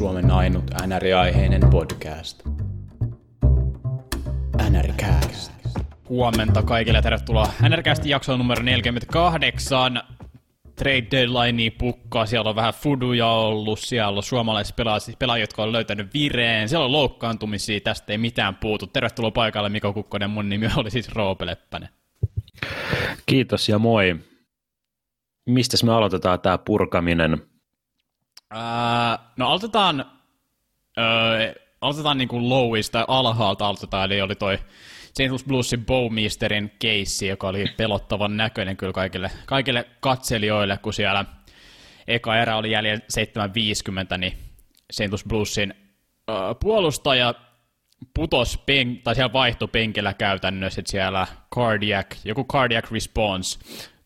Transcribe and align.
Suomen 0.00 0.30
ainut 0.30 0.64
NR-aiheinen 0.86 1.70
podcast. 1.70 2.42
NRCast. 4.70 5.52
Huomenta 6.08 6.62
kaikille 6.62 6.98
ja 6.98 7.02
tervetuloa 7.02 7.46
NRCastin 7.68 8.10
jaksoon 8.10 8.38
numero 8.38 8.62
48. 8.62 10.02
Trade 10.76 11.06
deadline 11.10 11.70
pukkaa, 11.78 12.26
siellä 12.26 12.50
on 12.50 12.56
vähän 12.56 12.74
fuduja 12.74 13.26
ollut, 13.26 13.78
siellä 13.78 14.16
on 14.16 14.22
suomalaiset 14.22 14.76
pelaajat, 14.76 15.18
pelaajat 15.18 15.42
jotka 15.42 15.62
on 15.62 15.72
löytänyt 15.72 16.14
vireen, 16.14 16.68
siellä 16.68 16.84
on 16.84 16.92
loukkaantumisia, 16.92 17.80
tästä 17.80 18.12
ei 18.12 18.18
mitään 18.18 18.54
puutu. 18.54 18.86
Tervetuloa 18.86 19.30
paikalle 19.30 19.68
Miko 19.68 19.92
Kukkonen, 19.92 20.30
mun 20.30 20.48
nimi 20.48 20.66
oli 20.76 20.90
siis 20.90 21.08
Roope 21.08 21.46
Leppänen. 21.46 21.88
Kiitos 23.26 23.68
ja 23.68 23.78
moi. 23.78 24.16
Mistä 25.46 25.86
me 25.86 25.92
aloitetaan 25.92 26.40
tämä 26.40 26.58
purkaminen? 26.58 27.49
No 29.36 29.48
aloitetaan, 29.48 30.04
öö, 30.98 31.54
aloitetaan 31.80 32.18
niin 32.18 32.28
kuin 32.28 32.48
lowista, 32.48 33.04
alhaalta 33.08 33.66
aloitetaan, 33.66 34.12
eli 34.12 34.20
oli 34.20 34.34
toi 34.34 34.58
St. 35.12 35.20
Louis 35.28 35.44
Bluesin 35.44 35.86
Bowmeisterin 35.86 36.72
keissi, 36.78 37.26
joka 37.26 37.48
oli 37.48 37.64
pelottavan 37.76 38.36
näköinen 38.36 38.76
kyllä 38.76 38.92
kaikille, 38.92 39.30
kaikille 39.46 39.88
katselijoille, 40.00 40.78
kun 40.78 40.94
siellä 40.94 41.24
eka 42.06 42.36
erä 42.38 42.56
oli 42.56 42.70
jäljellä 42.70 43.04
750, 43.08 44.18
niin 44.18 44.38
St. 44.92 45.08
Louis 45.08 45.24
Bluesin 45.24 45.74
öö, 46.30 46.54
puolustaja 46.60 47.34
putos 48.14 48.58
pen, 48.66 49.00
tai 49.04 49.14
siellä 49.14 49.32
vaihto 49.32 49.68
penkillä 49.68 50.14
käytännössä, 50.14 50.80
että 50.80 50.90
siellä 50.90 51.26
cardiac, 51.54 52.06
joku 52.24 52.44
cardiac 52.44 52.90
response 52.90 53.58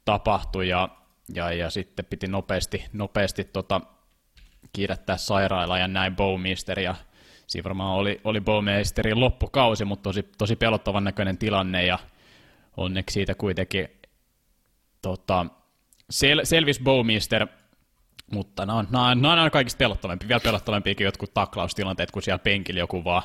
tapahtui 0.05 0.69
ja, 0.69 0.89
ja, 1.35 1.53
ja 1.53 1.71
sitten 1.71 2.05
piti 2.05 2.27
nopeasti, 2.27 2.85
nopeasti 2.93 3.45
tota, 3.45 3.81
kiirettää 4.75 5.17
sairaala 5.17 5.79
ja 5.79 5.89
näin 5.89 6.17
Bowmeister 6.17 6.81
ja 6.81 6.95
siinä 7.47 7.65
varmaan 7.65 7.99
oli, 7.99 8.21
oli 8.25 8.41
Bowmeisterin 8.41 9.21
loppukausi, 9.21 9.85
mutta 9.85 10.03
tosi, 10.03 10.23
tosi 10.39 10.57
pelottavan 10.57 11.05
näköinen 11.05 11.39
tilanne 11.39 11.87
ja 11.87 11.99
onneksi 12.77 13.15
siitä 13.15 13.35
kuitenkin 13.35 13.89
tota, 15.03 15.47
sel, 16.11 16.41
selvis 16.45 16.81
Bowmeister, 16.81 17.47
mutta 18.33 18.67
nämä 18.67 18.79
on, 18.79 18.89
nämä, 18.91 19.09
on, 19.09 19.23
nämä 19.23 19.43
on 19.43 19.51
kaikista 19.51 19.79
pelottavampia, 19.79 20.29
vielä 20.29 20.41
pelottavampiakin 20.41 21.05
jotkut 21.05 21.35
taklaustilanteet, 21.35 22.11
kun 22.11 22.23
siellä 22.23 22.39
penkillä 22.39 22.81
joku 22.81 23.05
vaan 23.05 23.23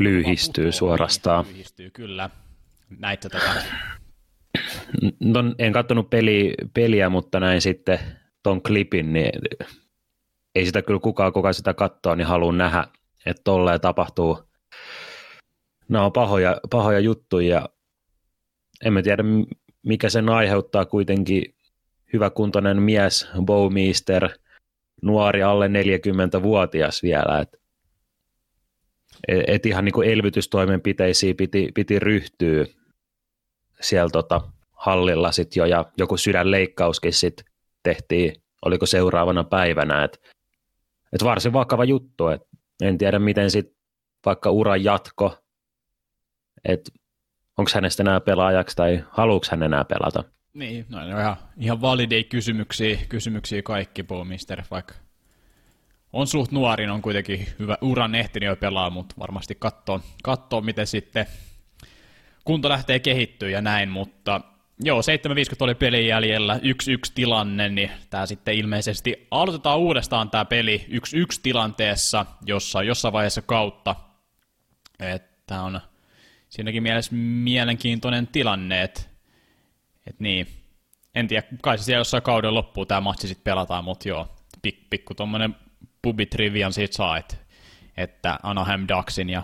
Lyhistyy 0.00 0.64
vaan 0.64 0.72
suorastaan. 0.72 1.44
Lyhistyy, 1.48 1.90
kyllä. 1.90 2.30
Näitte 2.98 3.28
tätä? 3.28 3.62
No, 5.20 5.40
en 5.58 5.72
katsonut 5.72 6.10
peli, 6.10 6.54
peliä, 6.74 7.08
mutta 7.08 7.40
näin 7.40 7.60
sitten 7.60 7.98
ton 8.42 8.62
klipin, 8.62 9.12
niin 9.12 9.30
ei 10.54 10.66
sitä 10.66 10.82
kyllä 10.82 11.00
kukaan, 11.00 11.32
kuka 11.32 11.52
sitä 11.52 11.74
katsoo, 11.74 12.14
niin 12.14 12.26
haluaa 12.26 12.52
nähdä, 12.52 12.84
että 13.26 13.42
tolleen 13.44 13.80
tapahtuu. 13.80 14.38
Nämä 15.88 16.04
on 16.04 16.12
pahoja, 16.12 16.60
pahoja 16.70 17.00
juttuja 17.00 17.68
en 18.84 18.92
mä 18.92 19.02
tiedä, 19.02 19.22
mikä 19.82 20.08
sen 20.08 20.28
aiheuttaa 20.28 20.84
kuitenkin 20.84 21.54
hyväkuntoinen 22.12 22.82
mies, 22.82 23.28
Bowmeister, 23.44 24.28
nuori 25.02 25.42
alle 25.42 25.68
40-vuotias 25.68 27.02
vielä, 27.02 27.40
että 27.40 27.58
et 29.28 29.66
ihan 29.66 29.84
niin 29.84 29.92
kuin 29.92 30.08
elvytystoimenpiteisiin 30.08 31.36
piti, 31.36 31.68
piti 31.74 31.98
ryhtyä 31.98 32.66
siellä 33.80 34.10
tota 34.10 34.40
hallilla 34.72 35.32
sit 35.32 35.56
jo, 35.56 35.64
ja 35.64 35.84
joku 35.96 36.16
sydänleikkauskin 36.16 37.12
sit 37.12 37.44
tehtiin, 37.82 38.42
oliko 38.64 38.86
seuraavana 38.86 39.44
päivänä, 39.44 40.04
että 40.04 40.18
et 41.12 41.24
varsin 41.24 41.52
vakava 41.52 41.84
juttu, 41.84 42.28
et 42.28 42.42
en 42.82 42.98
tiedä 42.98 43.18
miten 43.18 43.50
sit 43.50 43.76
vaikka 44.26 44.50
uran 44.50 44.84
jatko, 44.84 45.38
että 46.64 46.90
onko 47.58 47.70
hänestä 47.74 48.02
enää 48.02 48.20
pelaajaksi 48.20 48.76
tai 48.76 49.04
haluuks 49.10 49.50
hän 49.50 49.62
enää 49.62 49.84
pelata. 49.84 50.24
Niin, 50.54 50.86
no 50.88 50.98
on 50.98 51.08
ihan, 51.08 51.36
ihan 51.56 51.80
validei 51.80 52.24
kysymyksiä, 52.24 52.98
kysymyksiä 53.08 53.62
kaikki 53.62 54.04
Mister, 54.24 54.62
vaikka 54.70 54.94
on 56.12 56.26
suht 56.26 56.52
nuori, 56.52 56.88
on 56.88 57.02
kuitenkin 57.02 57.46
hyvä 57.58 57.78
uran 57.80 58.14
ehtinyt 58.14 58.46
jo 58.46 58.56
pelaa, 58.56 58.90
mutta 58.90 59.14
varmasti 59.18 59.54
katsoo, 59.54 60.00
katsoo 60.22 60.60
miten 60.60 60.86
sitten 60.86 61.26
kunto 62.44 62.68
lähtee 62.68 62.98
kehittyä 62.98 63.48
ja 63.48 63.60
näin, 63.60 63.88
mutta 63.88 64.40
joo, 64.82 65.02
750 65.02 65.64
oli 65.64 65.74
pelin 65.74 66.06
jäljellä, 66.06 66.54
1-1 66.54 66.58
tilanne, 67.14 67.68
niin 67.68 67.90
tämä 68.10 68.26
sitten 68.26 68.54
ilmeisesti 68.54 69.26
aloitetaan 69.30 69.78
uudestaan 69.78 70.30
tämä 70.30 70.44
peli 70.44 70.86
1-1 70.88 70.94
tilanteessa, 71.42 72.26
jossa 72.46 72.82
jossain 72.82 73.12
vaiheessa 73.12 73.42
kautta, 73.42 73.96
että 75.00 75.62
on 75.62 75.80
siinäkin 76.48 76.82
mielessä 76.82 77.14
mielenkiintoinen 77.14 78.26
tilanne, 78.26 78.82
että, 78.82 79.00
että 80.06 80.22
niin, 80.22 80.46
en 81.14 81.28
tiedä, 81.28 81.46
kai 81.62 81.78
se 81.78 81.84
siellä 81.84 82.00
jossain 82.00 82.22
kauden 82.22 82.54
loppuu 82.54 82.86
tämä 82.86 83.00
matsi 83.00 83.28
sitten 83.28 83.44
pelataan, 83.44 83.84
mutta 83.84 84.08
joo, 84.08 84.28
pik, 84.62 84.90
pikku 84.90 85.14
tuommoinen 85.14 85.56
pubitrivian 86.02 86.72
siitä 86.72 86.96
saa, 86.96 87.18
että, 87.18 87.36
että 87.96 88.38
Anaheim 88.42 88.86
Ducksin 88.88 89.30
ja 89.30 89.42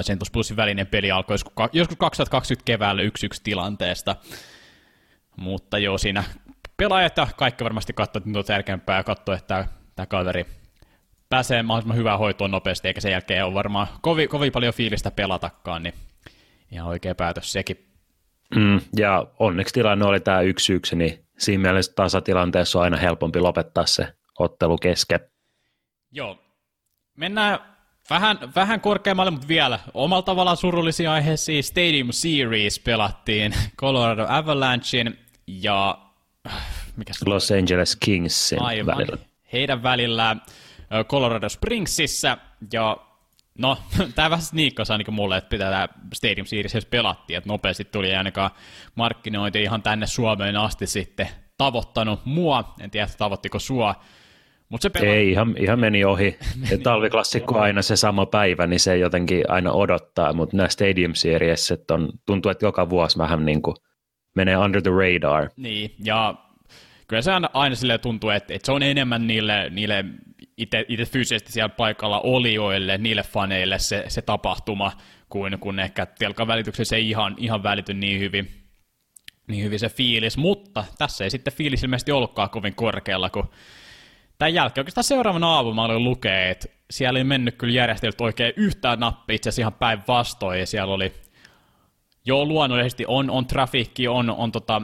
Sentus 0.00 0.30
Plusin 0.30 0.56
välinen 0.56 0.86
peli 0.86 1.10
alkoi 1.10 1.36
joskus 1.72 1.96
2020 1.98 2.64
keväällä 2.64 3.02
1-1 3.02 3.06
tilanteesta, 3.42 4.16
mutta 5.36 5.78
joo, 5.78 5.98
siinä 5.98 6.24
pelaajat 6.76 7.16
ja 7.16 7.26
kaikki 7.36 7.64
varmasti 7.64 7.92
katsoo, 7.92 8.18
että 8.18 8.28
nyt 8.30 8.36
on 8.36 8.44
tärkeämpää 8.44 9.02
katsoa, 9.02 9.34
että 9.34 9.66
tämä, 9.96 10.06
kaveri 10.06 10.46
pääsee 11.28 11.62
mahdollisimman 11.62 11.96
hyvään 11.96 12.18
hoitoon 12.18 12.50
nopeasti, 12.50 12.88
eikä 12.88 13.00
sen 13.00 13.12
jälkeen 13.12 13.44
ole 13.44 13.54
varmaan 13.54 13.86
kovin, 14.02 14.28
kovin 14.28 14.52
paljon 14.52 14.74
fiilistä 14.74 15.10
pelatakaan, 15.10 15.82
niin 15.82 15.94
ihan 16.72 16.88
oikea 16.88 17.14
päätös 17.14 17.52
sekin. 17.52 17.86
Mm, 18.54 18.80
ja 18.96 19.26
onneksi 19.38 19.74
tilanne 19.74 20.04
oli 20.04 20.20
tämä 20.20 20.40
yksi 20.40 20.72
yksi, 20.72 20.96
niin 20.96 21.26
siinä 21.38 21.62
mielessä 21.62 21.92
tasatilanteessa 21.96 22.78
on 22.78 22.84
aina 22.84 22.96
helpompi 22.96 23.40
lopettaa 23.40 23.86
se 23.86 24.08
ottelu 24.38 24.78
kesken. 24.78 25.20
Joo. 26.12 26.38
Mennään 27.16 27.58
vähän, 28.10 28.38
vähän 28.56 28.80
korkeammalle, 28.80 29.30
mutta 29.30 29.48
vielä 29.48 29.78
omalla 29.94 30.22
tavallaan 30.22 30.56
surullisia 30.56 31.12
aiheisia. 31.12 31.62
Stadium 31.62 32.08
Series 32.10 32.80
pelattiin 32.80 33.54
Colorado 33.80 34.26
Avalanchein 34.28 35.18
ja 35.46 35.98
mikä 36.96 37.12
Los 37.26 37.50
Angeles 37.50 37.96
Kingsin 37.96 38.62
aivan, 38.62 38.96
välillä. 38.96 39.18
Heidän 39.52 39.82
välillä 39.82 40.36
Colorado 41.08 41.48
Springsissä. 41.48 42.38
Ja 42.72 42.96
No, 43.58 43.78
tämä 44.14 44.30
vähän 44.30 44.42
sniikkasi 44.42 44.92
ainakin 44.92 45.14
mulle, 45.14 45.36
että 45.36 45.48
pitää 45.48 45.70
tämä 45.70 45.88
Stadium 46.14 46.46
Series 46.46 46.86
pelattiin, 46.86 47.36
että 47.36 47.48
nopeasti 47.48 47.84
tuli 47.84 48.14
ainakaan 48.14 48.50
markkinointi 48.94 49.62
ihan 49.62 49.82
tänne 49.82 50.06
Suomeen 50.06 50.56
asti 50.56 50.86
sitten 50.86 51.28
tavoittanut 51.58 52.20
mua, 52.24 52.74
en 52.80 52.90
tiedä, 52.90 53.08
tavoittiko 53.18 53.58
sua, 53.58 53.94
Mut 54.68 54.82
se 54.82 54.90
pela... 54.90 55.06
Ei, 55.06 55.30
ihan, 55.30 55.54
ihan 55.58 55.80
meni 55.80 56.04
ohi. 56.04 56.38
meni 56.60 56.78
Talviklassikko 56.78 57.58
aina 57.58 57.82
se 57.82 57.96
sama 57.96 58.26
päivä, 58.26 58.66
niin 58.66 58.80
se 58.80 58.98
jotenkin 58.98 59.50
aina 59.50 59.72
odottaa, 59.72 60.32
mutta 60.32 60.56
nämä 60.56 60.68
Stadium 60.68 61.14
Series 61.14 61.74
on, 61.90 62.12
tuntuu, 62.26 62.50
että 62.50 62.66
joka 62.66 62.90
vuosi 62.90 63.18
vähän 63.18 63.44
niin 63.44 63.62
kuin 63.62 63.76
menee 64.36 64.56
under 64.56 64.82
the 64.82 64.90
radar. 64.90 65.50
Niin, 65.56 65.94
ja 66.04 66.34
kyllä 67.08 67.22
se 67.22 67.32
aina, 67.32 67.50
aina 67.52 67.76
silleen 67.76 68.00
tuntuu, 68.00 68.30
että, 68.30 68.54
että 68.54 68.66
se 68.66 68.72
on 68.72 68.82
enemmän 68.82 69.26
niille, 69.26 69.70
niille 69.70 70.04
itse 70.56 71.04
fyysisesti 71.04 71.52
siellä 71.52 71.68
paikalla 71.68 72.20
olijoille, 72.20 72.98
niille 72.98 73.22
faneille 73.22 73.78
se, 73.78 74.04
se 74.08 74.22
tapahtuma, 74.22 74.92
kuin 75.28 75.58
kun 75.58 75.80
ehkä 75.80 76.06
telkan 76.06 76.46
välityksessä 76.46 76.96
ei 76.96 77.10
ihan, 77.10 77.34
ihan 77.38 77.62
välity 77.62 77.94
niin 77.94 78.20
hyvin, 78.20 78.50
niin 79.48 79.64
hyvin 79.64 79.78
se 79.78 79.88
fiilis, 79.88 80.36
mutta 80.36 80.84
tässä 80.98 81.24
ei 81.24 81.30
sitten 81.30 81.52
fiilis 81.52 81.82
ilmeisesti 81.82 82.12
ollutkaan 82.12 82.50
kovin 82.50 82.74
korkealla, 82.74 83.30
kun 83.30 83.50
tämän 84.38 84.54
jälkeen 84.54 84.82
oikeastaan 84.82 85.04
seuraavana 85.04 85.48
aamuna 85.48 85.82
oli 85.82 85.98
lukee, 85.98 86.50
että 86.50 86.68
siellä 86.90 87.18
ei 87.18 87.24
mennyt 87.24 87.54
kyllä 87.58 87.72
järjestelty 87.72 88.24
oikein 88.24 88.52
yhtään 88.56 89.00
nappi, 89.00 89.34
itse 89.34 89.48
asiassa 89.48 89.62
ihan 89.62 89.72
päinvastoin, 89.72 90.60
ja 90.60 90.66
siellä 90.66 90.94
oli 90.94 91.12
jo 92.26 92.44
luonnollisesti 92.44 93.04
on, 93.08 93.30
on 93.30 93.46
trafiikki, 93.46 94.08
on, 94.08 94.30
on 94.30 94.52
tota, 94.52 94.82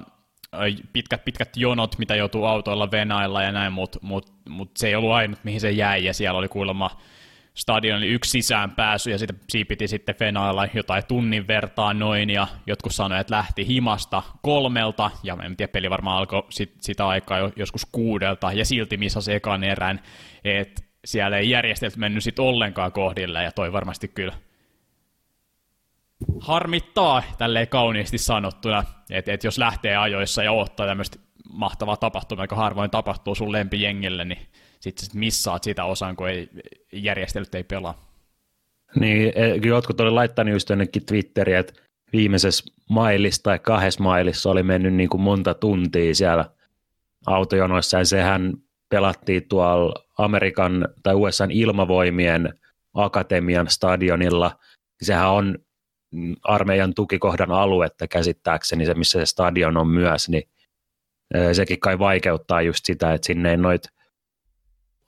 pitkät, 0.92 1.24
pitkät 1.24 1.56
jonot, 1.56 1.98
mitä 1.98 2.16
joutuu 2.16 2.44
autoilla 2.44 2.90
venailla 2.90 3.42
ja 3.42 3.52
näin, 3.52 3.72
mutta 3.72 3.98
mut, 4.02 4.32
mut 4.48 4.70
se 4.76 4.88
ei 4.88 4.94
ollut 4.94 5.12
ainut, 5.12 5.44
mihin 5.44 5.60
se 5.60 5.70
jäi, 5.70 6.04
ja 6.04 6.14
siellä 6.14 6.38
oli 6.38 6.48
kuulemma 6.48 6.90
stadionille 7.54 8.06
yksi 8.06 8.30
sisäänpääsy, 8.30 9.10
ja 9.10 9.18
sitten 9.18 9.40
siinä 9.48 9.68
piti 9.68 9.88
sitten 9.88 10.14
venailla 10.20 10.68
jotain 10.74 11.02
tunnin 11.08 11.48
vertaa 11.48 11.94
noin, 11.94 12.30
ja 12.30 12.46
jotkut 12.66 12.94
sanoivat, 12.94 13.20
että 13.20 13.34
lähti 13.34 13.66
himasta 13.66 14.22
kolmelta, 14.42 15.10
ja 15.22 15.38
en 15.44 15.56
tiedä, 15.56 15.72
peli 15.72 15.90
varmaan 15.90 16.18
alkoi 16.18 16.42
sit, 16.50 16.72
sitä 16.80 17.08
aikaa 17.08 17.38
jo, 17.38 17.52
joskus 17.56 17.86
kuudelta, 17.92 18.52
ja 18.52 18.64
silti 18.64 18.98
se 19.08 19.34
ekan 19.34 19.64
erään, 19.64 20.00
että 20.44 20.82
siellä 21.04 21.38
ei 21.38 21.50
järjestelty 21.50 21.98
mennyt 21.98 22.24
sitten 22.24 22.44
ollenkaan 22.44 22.92
kohdille, 22.92 23.42
ja 23.42 23.52
toi 23.52 23.72
varmasti 23.72 24.08
kyllä 24.08 24.32
harmittaa, 26.42 27.22
tälleen 27.38 27.68
kauniisti 27.68 28.18
sanottuna, 28.18 28.84
että 29.10 29.32
et 29.32 29.44
jos 29.44 29.58
lähtee 29.58 29.96
ajoissa 29.96 30.42
ja 30.42 30.52
ottaa 30.52 30.86
tämmöistä 30.86 31.18
mahtavaa 31.52 31.96
tapahtumaa, 31.96 32.44
joka 32.44 32.56
harvoin 32.56 32.90
tapahtuu 32.90 33.34
sun 33.34 33.52
lempijengille, 33.52 34.24
niin 34.24 34.38
sitten 34.80 35.04
sit 35.04 35.14
missaat 35.14 35.62
sitä 35.62 35.84
osan, 35.84 36.16
kun 36.16 36.28
ei, 36.28 36.48
järjestelyt 36.92 37.54
ei 37.54 37.64
pelaa. 37.64 38.12
Niin, 39.00 39.32
e, 39.34 39.68
jotkut 39.68 40.00
oli 40.00 40.10
laittanut 40.10 40.52
just 40.52 40.68
jonnekin 40.68 41.06
Twitteriin, 41.06 41.58
että 41.58 41.72
viimeisessä 42.12 42.64
mailissa 42.90 43.42
tai 43.42 43.58
kahdessa 43.58 44.02
mailissa 44.02 44.50
oli 44.50 44.62
mennyt 44.62 44.94
niin 44.94 45.08
kuin 45.08 45.20
monta 45.20 45.54
tuntia 45.54 46.14
siellä 46.14 46.50
autojonoissa, 47.26 47.98
ja 47.98 48.04
sehän 48.04 48.52
pelattiin 48.88 49.48
tuolla 49.48 50.04
Amerikan 50.18 50.88
tai 51.02 51.14
USA 51.14 51.46
ilmavoimien 51.50 52.54
akatemian 52.94 53.68
stadionilla. 53.68 54.58
Sehän 55.02 55.30
on 55.30 55.58
armeijan 56.42 56.94
tukikohdan 56.94 57.50
aluetta 57.50 58.08
käsittääkseni, 58.08 58.86
se 58.86 58.94
missä 58.94 59.18
se 59.18 59.26
stadion 59.26 59.76
on 59.76 59.88
myös, 59.88 60.28
niin 60.28 60.42
sekin 61.52 61.80
kai 61.80 61.98
vaikeuttaa 61.98 62.62
just 62.62 62.84
sitä, 62.84 63.14
että 63.14 63.26
sinne 63.26 63.50
ei 63.50 63.56
noit 63.56 63.82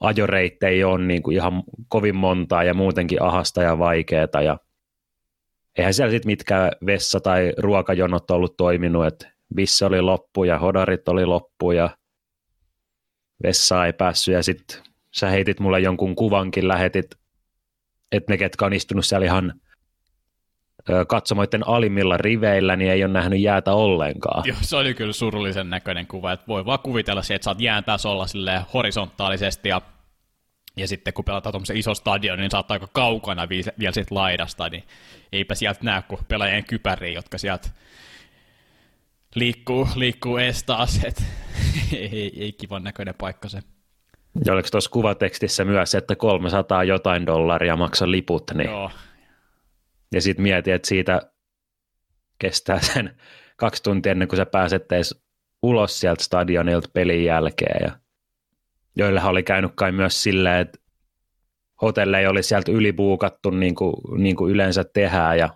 ajoreittejä 0.00 0.88
on 0.88 1.08
niin 1.08 1.22
kuin 1.22 1.36
ihan 1.36 1.62
kovin 1.88 2.16
montaa 2.16 2.64
ja 2.64 2.74
muutenkin 2.74 3.22
ahasta 3.22 3.62
ja 3.62 3.78
vaikeeta 3.78 4.42
ja 4.42 4.58
eihän 5.78 5.94
siellä 5.94 6.10
sitten 6.10 6.30
mitkään 6.30 6.72
vessa- 6.86 7.20
tai 7.20 7.52
ruokajonot 7.58 8.30
ollut 8.30 8.56
toiminut, 8.56 9.06
että 9.06 9.32
vissa 9.56 9.86
oli 9.86 10.00
loppu 10.00 10.44
ja 10.44 10.58
hodarit 10.58 11.08
oli 11.08 11.26
loppu 11.26 11.72
ja 11.72 11.90
vessa 13.42 13.86
ei 13.86 13.92
päässyt 13.92 14.34
ja 14.34 14.42
sitten 14.42 14.82
sä 15.14 15.30
heitit 15.30 15.60
mulle 15.60 15.80
jonkun 15.80 16.14
kuvankin, 16.14 16.68
lähetit, 16.68 17.06
että 18.12 18.32
ne 18.32 18.36
ketkä 18.36 18.66
on 18.66 18.72
istunut 18.72 19.06
siellä 19.06 19.26
ihan 19.26 19.60
katsomoiden 21.08 21.68
alimmilla 21.68 22.16
riveillä, 22.16 22.76
niin 22.76 22.90
ei 22.90 23.04
ole 23.04 23.12
nähnyt 23.12 23.40
jäätä 23.40 23.72
ollenkaan. 23.72 24.42
Joo, 24.46 24.56
se 24.60 24.76
oli 24.76 24.94
kyllä 24.94 25.12
surullisen 25.12 25.70
näköinen 25.70 26.06
kuva, 26.06 26.32
että 26.32 26.46
voi 26.48 26.66
vaan 26.66 26.78
kuvitella 26.78 27.22
se, 27.22 27.34
että 27.34 27.44
sä 27.44 27.50
oot 27.50 27.60
jään 27.60 27.84
tasolla 27.84 28.26
horisontaalisesti 28.74 29.68
ja, 29.68 29.80
ja 30.76 30.88
sitten 30.88 31.14
kun 31.14 31.24
pelataan 31.24 31.52
tuommoisen 31.52 31.76
iso 31.76 31.94
stadion, 31.94 32.38
niin 32.38 32.50
saattaa 32.50 32.74
aika 32.74 32.88
kaukana 32.92 33.48
vielä 33.78 33.92
siitä 33.92 34.14
laidasta, 34.14 34.68
niin 34.68 34.84
eipä 35.32 35.54
sieltä 35.54 35.80
näe 35.82 36.02
kuin 36.08 36.20
pelaajien 36.28 36.64
kypäriä, 36.64 37.12
jotka 37.12 37.38
sieltä 37.38 37.68
liikkuu, 39.34 39.88
liikkuu 39.94 40.36
ees 40.36 40.64
taas, 40.64 41.04
että 41.04 41.22
ei, 41.92 42.08
ei, 42.12 42.32
ei 42.36 42.52
kivan 42.52 42.84
näköinen 42.84 43.14
paikka 43.18 43.48
se. 43.48 43.60
Ja 44.46 44.52
oliko 44.52 44.68
tuossa 44.70 44.90
kuvatekstissä 44.90 45.64
myös, 45.64 45.94
että 45.94 46.16
300 46.16 46.84
jotain 46.84 47.26
dollaria 47.26 47.76
maksaa 47.76 48.10
liput, 48.10 48.50
niin 48.54 48.70
Joo, 48.70 48.90
ja 50.14 50.20
sitten 50.20 50.42
mietin, 50.42 50.74
että 50.74 50.88
siitä 50.88 51.20
kestää 52.38 52.80
sen 52.80 53.16
kaksi 53.56 53.82
tuntia 53.82 54.12
ennen 54.12 54.28
kuin 54.28 54.36
sä 54.36 54.46
pääset 54.46 54.92
edes 54.92 55.24
ulos 55.62 56.00
sieltä 56.00 56.24
stadionilta 56.24 56.88
pelin 56.92 57.24
jälkeen. 57.24 57.86
Ja 57.86 57.98
joillehan 58.96 59.30
oli 59.30 59.42
käynyt 59.42 59.72
kai 59.74 59.92
myös 59.92 60.22
silleen, 60.22 60.60
että 60.60 60.78
hotelli 61.82 62.16
ei 62.16 62.26
oli 62.26 62.42
sieltä 62.42 62.72
ylibuukattu 62.72 63.50
niin 63.50 63.74
kuin, 63.74 63.94
niin 64.16 64.36
kuin 64.36 64.52
yleensä 64.52 64.84
tehdään 64.84 65.38
ja 65.38 65.48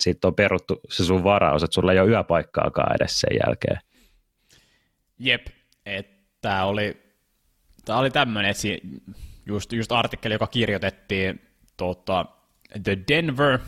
sitten 0.00 0.28
on 0.28 0.34
peruttu 0.34 0.80
se 0.88 1.04
sun 1.04 1.24
varaus, 1.24 1.62
että 1.62 1.74
sulla 1.74 1.92
ei 1.92 2.00
ole 2.00 2.10
yöpaikkaakaan 2.10 2.96
edes 2.96 3.20
sen 3.20 3.38
jälkeen. 3.46 3.78
Jep, 5.18 5.46
että 5.86 6.64
oli, 6.64 6.96
tämä 7.84 7.98
oli 7.98 8.10
tämmöinen, 8.10 8.50
että 8.50 8.88
just, 9.46 9.72
just 9.72 9.92
artikkeli, 9.92 10.34
joka 10.34 10.46
kirjoitettiin 10.46 11.40
tuota, 11.76 12.26
The 12.82 12.98
Denver 13.08 13.58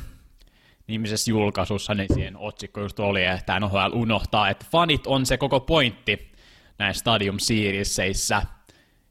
nimisessä 0.87 1.31
julkaisussa, 1.31 1.95
niin 1.95 2.09
siihen 2.15 2.37
otsikko 2.37 2.81
just 2.81 3.01
oli, 3.01 3.25
että 3.25 3.61
NHL 3.61 3.93
unohtaa, 3.93 4.49
että 4.49 4.67
fanit 4.73 5.07
on 5.07 5.27
se 5.27 5.37
koko 5.37 5.61
pointti 5.61 6.33
näissä 6.79 7.01
Stadium 7.01 7.39
Seriesissä. 7.39 8.43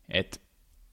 että 0.09 0.37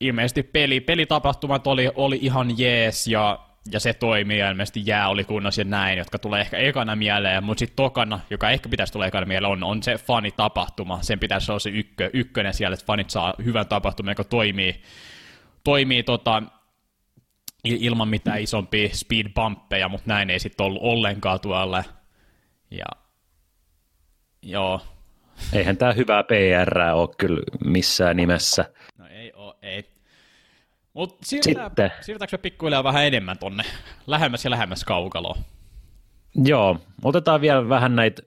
ilmeisesti 0.00 0.42
peli, 0.42 0.80
pelitapahtumat 0.80 1.66
oli, 1.66 1.90
oli 1.94 2.18
ihan 2.22 2.58
jees 2.58 3.06
ja, 3.06 3.38
ja 3.72 3.80
se 3.80 3.92
toimii 3.92 4.38
ja 4.38 4.50
ilmeisesti 4.50 4.82
jää 4.86 5.08
oli 5.08 5.24
kunnossa 5.24 5.60
ja 5.60 5.64
näin, 5.64 5.98
jotka 5.98 6.18
tulee 6.18 6.40
ehkä 6.40 6.56
ekana 6.56 6.96
mieleen, 6.96 7.44
mutta 7.44 7.58
sitten 7.58 7.76
tokana, 7.76 8.20
joka 8.30 8.50
ehkä 8.50 8.68
pitäisi 8.68 8.92
tulla 8.92 9.06
ekana 9.06 9.26
mieleen, 9.26 9.52
on, 9.52 9.62
on 9.62 9.82
se 9.82 9.94
fanitapahtuma. 9.94 10.98
Sen 11.02 11.18
pitäisi 11.18 11.52
olla 11.52 11.58
se 11.58 11.70
ykkö, 11.70 12.10
ykkönen 12.12 12.54
siellä, 12.54 12.74
että 12.74 12.86
fanit 12.86 13.10
saa 13.10 13.34
hyvän 13.44 13.66
tapahtuman, 13.66 14.10
joka 14.10 14.24
toimii, 14.24 14.82
toimii 15.64 16.02
tota, 16.02 16.42
ilman 17.80 18.08
mitään 18.08 18.40
isompia 18.40 18.88
speed 18.92 19.26
bumppeja, 19.34 19.88
mutta 19.88 20.08
näin 20.08 20.30
ei 20.30 20.38
sitten 20.40 20.66
ollut 20.66 20.82
ollenkaan 20.82 21.40
tuolla. 21.40 21.84
Ja 22.70 22.86
joo. 24.42 24.80
Eihän 25.52 25.76
tämä 25.76 25.92
hyvää 25.92 26.22
PR 26.22 26.80
ole 26.92 27.08
kyllä 27.18 27.42
missään 27.64 28.16
nimessä. 28.16 28.64
No 28.98 29.06
ei 29.06 29.32
ole, 29.32 29.54
ei. 29.62 29.84
Mutta 30.92 31.16
siirrytään, 31.24 31.90
siirrytäänkö 32.00 32.36
me 32.36 32.38
pikkuhiljaa 32.38 32.84
vähän 32.84 33.04
enemmän 33.04 33.38
tonne 33.38 33.64
lähemmäs 34.06 34.44
ja 34.44 34.50
lähemmäs 34.50 34.84
kaukaloon? 34.84 35.38
Joo, 36.44 36.78
otetaan 37.04 37.40
vielä 37.40 37.68
vähän 37.68 37.96
näitä 37.96 38.22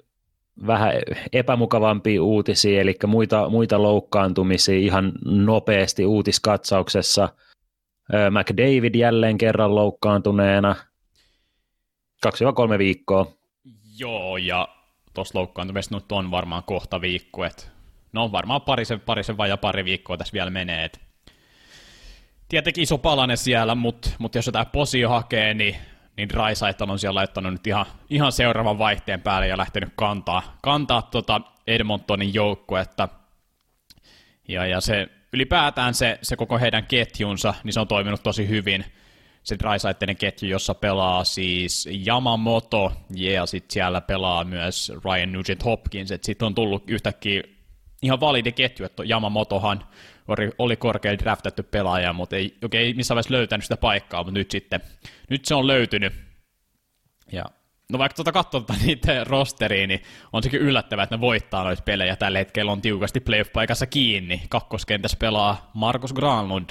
vähän 0.67 0.93
epämukavampia 1.33 2.23
uutisia, 2.23 2.81
eli 2.81 2.95
muita, 3.07 3.49
muita 3.49 3.81
loukkaantumisia 3.81 4.75
ihan 4.75 5.11
nopeasti 5.25 6.05
uutiskatsauksessa– 6.05 7.29
McDavid 8.31 8.96
jälleen 8.96 9.38
kerran 9.38 9.75
loukkaantuneena. 9.75 10.75
2-3 12.75 12.78
viikkoa. 12.78 13.31
Joo, 13.98 14.38
ja 14.38 14.68
tuossa 15.13 15.40
loukkaantumista 15.40 15.96
nyt 15.96 16.12
on 16.12 16.31
varmaan 16.31 16.63
kohta 16.63 17.02
viikko, 17.02 17.46
että 17.46 17.63
no 18.13 18.31
varmaan 18.31 18.62
parisen, 18.62 19.00
parisen 19.00 19.38
vai 19.38 19.58
pari 19.62 19.86
viikkoa 19.86 20.18
tässä 20.18 20.34
vielä 20.34 20.50
menee. 20.50 20.86
Et 20.86 21.02
tietenkin 22.50 22.84
iso 22.84 22.98
palanen 22.98 23.38
siellä, 23.38 23.75
mutta 23.75 24.10
mut 24.19 24.36
jos 24.36 24.46
jotain 24.46 24.68
posio 24.68 25.10
hakee, 25.10 25.54
niin, 25.54 25.75
niin 26.18 26.31
Raisaitan 26.31 26.90
on 26.90 27.00
siellä 27.00 27.18
laittanut 27.18 27.52
nyt 27.52 27.68
ihan, 27.68 27.86
ihan 28.10 28.31
seuraavan 28.31 28.78
vaihteen 28.78 29.22
päälle 29.22 29.48
ja 29.48 29.58
lähtenyt 29.58 29.94
kantaa, 29.96 30.58
kantaa 30.62 31.02
tota 31.02 31.42
Edmontonin 31.68 32.34
joukkuetta. 32.34 33.10
Ja, 34.48 34.66
ja 34.66 34.81
se 34.81 35.10
ylipäätään 35.33 35.94
se, 35.94 36.19
se 36.22 36.36
koko 36.36 36.60
heidän 36.60 36.86
ketjunsa, 36.86 37.54
niin 37.63 37.74
se 37.74 37.80
on 37.80 37.88
toiminut 37.88 38.24
tosi 38.24 38.48
hyvin. 38.48 38.86
Se 39.44 39.60
Drysaitteinen 39.60 40.18
ketju, 40.18 40.50
jossa 40.50 40.74
pelaa 40.74 41.24
siis 41.24 41.89
Yamamoto, 42.07 42.94
ja 43.16 43.45
sitten 43.45 43.74
siellä 43.74 44.01
pelaa 44.01 44.44
myös 44.44 44.92
Ryan 45.06 45.31
Nugent 45.31 45.66
Hopkins, 45.66 46.12
että 46.12 46.25
sitten 46.25 46.45
on 46.45 46.56
tullut 46.56 46.89
yhtäkkiä 46.89 47.44
ihan 48.01 48.19
validi 48.19 48.51
ketju, 48.51 48.86
että 48.86 49.04
Yamamotohan 49.04 49.83
oli, 50.28 50.51
oli 50.57 50.75
korkein 50.75 51.19
draftattu 51.19 51.63
pelaaja, 51.63 52.13
mutta 52.13 52.36
ei, 52.36 52.57
okay, 52.63 52.80
ei 52.80 52.94
missään 52.94 53.16
vaiheessa 53.16 53.34
löytänyt 53.34 53.63
sitä 53.63 53.77
paikkaa, 53.77 54.24
mutta 54.24 54.39
nyt 54.39 54.51
sitten, 54.51 54.81
nyt 55.29 55.46
se 55.46 55.55
on 55.55 55.67
löytynyt. 55.67 56.13
Ja 57.32 57.46
No 57.91 58.00
vaikka 58.00 58.15
tuota 58.15 58.31
katsoo 58.31 58.62
tuota 58.62 58.81
niitä 58.86 59.24
rosteriin, 59.24 59.88
niin 59.88 60.01
on 60.33 60.43
sekin 60.43 60.62
yllättävää, 60.62 61.03
että 61.03 61.15
ne 61.15 61.21
voittaa 61.21 61.63
noita 61.63 61.83
pelejä. 61.83 62.15
Tällä 62.15 62.39
hetkellä 62.39 62.71
on 62.71 62.81
tiukasti 62.81 63.19
playoff-paikassa 63.19 63.86
kiinni. 63.86 64.41
Kakkoskentässä 64.50 65.17
pelaa 65.17 65.71
Markus 65.74 66.13
Granlund, 66.13 66.69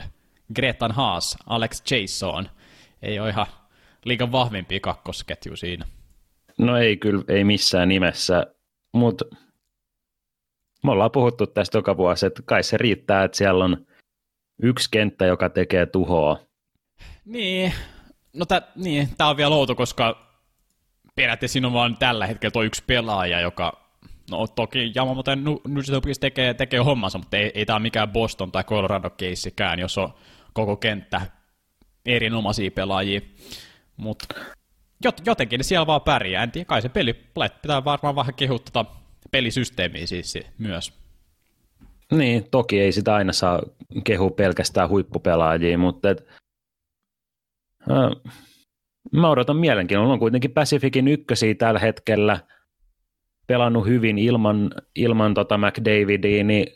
Gretan 0.54 0.92
Haas, 0.92 1.36
Alex 1.46 1.82
Jason. 1.90 2.48
Ei 3.02 3.20
ole 3.20 3.28
ihan 3.28 3.46
liikan 4.04 4.32
vahvimpia 4.32 4.80
kakkosketju 4.80 5.56
siinä. 5.56 5.86
No 6.58 6.76
ei 6.76 6.96
kyllä, 6.96 7.24
ei 7.28 7.44
missään 7.44 7.88
nimessä, 7.88 8.46
mutta 8.92 9.24
me 10.84 10.90
ollaan 10.90 11.10
puhuttu 11.10 11.46
tästä 11.46 11.78
joka 11.78 11.96
vuosi, 11.96 12.26
että 12.26 12.42
kai 12.44 12.62
se 12.62 12.78
riittää, 12.78 13.24
että 13.24 13.36
siellä 13.36 13.64
on 13.64 13.86
yksi 14.62 14.88
kenttä, 14.90 15.26
joka 15.26 15.48
tekee 15.48 15.86
tuhoa. 15.86 16.38
Niin, 17.24 17.72
no 18.32 18.46
tä, 18.46 18.62
niin, 18.76 19.08
tämä 19.18 19.30
on 19.30 19.36
vielä 19.36 19.54
outo, 19.54 19.74
koska 19.74 20.29
periaatteessa 21.20 21.52
siinä 21.52 21.66
on 21.66 21.72
vaan 21.72 21.96
tällä 21.98 22.26
hetkellä 22.26 22.50
tuo 22.50 22.62
yksi 22.62 22.82
pelaaja, 22.86 23.40
joka 23.40 23.90
No 24.30 24.46
toki 24.46 24.92
Yamamoto 24.96 25.30
Nujitopis 25.68 26.18
tekee, 26.18 26.54
tekee 26.54 26.80
hommansa, 26.80 27.18
mutta 27.18 27.36
ei, 27.36 27.50
ei 27.54 27.66
tämä 27.66 27.78
mikään 27.78 28.12
Boston 28.12 28.52
tai 28.52 28.64
Colorado 28.64 29.10
keissikään, 29.10 29.78
jos 29.78 29.98
on 29.98 30.14
koko 30.52 30.76
kenttä 30.76 31.20
erinomaisia 32.06 32.70
pelaajia. 32.70 33.20
Mutta 33.96 34.34
jot, 35.04 35.26
jotenkin 35.26 35.58
ne 35.58 35.62
siellä 35.62 35.86
vaan 35.86 36.00
pärjää. 36.00 36.42
En 36.42 36.50
tiedä, 36.50 36.64
kai 36.64 36.82
se 36.82 36.88
peli 36.88 37.12
pitää 37.62 37.84
varmaan 37.84 38.16
vähän 38.16 38.34
kehua 38.34 38.58
tota 38.58 38.84
pelisysteemiä 39.30 40.06
siis 40.06 40.38
myös. 40.58 40.92
Niin, 42.12 42.50
toki 42.50 42.80
ei 42.80 42.92
sitä 42.92 43.14
aina 43.14 43.32
saa 43.32 43.62
kehua 44.04 44.30
pelkästään 44.30 44.88
huippupelaajia, 44.88 45.78
mutta 45.78 46.10
et, 46.10 46.26
äh, 47.90 48.32
Mä 49.12 49.30
odotan 49.30 49.56
mielenkiinnolla. 49.56 50.12
On 50.12 50.18
kuitenkin 50.18 50.52
Pacificin 50.52 51.08
ykkösiä 51.08 51.54
tällä 51.54 51.80
hetkellä 51.80 52.40
pelannut 53.46 53.86
hyvin 53.86 54.18
ilman, 54.18 54.70
ilman 54.94 55.34
tota 55.34 55.58
McDavidia, 55.58 56.44
niin 56.44 56.66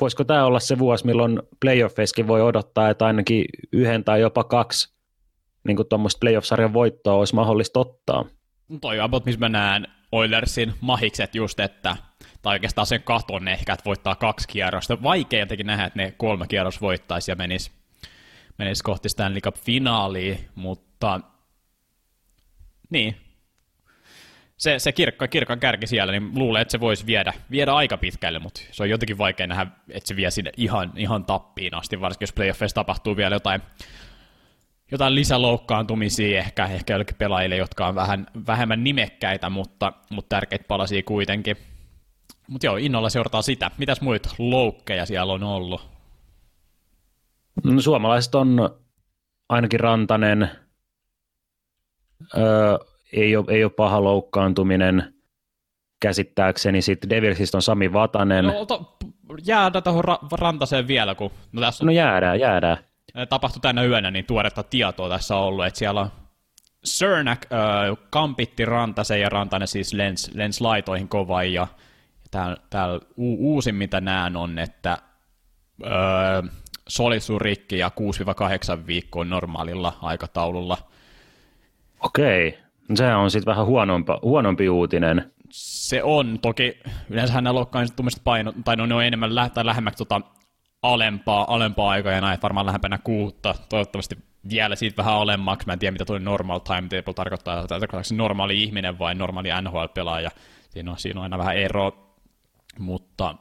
voisiko 0.00 0.24
tämä 0.24 0.44
olla 0.44 0.60
se 0.60 0.78
vuosi, 0.78 1.06
milloin 1.06 1.42
playoffeiskin 1.60 2.28
voi 2.28 2.42
odottaa, 2.42 2.90
että 2.90 3.06
ainakin 3.06 3.44
yhden 3.72 4.04
tai 4.04 4.20
jopa 4.20 4.44
kaksi 4.44 4.94
niin 5.68 5.78
tuommoista 5.88 6.18
playoff-sarjan 6.20 6.72
voittoa 6.72 7.14
olisi 7.14 7.34
mahdollista 7.34 7.80
ottaa? 7.80 8.24
Toi 8.80 9.00
about, 9.00 9.24
missä 9.24 9.40
mä 9.40 9.48
näen 9.48 9.88
Oilersin 10.12 10.72
mahikset 10.80 11.34
just, 11.34 11.60
että 11.60 11.96
tai 12.42 12.54
oikeastaan 12.54 12.86
sen 12.86 13.02
katon 13.02 13.48
ehkä, 13.48 13.72
että 13.72 13.84
voittaa 13.84 14.14
kaksi 14.14 14.48
kierrosta. 14.48 15.02
Vaikea 15.02 15.40
jotenkin 15.40 15.66
nähdä, 15.66 15.84
että 15.84 15.98
ne 15.98 16.14
kolme 16.16 16.46
kierros 16.46 16.80
voittaisi 16.80 17.30
ja 17.30 17.36
menisi, 17.36 17.70
menisi 18.62 18.84
kohti 18.84 19.08
Stanley 19.08 19.40
Cup-finaalia, 19.40 20.36
mutta 20.54 21.20
niin, 22.90 23.16
se, 24.56 24.78
se 24.78 24.92
kirkka, 24.92 25.28
kirkan 25.28 25.60
kärki 25.60 25.86
siellä, 25.86 26.12
niin 26.12 26.30
luulen, 26.34 26.62
että 26.62 26.72
se 26.72 26.80
voisi 26.80 27.06
viedä, 27.06 27.32
viedä 27.50 27.74
aika 27.74 27.96
pitkälle, 27.96 28.38
mutta 28.38 28.60
se 28.70 28.82
on 28.82 28.90
jotenkin 28.90 29.18
vaikea 29.18 29.46
nähdä, 29.46 29.66
että 29.90 30.08
se 30.08 30.16
vie 30.16 30.30
sinne 30.30 30.52
ihan, 30.56 30.92
ihan 30.96 31.24
tappiin 31.24 31.74
asti, 31.74 32.00
varsinkin 32.00 32.24
jos 32.24 32.32
playoffeissa 32.32 32.74
tapahtuu 32.74 33.16
vielä 33.16 33.34
jotain, 33.34 33.62
jotain 34.90 35.14
lisäloukkaantumisia 35.14 36.38
ehkä, 36.38 36.64
ehkä 36.64 36.92
jollekin 36.92 37.16
pelaajille, 37.16 37.56
jotka 37.56 37.86
on 37.86 37.94
vähän 37.94 38.26
vähemmän 38.46 38.84
nimekkäitä, 38.84 39.50
mutta, 39.50 39.92
mutta 40.10 40.28
tärkeitä 40.28 40.64
palasia 40.68 41.02
kuitenkin. 41.02 41.56
Mutta 42.48 42.66
joo, 42.66 42.76
innolla 42.76 43.10
seurataan 43.10 43.42
sitä. 43.42 43.70
Mitäs 43.78 44.00
muita 44.00 44.28
loukkeja 44.38 45.06
siellä 45.06 45.32
on 45.32 45.42
ollut? 45.42 45.91
No, 47.64 47.80
suomalaiset 47.80 48.34
on 48.34 48.70
ainakin 49.48 49.80
Rantanen, 49.80 50.50
öö, 52.36 52.78
ei, 53.12 53.36
ole, 53.36 53.46
ei 53.48 53.64
ole 53.64 53.72
paha 53.72 54.04
loukkaantuminen 54.04 55.14
käsittääkseni. 56.00 56.82
Sitten 56.82 57.10
Devilsistä 57.10 57.58
on 57.58 57.62
Sami 57.62 57.92
Vatanen. 57.92 58.44
No, 58.44 58.66
to, 58.66 58.96
jäädään 59.46 59.82
tuohon 59.82 60.04
ra- 60.04 60.28
Rantaseen 60.32 60.88
vielä, 60.88 61.14
kun 61.14 61.30
no, 61.52 61.60
tässä 61.60 61.84
on, 61.84 61.86
no 61.86 61.92
jäädään, 61.92 62.40
jäädään. 62.40 62.76
tapahtui 63.28 63.60
tänä 63.60 63.84
yönä, 63.84 64.10
niin 64.10 64.24
tuoretta 64.24 64.62
tietoa 64.62 65.08
tässä 65.08 65.36
on 65.36 65.42
ollut, 65.42 65.66
että 65.66 65.78
siellä 65.78 66.00
on 66.00 66.10
Cernak 66.86 67.46
äh, 67.52 67.58
kampitti 68.10 68.64
Rantasen 68.64 69.20
ja 69.20 69.28
Rantanen 69.28 69.68
siis 69.68 69.92
lens, 69.92 70.30
lens 70.34 70.60
laitoihin 70.60 71.08
kova 71.08 71.42
ja 71.44 71.66
täällä, 72.30 72.56
täällä 72.70 73.00
u- 73.16 73.54
uusin 73.54 73.74
mitä 73.74 74.00
näen 74.00 74.36
on, 74.36 74.58
että 74.58 74.98
äh, 76.92 76.96
solisurikki 76.96 77.78
ja 77.78 77.90
6-8 78.82 78.86
viikkoa 78.86 79.24
normaalilla 79.24 79.98
aikataululla. 80.02 80.78
Okei, 82.00 82.58
sehän 82.94 83.18
on 83.18 83.30
sitten 83.30 83.50
vähän 83.50 83.66
huonompa, 83.66 84.18
huonompi 84.22 84.68
uutinen. 84.68 85.32
Se 85.50 86.02
on, 86.02 86.38
toki 86.42 86.78
yleensä 87.10 87.34
nämä 87.34 87.54
loukkaantumiset 87.54 88.24
paino, 88.24 88.52
tai 88.64 88.76
no, 88.76 88.86
ne 88.86 88.94
on 88.94 89.04
enemmän 89.04 89.34
lä- 89.34 89.48
tai 89.48 89.66
lähemmäksi 89.66 89.98
tota 89.98 90.20
alempaa, 90.82 91.54
alempaa 91.54 91.90
aikaa 91.90 92.12
ja 92.12 92.20
näin, 92.20 92.38
varmaan 92.42 92.66
lähempänä 92.66 92.98
kuutta, 92.98 93.54
toivottavasti 93.68 94.18
vielä 94.50 94.76
siitä 94.76 94.96
vähän 94.96 95.14
alemmaksi, 95.14 95.66
mä 95.66 95.72
en 95.72 95.78
tiedä 95.78 95.92
mitä 95.92 96.04
tuo 96.04 96.18
normal 96.18 96.58
timetable 96.58 97.14
tarkoittaa, 97.14 97.66
tarkoittaako 97.66 98.04
se 98.04 98.14
normaali 98.14 98.62
ihminen 98.62 98.98
vai 98.98 99.14
normaali 99.14 99.48
NHL-pelaaja, 99.62 100.30
siinä 100.70 100.90
on, 100.90 100.98
siinä 100.98 101.20
on 101.20 101.24
aina 101.24 101.38
vähän 101.38 101.56
ero, 101.56 102.16
mutta 102.78 103.34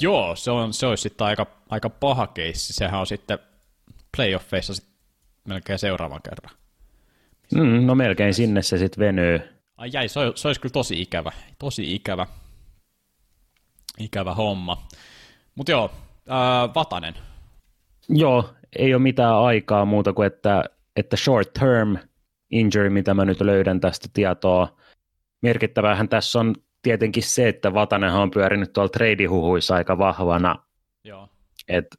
joo, 0.00 0.36
se, 0.36 0.50
on, 0.50 0.72
se 0.72 0.86
olisi 0.86 1.02
sitten 1.02 1.26
aika, 1.26 1.46
aika 1.68 1.90
paha 1.90 2.26
keissi, 2.26 2.72
sehän 2.72 3.00
on 3.00 3.06
sitten 3.06 3.38
playoffeissa 4.16 4.74
sit 4.74 4.86
melkein 5.48 5.78
seuraavan 5.78 6.20
kerran. 6.22 6.56
Mm, 7.54 7.86
no 7.86 7.94
melkein 7.94 8.34
sinne 8.34 8.62
se 8.62 8.78
sitten 8.78 9.04
venyy. 9.04 9.40
Ai 9.76 9.90
jäi, 9.92 10.08
se, 10.08 10.20
se 10.34 10.48
olisi 10.48 10.60
kyllä 10.60 10.72
tosi 10.72 11.02
ikävä, 11.02 11.32
tosi 11.58 11.94
ikävä, 11.94 12.26
ikävä 13.98 14.34
homma. 14.34 14.82
Mutta 15.54 15.72
joo, 15.72 15.90
ää, 16.28 16.74
Vatanen. 16.74 17.14
Joo, 18.08 18.54
ei 18.78 18.94
ole 18.94 19.02
mitään 19.02 19.34
aikaa 19.34 19.84
muuta 19.84 20.12
kuin, 20.12 20.26
että, 20.26 20.64
että 20.96 21.16
short 21.16 21.52
term 21.52 21.96
injury, 22.50 22.90
mitä 22.90 23.14
mä 23.14 23.24
nyt 23.24 23.40
löydän 23.40 23.80
tästä 23.80 24.08
tietoa. 24.12 24.76
Merkittävähän 25.42 26.08
tässä 26.08 26.40
on 26.40 26.54
tietenkin 26.82 27.22
se, 27.22 27.48
että 27.48 27.74
Vatanenhan 27.74 28.22
on 28.22 28.30
pyörinyt 28.30 28.72
tuolla 28.72 28.88
treidihuhuissa 28.88 29.74
aika 29.74 29.98
vahvana, 29.98 30.56
Joo. 31.04 31.28
että 31.68 31.96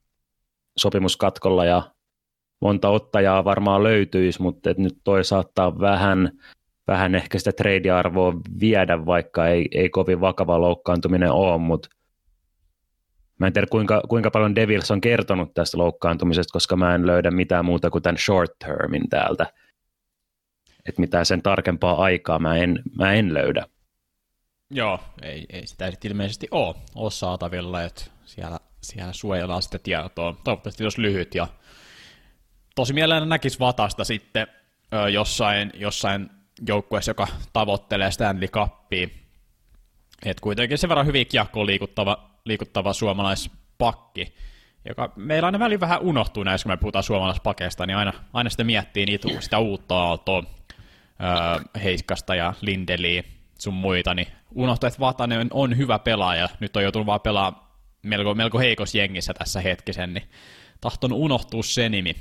sopimuskatkolla 0.77 1.65
ja 1.65 1.91
monta 2.61 2.89
ottajaa 2.89 3.45
varmaan 3.45 3.83
löytyisi, 3.83 4.41
mutta 4.41 4.69
et 4.69 4.77
nyt 4.77 4.97
toi 5.03 5.23
saattaa 5.23 5.79
vähän, 5.79 6.31
vähän 6.87 7.15
ehkä 7.15 7.37
sitä 7.39 7.51
trade-arvoa 7.51 8.33
viedä, 8.59 9.05
vaikka 9.05 9.47
ei, 9.47 9.67
ei 9.71 9.89
kovin 9.89 10.21
vakava 10.21 10.61
loukkaantuminen 10.61 11.31
ole, 11.31 11.57
mutta 11.57 11.89
Mä 13.39 13.47
en 13.47 13.53
tiedä, 13.53 13.67
kuinka, 13.71 14.01
kuinka 14.09 14.31
paljon 14.31 14.55
Devils 14.55 14.91
on 14.91 15.01
kertonut 15.01 15.53
tästä 15.53 15.77
loukkaantumisesta, 15.77 16.53
koska 16.53 16.75
mä 16.75 16.95
en 16.95 17.07
löydä 17.07 17.31
mitään 17.31 17.65
muuta 17.65 17.89
kuin 17.89 18.01
tämän 18.01 18.17
short 18.17 18.51
termin 18.59 19.09
täältä. 19.09 19.45
Että 20.85 21.01
mitään 21.01 21.25
sen 21.25 21.41
tarkempaa 21.41 22.03
aikaa 22.03 22.39
mä 22.39 22.57
en, 22.57 22.79
mä 22.97 23.13
en 23.13 23.33
löydä. 23.33 23.65
Joo, 24.73 24.99
ei, 25.21 25.45
ei 25.49 25.67
sitä 25.67 25.91
sitten 25.91 26.11
ilmeisesti 26.11 26.47
ole, 26.51 26.75
ole 26.95 27.11
saatavilla, 27.11 27.83
että 27.83 28.03
siellä, 28.25 28.59
siellä 28.81 29.13
suojellaan 29.13 29.61
sitä 29.61 29.79
tietoa. 29.79 30.35
Toivottavasti 30.43 30.83
jos 30.83 30.97
lyhyt 30.97 31.35
ja 31.35 31.47
tosi 32.75 32.93
mielellään 32.93 33.29
näkisi 33.29 33.59
Vatasta 33.59 34.03
sitten 34.03 34.47
ö, 34.93 35.09
jossain, 35.09 35.71
jossain 35.73 36.29
joukkueessa, 36.67 37.09
joka 37.09 37.27
tavoittelee 37.53 38.11
Stanley 38.11 38.47
Cupia. 38.47 39.07
Et 40.25 40.39
kuitenkin 40.39 40.77
sen 40.77 40.89
verran 40.89 41.05
hyvin 41.05 41.27
kiekkoon 41.27 41.65
liikuttava, 41.65 42.29
liikuttava 42.45 42.93
suomalaispakki, 42.93 44.35
joka 44.87 45.13
meillä 45.15 45.45
aina 45.45 45.59
väliin 45.59 45.79
vähän 45.79 46.01
unohtuu 46.01 46.43
näissä, 46.43 46.63
kun 46.63 46.71
me 46.71 46.77
puhutaan 46.77 47.03
suomalaispakeista, 47.03 47.85
niin 47.85 47.97
aina, 47.97 48.13
aina 48.33 48.49
sitä 48.49 48.63
miettii 48.63 49.05
niitä, 49.05 49.27
sitä 49.39 49.59
uutta 49.59 50.03
aaltoa, 50.03 50.43
öö, 51.21 51.81
Heiskasta 51.83 52.35
ja 52.35 52.53
Lindeliä, 52.61 53.23
sun 53.59 53.73
muita, 53.73 54.13
niin 54.13 54.27
unohtuu, 54.55 54.87
että 54.87 54.99
Vatanen 54.99 55.47
on 55.51 55.77
hyvä 55.77 55.99
pelaaja. 55.99 56.49
Nyt 56.59 56.75
on 56.77 56.83
joutunut 56.83 57.05
vaan 57.05 57.21
pelaa 57.21 57.77
melko, 58.03 58.35
melko 58.35 58.59
heikos 58.59 58.95
jengissä 58.95 59.33
tässä 59.33 59.61
hetkisen, 59.61 60.13
niin 60.13 60.29
tahton 60.81 61.13
unohtua 61.13 61.63
se 61.63 61.89
nimi. 61.89 62.15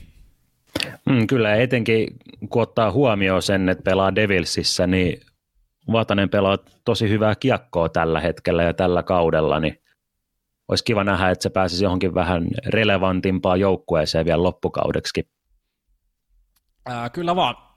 Mm, 1.07 1.27
kyllä, 1.27 1.55
etenkin 1.55 2.07
kun 2.51 2.63
ottaa 2.63 2.93
huomioon 2.93 3.43
sen, 3.43 3.69
että 3.69 3.83
pelaa 3.83 4.15
Devilsissä, 4.15 4.87
niin 4.87 5.21
Vatanen 5.93 6.29
pelaa 6.29 6.59
tosi 6.85 7.09
hyvää 7.09 7.35
kiekkoa 7.35 7.89
tällä 7.89 8.21
hetkellä 8.21 8.63
ja 8.63 8.75
tällä 8.75 9.03
kaudella, 9.03 9.61
niin 9.61 9.83
olisi 10.69 10.85
kiva 10.85 11.05
nähdä, 11.05 11.31
että 11.31 11.43
se 11.43 11.51
pääsisi 11.51 11.85
johonkin 11.85 12.15
vähän 12.15 12.49
relevantimpaan 12.67 13.61
joukkueeseen 13.61 14.27
vielä 14.27 14.43
loppukaudeksi. 14.43 15.29
Ää, 16.87 17.11
kyllä 17.11 17.37
vaan. 17.37 17.72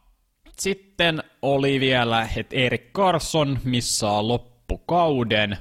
Sitten 0.59 1.23
oli 1.41 1.79
vielä, 1.79 2.27
että 2.37 2.55
Erik 2.55 2.93
Carson 2.93 3.59
missaa 3.63 4.27
loppukauden, 4.27 5.57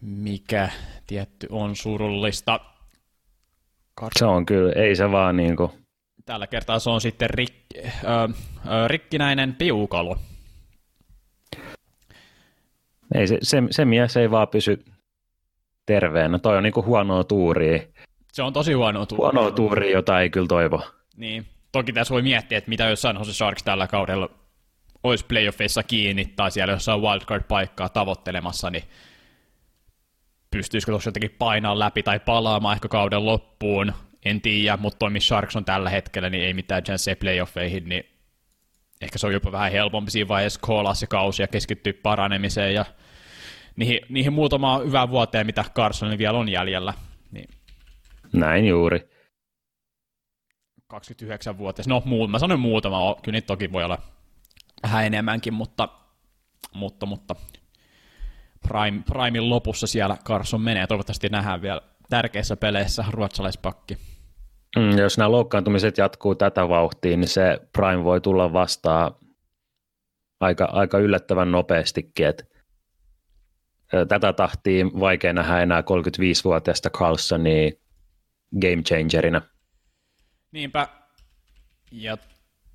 mikä 0.00 0.70
tietty 1.06 1.46
on 1.50 1.76
surullista. 1.76 2.60
Carson. 4.00 4.18
Se 4.18 4.24
on 4.24 4.46
kyllä, 4.46 4.72
ei 4.72 4.96
se 4.96 5.10
vaan 5.10 5.36
niin 5.36 5.56
kuin... 5.56 5.70
Tällä 6.26 6.46
kertaa 6.46 6.78
se 6.78 6.90
on 6.90 7.00
sitten 7.00 7.30
rik, 7.30 7.54
äh, 7.84 8.22
äh, 8.22 8.30
rikkinäinen 8.86 9.54
piukalo. 9.54 10.16
Ei, 13.14 13.26
se, 13.26 13.38
se, 13.42 13.62
se 13.70 13.84
mies 13.84 14.16
ei 14.16 14.30
vaan 14.30 14.48
pysy 14.48 14.84
terveenä. 15.86 16.38
Toi 16.38 16.56
on 16.56 16.62
niinku 16.62 16.84
huonoa 16.84 17.24
tuuria. 17.24 17.82
Se 18.32 18.42
on 18.42 18.52
tosi 18.52 18.72
huonoa 18.72 19.06
tuuria. 19.06 19.32
Huonoa 19.32 19.50
tuuria, 19.50 19.90
jota 19.90 20.20
ei 20.20 20.30
kyllä 20.30 20.46
toivo. 20.46 20.82
Niin. 21.16 21.46
Toki 21.72 21.92
tässä 21.92 22.12
voi 22.14 22.22
miettiä, 22.22 22.58
että 22.58 22.68
mitä 22.68 22.84
jos 22.84 23.02
San 23.02 23.16
Jose 23.16 23.32
Sharks 23.32 23.62
tällä 23.62 23.86
kaudella 23.86 24.30
olisi 25.02 25.24
playoffeissa 25.24 25.82
kiinni 25.82 26.32
tai 26.36 26.50
siellä 26.50 26.72
jossain 26.72 27.00
wildcard-paikkaa 27.00 27.88
tavoittelemassa, 27.88 28.70
niin 28.70 28.84
pystyisikö 30.50 30.92
tuossa 30.92 31.08
jotenkin 31.08 31.36
painaa 31.38 31.78
läpi 31.78 32.02
tai 32.02 32.20
palaamaan 32.20 32.74
ehkä 32.74 32.88
kauden 32.88 33.26
loppuun, 33.26 33.92
en 34.24 34.40
tiedä, 34.40 34.76
mutta 34.76 34.98
toi 34.98 35.10
missä 35.10 35.28
Sharks 35.28 35.56
on 35.56 35.64
tällä 35.64 35.90
hetkellä, 35.90 36.30
niin 36.30 36.44
ei 36.44 36.54
mitään 36.54 36.82
chanceja 36.82 37.16
playoffeihin, 37.16 37.88
niin 37.88 38.04
ehkä 39.00 39.18
se 39.18 39.26
on 39.26 39.32
jopa 39.32 39.52
vähän 39.52 39.72
helpompi 39.72 40.10
siinä 40.10 40.28
vaiheessa 40.28 40.60
koolaa 40.62 40.94
se 40.94 41.06
kausi 41.06 41.42
ja 41.42 41.48
keskittyä 41.48 41.92
paranemiseen 42.02 42.74
ja 42.74 42.84
niihin, 43.76 44.00
niihin 44.08 44.32
muutamaan 44.32 44.86
hyvään 44.86 45.10
vuoteen, 45.10 45.46
mitä 45.46 45.64
Carsonilla 45.74 46.18
vielä 46.18 46.38
on 46.38 46.48
jäljellä. 46.48 46.94
Niin 47.30 47.48
Näin 48.32 48.66
juuri. 48.66 49.10
29-vuotias, 50.92 51.88
no 51.88 52.02
muu, 52.04 52.28
mä 52.28 52.38
sanoin 52.38 52.60
muutama, 52.60 53.16
kyllä 53.22 53.36
niitä 53.36 53.46
toki 53.46 53.72
voi 53.72 53.84
olla 53.84 53.98
vähän 54.82 55.06
enemmänkin, 55.06 55.54
mutta, 55.54 55.88
mutta, 56.74 57.06
mutta 57.06 57.36
Prime, 58.68 59.02
Primein 59.06 59.50
lopussa 59.50 59.86
siellä 59.86 60.16
Carson 60.24 60.60
menee, 60.60 60.86
toivottavasti 60.86 61.28
nähdään 61.28 61.62
vielä 61.62 61.80
tärkeissä 62.10 62.56
peleissä 62.56 63.04
ruotsalaispakki. 63.10 63.96
Mm, 64.76 64.98
jos 64.98 65.18
nämä 65.18 65.30
loukkaantumiset 65.30 65.98
jatkuu 65.98 66.34
tätä 66.34 66.68
vauhtia, 66.68 67.16
niin 67.16 67.28
se 67.28 67.60
Prime 67.72 68.04
voi 68.04 68.20
tulla 68.20 68.52
vastaan 68.52 69.14
aika, 70.40 70.64
aika 70.64 70.98
yllättävän 70.98 71.52
nopeastikin. 71.52 72.26
Et 72.26 72.50
tätä 74.08 74.32
tahtia 74.32 74.86
vaikea 74.86 75.32
nähdä 75.32 75.62
enää 75.62 75.80
35-vuotiaasta 75.80 76.90
Carlsonia 76.90 77.70
game 78.60 78.82
changerina. 78.82 79.42
Niinpä. 80.52 80.88
Ja 81.92 82.16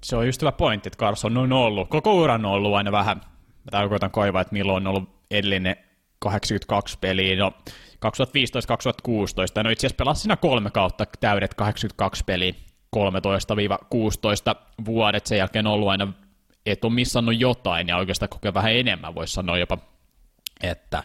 se 0.04 0.16
on 0.16 0.26
just 0.26 0.42
hyvä 0.42 0.52
pointti, 0.52 0.88
että 0.90 0.98
Carson 0.98 1.38
on 1.38 1.54
ollut, 1.54 1.90
koko 1.90 2.16
uran 2.16 2.46
on 2.46 2.52
ollut 2.52 2.76
aina 2.76 2.92
vähän, 2.92 3.18
mä 3.64 3.72
tarkoitan 3.72 4.12
koivaa, 4.12 4.42
että 4.42 4.54
milloin 4.54 4.88
on 4.88 4.96
ollut 4.96 5.10
edellinen 5.32 5.76
82 6.20 6.98
peliä, 7.02 7.36
no 7.36 7.54
2015-2016, 8.06 9.64
no 9.64 9.70
itse 9.70 9.88
asiassa 9.88 9.98
pelasi 9.98 10.22
siinä 10.22 10.36
kolme 10.36 10.72
kautta 10.72 11.06
täydet 11.20 11.54
82 11.54 12.24
peliä, 12.24 12.54
13-16 12.96 13.00
vuodet, 14.86 15.26
sen 15.26 15.38
jälkeen 15.38 15.68
on 15.68 15.74
ollut 15.74 15.90
aina, 15.90 16.14
et 16.66 16.86
ole 16.86 16.94
missannut 16.94 17.40
jotain, 17.40 17.88
ja 17.88 17.98
oikeastaan 17.98 18.30
kokee 18.30 18.54
vähän 18.54 18.74
enemmän, 18.74 19.16
voisi 19.16 19.34
sanoa 19.34 19.58
jopa, 19.58 19.78
että 20.64 21.04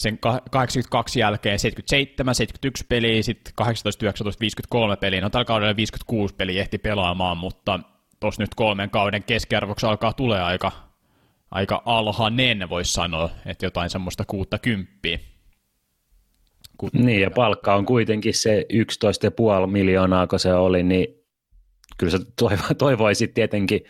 sen 0.00 0.18
82 0.50 1.20
jälkeen 1.20 1.58
77, 1.58 2.34
71 2.34 2.84
peliä, 2.88 3.22
sitten 3.22 3.52
18, 3.56 4.06
19, 4.06 4.40
53 4.40 4.96
peliä, 4.96 5.20
no 5.20 5.30
tällä 5.30 5.44
kaudella 5.44 5.76
56 5.76 6.34
peliä 6.34 6.60
ehti 6.60 6.78
pelaamaan, 6.78 7.36
mutta 7.36 7.80
tuossa 8.20 8.42
nyt 8.42 8.54
kolmen 8.54 8.90
kauden 8.90 9.22
keskiarvoksi 9.22 9.86
alkaa 9.86 10.12
tulee 10.12 10.42
aika, 10.42 10.72
aika 11.50 11.82
alhainen, 11.84 12.68
voisi 12.68 12.92
sanoa, 12.92 13.30
että 13.46 13.66
jotain 13.66 13.90
semmoista 13.90 14.24
kuutta 14.24 14.58
kymppiä. 14.58 15.18
Niin, 16.92 17.20
ja 17.20 17.30
palkka 17.30 17.74
on 17.74 17.86
kuitenkin 17.86 18.34
se 18.34 18.66
11,5 19.62 19.66
miljoonaa, 19.66 20.26
kun 20.26 20.38
se 20.38 20.54
oli, 20.54 20.82
niin 20.82 21.06
kyllä 21.98 22.10
sä 22.10 22.18
toivo, 22.38 22.62
toivoisit 22.78 23.34
tietenkin, 23.34 23.80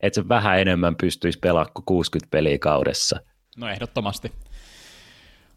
että 0.00 0.20
se 0.20 0.28
vähän 0.28 0.60
enemmän 0.60 0.96
pystyisi 0.96 1.38
pelaamaan 1.38 1.72
kuin 1.74 1.84
60 1.84 2.30
peliä 2.30 2.58
kaudessa. 2.58 3.20
No 3.56 3.68
ehdottomasti. 3.68 4.32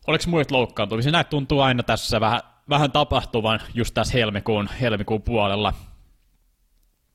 Oliko 0.07 0.23
muut 0.27 0.51
loukkaantumisia? 0.51 1.11
Näitä 1.11 1.29
tuntuu 1.29 1.59
aina 1.59 1.83
tässä 1.83 2.19
vähän, 2.19 2.41
vähän 2.69 2.91
tapahtuvan 2.91 3.59
just 3.73 3.93
tässä 3.93 4.13
helmikuun, 4.13 4.69
helmikuun 4.81 5.21
puolella. 5.21 5.73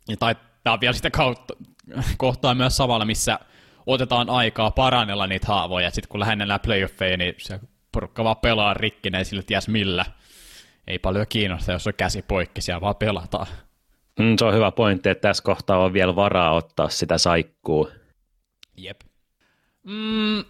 Ja 0.09 0.17
tai 0.17 0.35
tämä 0.63 0.75
on 0.75 0.81
vielä 0.81 0.93
sitä 0.93 1.11
kautta, 1.11 1.55
kohtaa 2.17 2.55
myös 2.55 2.77
samalla, 2.77 3.05
missä 3.05 3.39
otetaan 3.87 4.31
aikaa 4.31 4.71
parannella 4.71 5.27
niitä 5.27 5.47
haavoja. 5.47 5.91
Sitten 5.91 6.09
kun 6.09 6.21
lähennellään 6.21 6.61
playoffeja, 6.61 7.17
niin 7.17 7.35
se 7.39 7.61
porukka 7.93 8.25
vaan 8.25 8.37
pelaa 8.37 8.75
rikkineen 8.75 9.25
sillä 9.25 9.43
ties 9.43 9.69
millä. 9.69 10.05
Ei 10.87 10.99
paljon 10.99 11.27
kiinnosta, 11.29 11.73
jos 11.73 11.87
on 11.87 11.93
käsi 11.97 12.23
poikki, 12.23 12.61
siellä 12.61 12.81
vaan 12.81 12.97
pelataan. 12.97 13.47
Mm, 14.19 14.37
se 14.39 14.45
on 14.45 14.55
hyvä 14.55 14.73
pointti, 14.73 15.09
että 15.09 15.29
tässä 15.29 15.43
kohtaa 15.43 15.79
on 15.79 15.93
vielä 15.93 16.17
varaa 16.17 16.53
ottaa 16.53 16.89
sitä 16.89 17.19
saikkuu. 17.19 17.91
Jep. 18.77 19.01
Mm, 19.83 20.45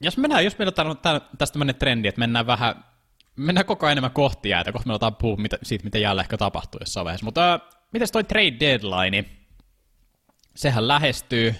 jos 0.00 0.18
mennään, 0.18 0.44
jos 0.44 0.58
meillä 0.58 0.90
on 0.90 0.96
tästä 1.38 1.52
tämmöinen 1.52 1.74
trendi, 1.74 2.08
että 2.08 2.18
mennään 2.18 2.46
vähän, 2.46 2.84
mennään 3.36 3.66
koko 3.66 3.86
ajan 3.86 3.92
enemmän 3.92 4.10
kohti 4.10 4.48
jäätä, 4.48 4.72
kohta 4.72 4.86
me 4.86 4.92
aletaan 4.92 5.16
puhua 5.16 5.36
mitä, 5.36 5.58
siitä, 5.62 5.84
mitä 5.84 5.98
jälleen 5.98 6.24
ehkä 6.24 6.36
tapahtuu 6.36 6.80
jossain 6.80 7.04
vaiheessa. 7.04 7.24
Mutta 7.24 7.54
äh, 7.54 7.60
miten 7.92 8.08
toi 8.12 8.24
trade 8.24 8.56
deadline, 8.60 9.24
sehän 10.54 10.88
lähestyy, 10.88 11.54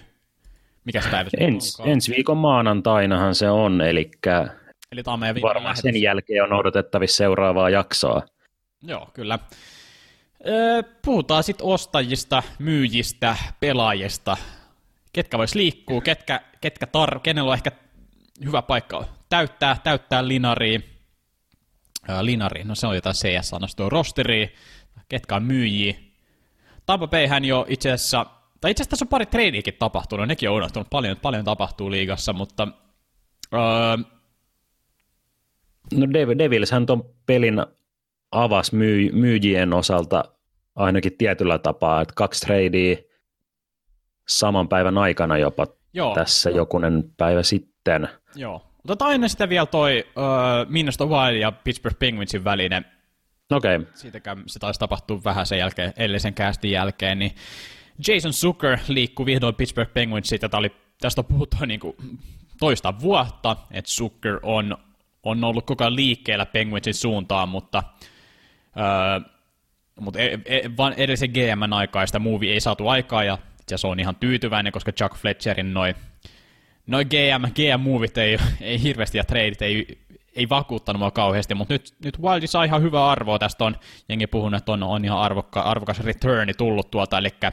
mikä 0.85 1.01
se 1.01 1.09
päivä 1.09 1.31
Ens, 1.39 1.83
ensi 1.85 2.15
viikon 2.15 2.37
maanantainahan 2.37 3.35
se 3.35 3.51
on, 3.51 3.81
eli, 3.81 4.11
eli 4.93 5.03
tämä 5.03 5.13
on 5.13 5.21
meidän 5.21 5.43
varmaan 5.43 5.77
sen 5.77 6.03
jälkeen 6.03 6.45
on 6.45 6.53
odotettavissa 6.53 7.17
seuraavaa 7.17 7.71
jaksoa. 7.71 8.23
Joo, 8.83 9.11
kyllä. 9.15 9.39
Puhutaan 11.05 11.43
sitten 11.43 11.67
ostajista, 11.67 12.43
myyjistä, 12.59 13.37
pelaajista, 13.61 14.37
ketkä 15.13 15.39
vois 15.39 15.55
liikkua, 15.55 16.01
ketkä, 16.01 16.41
ketkä 16.61 16.87
tar- 16.87 17.21
kenellä 17.21 17.51
on 17.51 17.57
ehkä 17.57 17.73
hyvä 18.45 18.63
paikka 18.63 19.05
täyttää, 19.29 19.77
täyttää 19.85 20.29
linari, 20.29 20.85
ää, 22.09 22.25
linari, 22.25 22.65
no 22.65 22.75
se 22.75 22.87
on 22.87 22.95
jotain 22.95 23.15
tuo 23.77 23.89
rosteri, 23.89 24.55
ketkä 25.09 25.37
on 25.37 25.43
myyjiä. 25.43 25.95
Tampa 26.87 27.07
Bayhän 27.07 27.45
jo 27.45 27.67
itse 27.69 27.93
asiassa, 27.93 28.27
tai 28.61 28.71
itse 28.71 28.83
asiassa 28.83 28.91
tässä 28.91 29.05
on 29.05 29.09
pari 29.09 29.27
treidiäkin 29.27 29.75
tapahtunut, 29.79 30.29
nekin 30.29 30.51
on 30.51 30.57
unohtunut, 30.57 30.91
paljon, 30.91 31.17
paljon 31.17 31.45
tapahtuu 31.45 31.91
liigassa, 31.91 32.33
mutta... 32.33 32.69
Ää, 33.53 33.99
no 35.95 36.07
Devils 36.39 36.71
hän 36.71 36.87
ton 36.87 37.15
pelin 37.27 37.67
avasi 38.33 38.75
myy, 38.77 39.13
myyjien 39.13 39.73
osalta 39.73 40.25
ainakin 40.77 41.17
tietyllä 41.19 41.59
tapaa, 41.59 42.01
että 42.01 42.15
kaksi 42.17 42.47
tradea 42.47 42.97
saman 44.29 44.69
päivän 44.69 44.99
aikana 44.99 45.39
jopa 45.39 45.67
Joo. 45.93 46.15
tässä 46.15 46.51
jokunen 46.51 47.05
päivä 47.17 47.43
sitten. 47.43 48.09
Joo. 48.37 48.63
Otetaan 48.85 49.15
ennen 49.15 49.31
sitä 49.31 49.49
vielä 49.49 49.67
toi 49.67 50.05
uh, 50.07 50.71
Minnesota 50.71 51.07
Wild 51.07 51.37
ja 51.37 51.53
Pittsburgh 51.53 51.99
Penguinsin 51.99 52.45
välinen. 52.45 52.85
Okei. 53.51 53.77
Okay. 53.77 53.89
Siitäkään 53.95 54.43
se 54.47 54.59
taisi 54.59 54.81
tapahtua 54.81 55.21
vähän 55.25 55.47
sen 55.47 55.59
jälkeen, 55.59 55.93
edellisen 55.97 56.35
kästin 56.35 56.71
jälkeen, 56.71 57.19
niin 57.19 57.35
Jason 58.09 58.33
Zucker 58.33 58.79
liikkuu 58.89 59.27
vihdoin 59.27 59.55
Pittsburgh 59.55 59.93
Penguinsin. 59.93 60.41
Tätä 60.41 60.57
oli, 60.57 60.73
tästä 61.01 61.21
on 61.21 61.25
puhuttu 61.25 61.57
niin 61.67 61.81
kuin 61.81 61.97
toista 62.59 62.95
vuotta, 63.01 63.57
että 63.71 63.91
Zucker 63.91 64.41
on, 64.43 64.79
on 65.23 65.45
ollut 65.45 65.67
koko 65.67 65.85
ajan 65.85 65.97
liikkeellä 65.97 66.47
Penguinsin 66.47 66.95
suuntaan, 66.95 67.49
mutta, 67.49 67.83
uh, 68.67 69.31
mutta 70.01 70.19
e, 70.19 70.39
e, 70.45 70.71
vaan 70.77 70.93
edellisen 70.93 71.31
GM 71.31 71.73
aikaista 71.73 72.19
movie 72.19 72.53
ei 72.53 72.61
saatu 72.61 72.89
aikaa, 72.89 73.25
ja 73.25 73.39
se 73.77 73.87
on 73.87 74.01
ihan 74.01 74.17
tyytyväinen, 74.17 74.73
koska 74.73 74.93
Chuck 74.93 75.17
Fletcherin 75.17 75.75
noin 75.75 75.95
noin 76.87 77.07
GM, 77.07 77.45
GM-movit 77.55 78.19
ei, 78.19 78.39
ei 78.61 78.83
hirveästi 78.83 79.19
ja 79.19 79.25
tradeit 79.25 79.63
ei, 79.63 79.99
ei 80.37 80.49
vakuuttanut 80.49 81.01
mua 81.01 81.11
kauheasti, 81.11 81.55
mutta 81.55 81.75
nyt, 81.75 81.95
nyt 82.05 82.21
Wildi 82.21 82.47
saa 82.47 82.65
ihan 82.65 82.83
hyvää 82.83 83.07
arvoa. 83.07 83.39
Tästä 83.39 83.65
on. 83.65 83.77
Jengi 84.09 84.27
puhunut, 84.27 84.59
että 84.59 84.73
on, 84.73 84.83
on 84.83 85.05
ihan 85.05 85.19
arvokka, 85.19 85.61
arvokas 85.61 86.01
returni 86.01 86.55
tullut 86.55 86.91
tuolta, 86.91 87.19
eli 87.19 87.29
äh, 87.45 87.53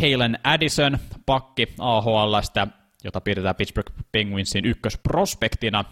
Kalen 0.00 0.38
Addison, 0.44 0.98
pakki 1.26 1.68
AHLstä, 1.78 2.66
jota 3.04 3.20
pidetään 3.20 3.56
Pittsburgh 3.56 3.92
Penguinsin 4.12 4.64
ykkösprospektina, 4.64 5.84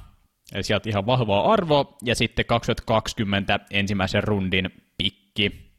eli 0.55 0.63
sieltä 0.63 0.89
ihan 0.89 1.07
vahvaa 1.07 1.53
arvoa, 1.53 1.97
ja 2.05 2.15
sitten 2.15 2.47
2020 2.47 3.61
ensimmäisen 3.71 4.25
rundin 4.25 4.71
pikki, 4.99 5.73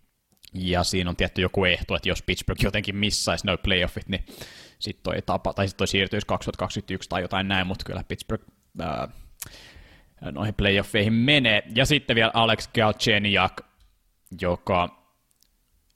ja 0.53 0.83
siinä 0.83 1.09
on 1.09 1.15
tietty 1.15 1.41
joku 1.41 1.65
ehto, 1.65 1.95
että 1.95 2.09
jos 2.09 2.23
Pittsburgh 2.23 2.63
jotenkin 2.63 2.95
missaisi 2.95 3.47
noin 3.47 3.59
playoffit, 3.63 4.09
niin 4.09 4.25
sitten 4.83 5.03
toi 5.03 5.21
tapa, 5.25 5.53
tai 5.53 5.67
sitten 5.67 5.77
toi 5.77 5.87
siirtyisi 5.87 6.27
2021 6.27 7.09
tai 7.09 7.21
jotain 7.21 7.47
näin, 7.47 7.67
mutta 7.67 7.85
kyllä 7.85 8.03
Pittsburgh 8.07 8.43
ää, 8.79 9.07
noihin 10.31 10.53
playoffeihin 10.53 11.13
menee. 11.13 11.63
Ja 11.75 11.85
sitten 11.85 12.15
vielä 12.15 12.31
Alex 12.33 12.67
Galchenyuk, 12.67 13.61
joka 14.41 15.03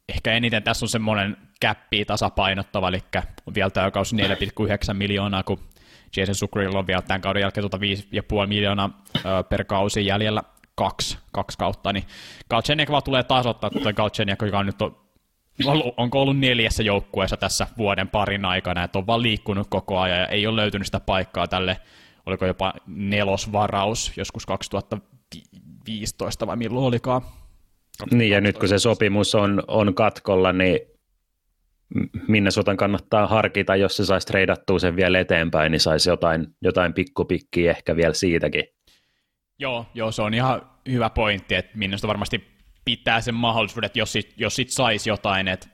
ehkä 0.09 0.33
eniten 0.33 0.63
tässä 0.63 0.85
on 0.85 0.89
semmoinen 0.89 1.37
käppi 1.59 2.05
tasapainottava, 2.05 2.89
eli 2.89 3.03
on 3.47 3.55
vielä 3.55 3.69
tämä 3.69 3.91
kausi 3.91 4.15
4,9 4.15 4.93
miljoonaa, 4.93 5.43
kun 5.43 5.59
Jason 6.17 6.35
Zuckerilla 6.35 6.79
on 6.79 6.87
vielä 6.87 7.01
tämän 7.01 7.21
kauden 7.21 7.41
jälkeen 7.41 7.69
tuota 7.69 7.85
5,5 8.41 8.47
miljoonaa 8.47 9.03
per 9.49 9.63
kausi 9.63 10.05
jäljellä 10.05 10.43
kaksi, 10.75 11.17
kaksi 11.31 11.57
kautta, 11.57 11.93
niin 11.93 12.05
Galchenyuk 12.49 12.89
vaan 12.89 13.03
tulee 13.03 13.23
tasoittaa, 13.23 13.69
että 13.75 13.93
Galchenyuk, 13.93 14.41
joka 14.41 14.59
on 14.59 14.65
nyt 14.65 14.81
on 14.81 15.06
onko 15.97 16.21
ollut 16.21 16.39
neljässä 16.39 16.83
joukkueessa 16.83 17.37
tässä 17.37 17.67
vuoden 17.77 18.07
parin 18.07 18.45
aikana, 18.45 18.83
että 18.83 18.99
on 18.99 19.07
vaan 19.07 19.21
liikkunut 19.21 19.67
koko 19.69 19.99
ajan 19.99 20.19
ja 20.19 20.27
ei 20.27 20.47
ole 20.47 20.61
löytynyt 20.61 20.87
sitä 20.87 20.99
paikkaa 20.99 21.47
tälle, 21.47 21.77
oliko 22.25 22.45
jopa 22.45 22.73
nelosvaraus 22.87 24.11
joskus 24.17 24.45
2015 24.45 26.47
vai 26.47 26.55
milloin 26.55 26.85
olikaan. 26.85 27.21
Niin 28.11 28.31
ja 28.31 28.41
nyt 28.41 28.57
kun 28.57 28.69
se 28.69 28.79
sopimus 28.79 29.35
on, 29.35 29.63
on 29.67 29.95
katkolla, 29.95 30.53
niin 30.53 30.79
minne 32.27 32.51
sotan 32.51 32.77
kannattaa 32.77 33.27
harkita, 33.27 33.75
jos 33.75 33.97
se 33.97 34.05
saisi 34.05 34.27
treidattua 34.27 34.79
sen 34.79 34.95
vielä 34.95 35.19
eteenpäin, 35.19 35.71
niin 35.71 35.79
saisi 35.79 36.09
jotain, 36.09 36.47
jotain 36.61 36.93
pikkupikkiä 36.93 37.71
ehkä 37.71 37.95
vielä 37.95 38.13
siitäkin. 38.13 38.63
Joo, 39.59 39.85
joo, 39.93 40.11
se 40.11 40.21
on 40.21 40.33
ihan 40.33 40.61
hyvä 40.91 41.09
pointti, 41.09 41.55
että 41.55 41.77
Minnesota 41.77 42.07
varmasti 42.07 42.56
pitää 42.87 43.21
sen 43.21 43.35
mahdollisuuden, 43.35 43.85
että 43.85 43.99
jos 43.99 44.11
sit, 44.11 44.33
jos 44.37 44.55
sit 44.55 44.69
saisi 44.69 45.09
jotain, 45.09 45.47
että 45.47 45.67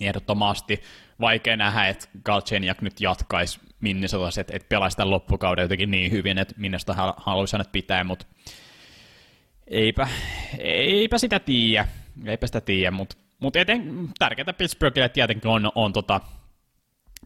ehdottomasti 0.00 0.82
vaikea 1.20 1.56
nähdä, 1.56 1.88
että 1.88 2.08
Galchenyuk 2.24 2.80
nyt 2.80 3.00
jatkaisi 3.00 3.60
Minnesotassa, 3.80 4.40
että, 4.40 4.56
että 4.56 4.68
pelaisi 4.68 4.96
tämän 4.96 5.10
loppukauden 5.10 5.62
jotenkin 5.62 5.90
niin 5.90 6.12
hyvin, 6.12 6.38
että 6.38 6.54
Minnesota 6.56 7.14
haluaisi 7.16 7.54
hänet 7.56 7.72
pitää, 7.72 8.04
mutta 8.04 8.26
eipä, 9.66 10.08
eipä 10.58 11.18
sitä 11.18 11.40
tiedä, 11.40 11.88
eipä 12.26 12.46
sitä 12.46 12.60
tiedä, 12.60 12.90
mutta 12.90 13.16
mut 13.40 13.56
eten, 13.56 14.08
tärkeää 14.18 14.52
Pittsburghille 14.52 15.08
tietenkin 15.08 15.50
on, 15.50 15.72
on 15.74 15.92
tota, 15.92 16.20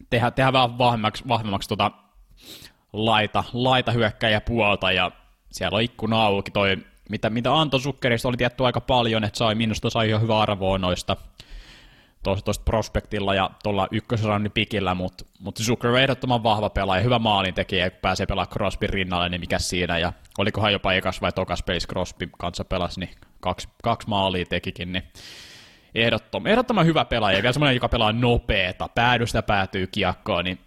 tehdä, 0.09 0.31
tehdä 0.31 0.53
vähän 0.53 0.77
vahvemmaksi, 0.77 1.23
vahvemmaksi 1.27 1.69
tota 1.69 1.91
laita, 2.93 3.43
laita 3.53 3.91
hyökkäjä 3.91 4.41
puolta, 4.41 4.91
ja 4.91 5.11
siellä 5.51 5.75
on 5.75 5.81
ikkuna 5.81 6.21
auki, 6.21 6.51
toi 6.51 6.77
mitä, 7.09 7.29
mitä 7.29 7.55
Anto 7.55 7.79
Sukkerista 7.79 8.27
oli 8.27 8.37
tietty 8.37 8.65
aika 8.65 8.81
paljon, 8.81 9.23
että 9.23 9.37
sai, 9.37 9.55
minusta 9.55 9.89
sai 9.89 10.09
jo 10.09 10.19
hyvä 10.19 10.39
arvoa 10.39 10.77
noista 10.77 11.17
tuosta 12.23 12.63
prospektilla 12.65 13.35
ja 13.35 13.49
tuolla 13.63 13.87
ykkösraunin 13.91 14.51
pikillä, 14.51 14.95
mutta 14.95 15.25
mut 15.39 15.59
Zucker 15.61 15.91
on 15.91 15.99
ehdottoman 15.99 16.43
vahva 16.43 16.69
pelaaja, 16.69 17.03
hyvä 17.03 17.19
maalintekijä, 17.19 17.89
kun 17.89 17.99
pääsee 18.01 18.25
pelaamaan 18.25 18.53
Crosbyn 18.53 18.89
rinnalle, 18.89 19.29
niin 19.29 19.41
mikä 19.41 19.59
siinä, 19.59 19.97
ja 19.97 20.13
olikohan 20.37 20.71
jopa 20.73 20.93
ekas 20.93 21.21
vai 21.21 21.31
tokas 21.31 21.63
pelissä 21.63 21.87
Crosby 21.87 22.29
kanssa 22.37 22.65
pelasi, 22.65 22.99
niin 22.99 23.09
kaksi, 23.39 23.69
kaksi 23.83 24.09
maalia 24.09 24.45
tekikin, 24.45 24.93
niin 24.93 25.03
ehdottoman, 25.95 26.51
ehdottoman 26.51 26.85
hyvä 26.85 27.05
pelaaja, 27.05 27.41
vielä 27.41 27.53
semmoinen, 27.53 27.75
joka 27.75 27.89
pelaa 27.89 28.11
nopeeta, 28.11 28.89
päädystä 28.95 29.41
päätyy 29.41 29.87
kiekkoon, 29.87 30.45
niin 30.45 30.59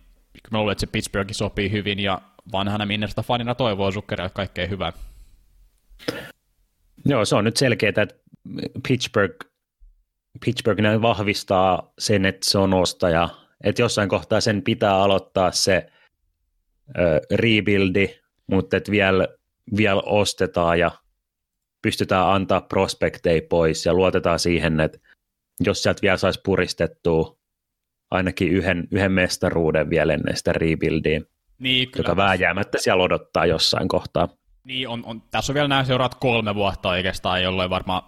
mä 0.50 0.58
luulen, 0.58 0.72
että 0.72 0.80
se 0.80 0.86
Pittsburgh 0.86 1.32
sopii 1.32 1.72
hyvin, 1.72 1.98
ja 1.98 2.20
vanhana 2.52 2.86
Minnesota 2.86 3.22
fanina 3.22 3.54
toivoo 3.54 3.92
Zuckerille 3.92 4.30
kaikkea 4.30 4.66
hyvää. 4.66 4.92
Joo, 7.04 7.24
se 7.24 7.36
on 7.36 7.44
nyt 7.44 7.56
selkeää, 7.56 7.88
että 7.88 8.14
Pittsburgh, 8.88 9.46
Pittsburgh 10.44 10.80
näin 10.80 11.02
vahvistaa 11.02 11.92
sen, 11.98 12.24
että 12.24 12.50
se 12.50 12.58
on 12.58 12.74
ostaja. 12.74 13.28
Että 13.64 13.82
jossain 13.82 14.08
kohtaa 14.08 14.40
sen 14.40 14.62
pitää 14.62 14.94
aloittaa 14.94 15.52
se 15.52 15.86
ö, 16.98 17.20
rebuildi, 17.34 18.08
mutta 18.46 18.76
että 18.76 18.90
vielä, 18.90 19.28
vielä 19.76 20.02
ostetaan 20.06 20.78
ja 20.78 20.90
pystytään 21.82 22.28
antaa 22.28 22.60
prospekteja 22.60 23.42
pois 23.48 23.86
ja 23.86 23.94
luotetaan 23.94 24.38
siihen, 24.38 24.80
että 24.80 24.98
jos 25.60 25.82
sieltä 25.82 26.02
vielä 26.02 26.16
saisi 26.16 26.40
puristettua 26.44 27.38
ainakin 28.10 28.52
yhden, 28.52 28.88
yhden 28.90 29.12
mestaruuden 29.12 29.90
vielä 29.90 30.14
ennen 30.14 30.36
sitä 30.36 30.52
rebuildia, 30.52 31.20
niin, 31.58 31.88
joka 31.96 32.16
vääjäämättä 32.16 32.78
siellä 32.78 33.04
odottaa 33.04 33.46
jossain 33.46 33.88
kohtaa. 33.88 34.28
Niin, 34.68 34.88
on, 34.88 35.02
on, 35.06 35.22
tässä 35.30 35.52
on 35.52 35.54
vielä 35.54 35.68
nämä 35.68 35.84
seuraat 35.84 36.14
kolme 36.14 36.54
vuotta 36.54 36.88
oikeastaan, 36.88 37.42
jolloin 37.42 37.70
varmaan 37.70 38.02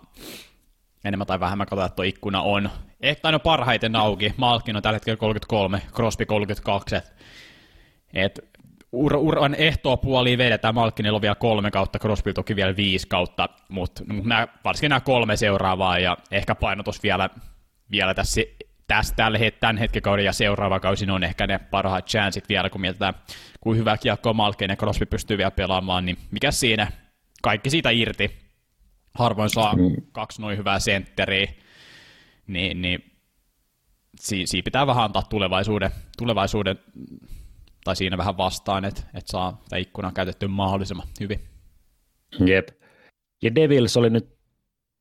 enemmän 1.04 1.26
tai 1.26 1.40
vähemmän 1.40 1.66
katsotaan, 1.66 1.86
että 1.86 1.96
tuo 1.96 2.04
ikkuna 2.04 2.42
on. 2.42 2.70
Ehkä 3.00 3.28
aina 3.28 3.38
parhaiten 3.38 3.96
auki. 3.96 4.34
Malkin 4.36 4.76
on 4.76 4.82
tällä 4.82 4.96
hetkellä 4.96 5.16
33, 5.16 5.82
Crosby 5.94 6.26
32. 6.26 6.96
Et, 6.96 7.04
et 8.14 8.40
ur, 8.92 9.16
uran 9.16 9.54
ehtoa 9.54 9.96
puoliin 9.96 10.38
vedetään. 10.38 10.74
Malkinilla 10.74 11.16
on 11.16 11.22
vielä 11.22 11.34
kolme 11.34 11.70
kautta, 11.70 11.98
Crosby 11.98 12.32
toki 12.32 12.56
vielä 12.56 12.76
viisi 12.76 13.08
kautta, 13.08 13.48
mutta 13.68 14.02
mut 14.12 14.24
varsinkin 14.64 14.88
nämä 14.88 15.00
kolme 15.00 15.36
seuraavaa 15.36 15.98
ja 15.98 16.16
ehkä 16.30 16.54
painotus 16.54 17.02
vielä, 17.02 17.30
vielä 17.90 18.14
tässä, 18.14 18.40
tässä 18.90 19.14
tällä 19.14 19.38
het, 19.38 19.60
tämän 19.60 19.78
hetken 19.78 20.02
kauden 20.02 20.24
ja 20.24 20.32
seuraava 20.32 20.80
kausi 20.80 21.10
on 21.10 21.24
ehkä 21.24 21.46
ne 21.46 21.58
parhaat 21.58 22.06
chanssit 22.06 22.48
vielä, 22.48 22.70
kun 22.70 22.80
mietitään, 22.80 23.14
kuin 23.60 23.78
hyvä 23.78 23.96
kiekko 23.96 24.34
Malkin 24.34 24.70
ja 24.70 24.76
Crosby 24.76 25.06
pystyy 25.06 25.38
vielä 25.38 25.50
pelaamaan, 25.50 26.04
niin 26.06 26.18
mikä 26.30 26.50
siinä? 26.50 26.92
Kaikki 27.42 27.70
siitä 27.70 27.90
irti. 27.90 28.30
Harvoin 29.14 29.50
saa 29.50 29.76
mm. 29.76 29.96
kaksi 30.12 30.42
noin 30.42 30.58
hyvää 30.58 30.78
sentteriä, 30.78 31.52
niin, 32.46 32.82
niin 32.82 33.12
si, 34.20 34.46
siinä 34.46 34.64
pitää 34.64 34.86
vähän 34.86 35.04
antaa 35.04 35.22
tulevaisuuden, 35.22 35.90
tulevaisuuden 36.18 36.78
tai 37.84 37.96
siinä 37.96 38.18
vähän 38.18 38.36
vastaan, 38.36 38.84
että, 38.84 39.02
että 39.14 39.30
saa 39.30 39.62
tämä 39.68 39.80
ikkuna 39.80 40.12
käytetty 40.12 40.48
mahdollisimman 40.48 41.06
hyvin. 41.20 41.40
Jep. 42.46 42.68
Ja 43.42 43.54
Devils 43.54 43.96
oli 43.96 44.10
nyt 44.10 44.38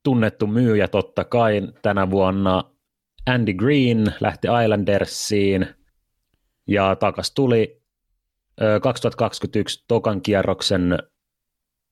tunnettu 0.03 0.47
myyjä 0.47 0.87
totta 0.87 1.23
kai 1.23 1.61
tänä 1.81 2.09
vuonna. 2.09 2.63
Andy 3.25 3.53
Green 3.53 4.13
lähti 4.19 4.47
Islandersiin 4.63 5.67
ja 6.67 6.95
takas 6.95 7.31
tuli 7.31 7.81
2021 8.81 9.83
tokan 9.87 10.21
kierroksen 10.21 10.97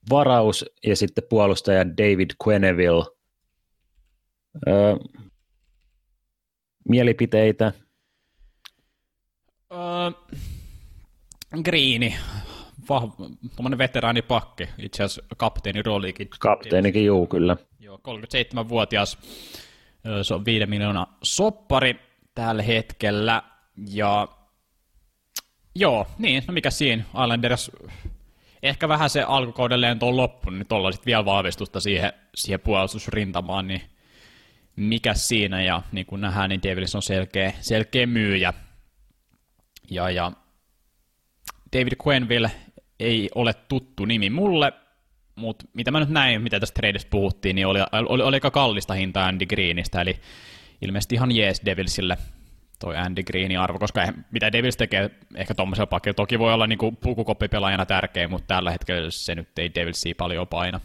varaus 0.09 0.65
ja 0.85 0.95
sitten 0.95 1.23
puolustaja 1.29 1.87
David 1.87 2.29
Quenneville. 2.47 3.05
Öö, 4.67 4.95
mielipiteitä? 6.89 7.73
Öö, 9.71 10.11
Greeni, 11.63 12.15
tuommoinen 13.55 13.77
veteraanipakki, 13.77 14.69
itse 14.77 15.03
asiassa 15.03 15.35
kapteeni 15.37 15.81
roolikin. 15.81 16.29
Kapteenikin, 16.39 17.05
juu, 17.05 17.27
kyllä. 17.27 17.57
Joo, 17.79 17.97
37-vuotias, 17.97 19.17
se 20.21 20.33
on 20.33 20.45
5 20.45 20.65
miljoonaa 20.65 21.17
soppari 21.23 21.99
tällä 22.35 22.63
hetkellä, 22.63 23.43
ja 23.89 24.27
joo, 25.75 26.07
niin, 26.17 26.43
no 26.47 26.53
mikä 26.53 26.69
siinä, 26.69 27.03
Islanders, 27.23 27.71
ehkä 28.63 28.87
vähän 28.87 29.09
se 29.09 29.23
alkukauden 29.23 29.81
lento 29.81 30.07
on 30.07 30.17
loppu, 30.17 30.49
niin 30.49 30.67
tuolla 30.67 30.91
sitten 30.91 31.05
vielä 31.05 31.25
vahvistusta 31.25 31.79
siihen, 31.79 32.13
siihen 32.35 32.59
puolustusrintamaan, 32.59 33.67
niin 33.67 33.81
mikä 34.75 35.13
siinä, 35.13 35.61
ja 35.61 35.81
niin 35.91 36.05
kuin 36.05 36.21
nähdään, 36.21 36.49
niin 36.49 36.63
Devils 36.63 36.95
on 36.95 37.01
selkeä, 37.01 37.53
selkeä 37.61 38.07
myyjä, 38.07 38.53
ja, 39.89 40.09
ja 40.09 40.31
David 41.73 41.93
Quenville 42.07 42.51
ei 42.99 43.29
ole 43.35 43.53
tuttu 43.53 44.05
nimi 44.05 44.29
mulle, 44.29 44.73
mutta 45.37 45.65
mitä 45.73 45.91
mä 45.91 45.99
nyt 45.99 46.09
näin, 46.09 46.41
mitä 46.41 46.59
tästä 46.59 46.79
tradeista 46.79 47.09
puhuttiin, 47.09 47.55
niin 47.55 47.67
oli, 47.67 47.79
oli, 48.09 48.23
oli 48.23 48.35
aika 48.35 48.51
kallista 48.51 48.93
hintaa 48.93 49.27
Andy 49.27 49.45
Greenistä, 49.45 50.01
eli 50.01 50.19
ilmeisesti 50.81 51.15
ihan 51.15 51.31
jees 51.31 51.61
Devilsille 51.65 52.17
toi 52.79 52.97
Andy 52.97 53.23
Greenin 53.23 53.59
arvo, 53.59 53.79
koska 53.79 54.03
eh, 54.03 54.13
mitä 54.31 54.51
Devils 54.51 54.77
tekee 54.77 55.11
ehkä 55.35 55.55
tuommoisella 55.55 55.87
pakilla, 55.87 56.13
toki 56.13 56.39
voi 56.39 56.53
olla 56.53 56.67
niin 56.67 56.97
pukukoppipelaajana 57.01 57.85
tärkeä, 57.85 58.27
mutta 58.27 58.55
tällä 58.55 58.71
hetkellä 58.71 59.11
se 59.11 59.35
nyt 59.35 59.59
ei 59.59 59.71
Devilsia 59.75 60.13
paljon 60.17 60.47
paina. 60.47 60.79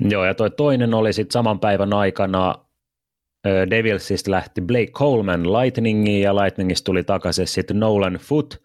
Joo, 0.00 0.24
ja 0.24 0.34
toi 0.34 0.50
toinen 0.50 0.94
oli 0.94 1.12
sitten 1.12 1.32
saman 1.32 1.60
päivän 1.60 1.92
aikana 1.92 2.54
Devilsistä 3.70 4.30
lähti 4.30 4.60
Blake 4.60 4.92
Coleman 4.92 5.52
Lightningiin, 5.52 6.22
ja 6.22 6.36
Lightningista 6.36 6.84
tuli 6.84 7.04
takaisin 7.04 7.46
sitten 7.46 7.80
Nolan 7.80 8.14
Foot, 8.14 8.62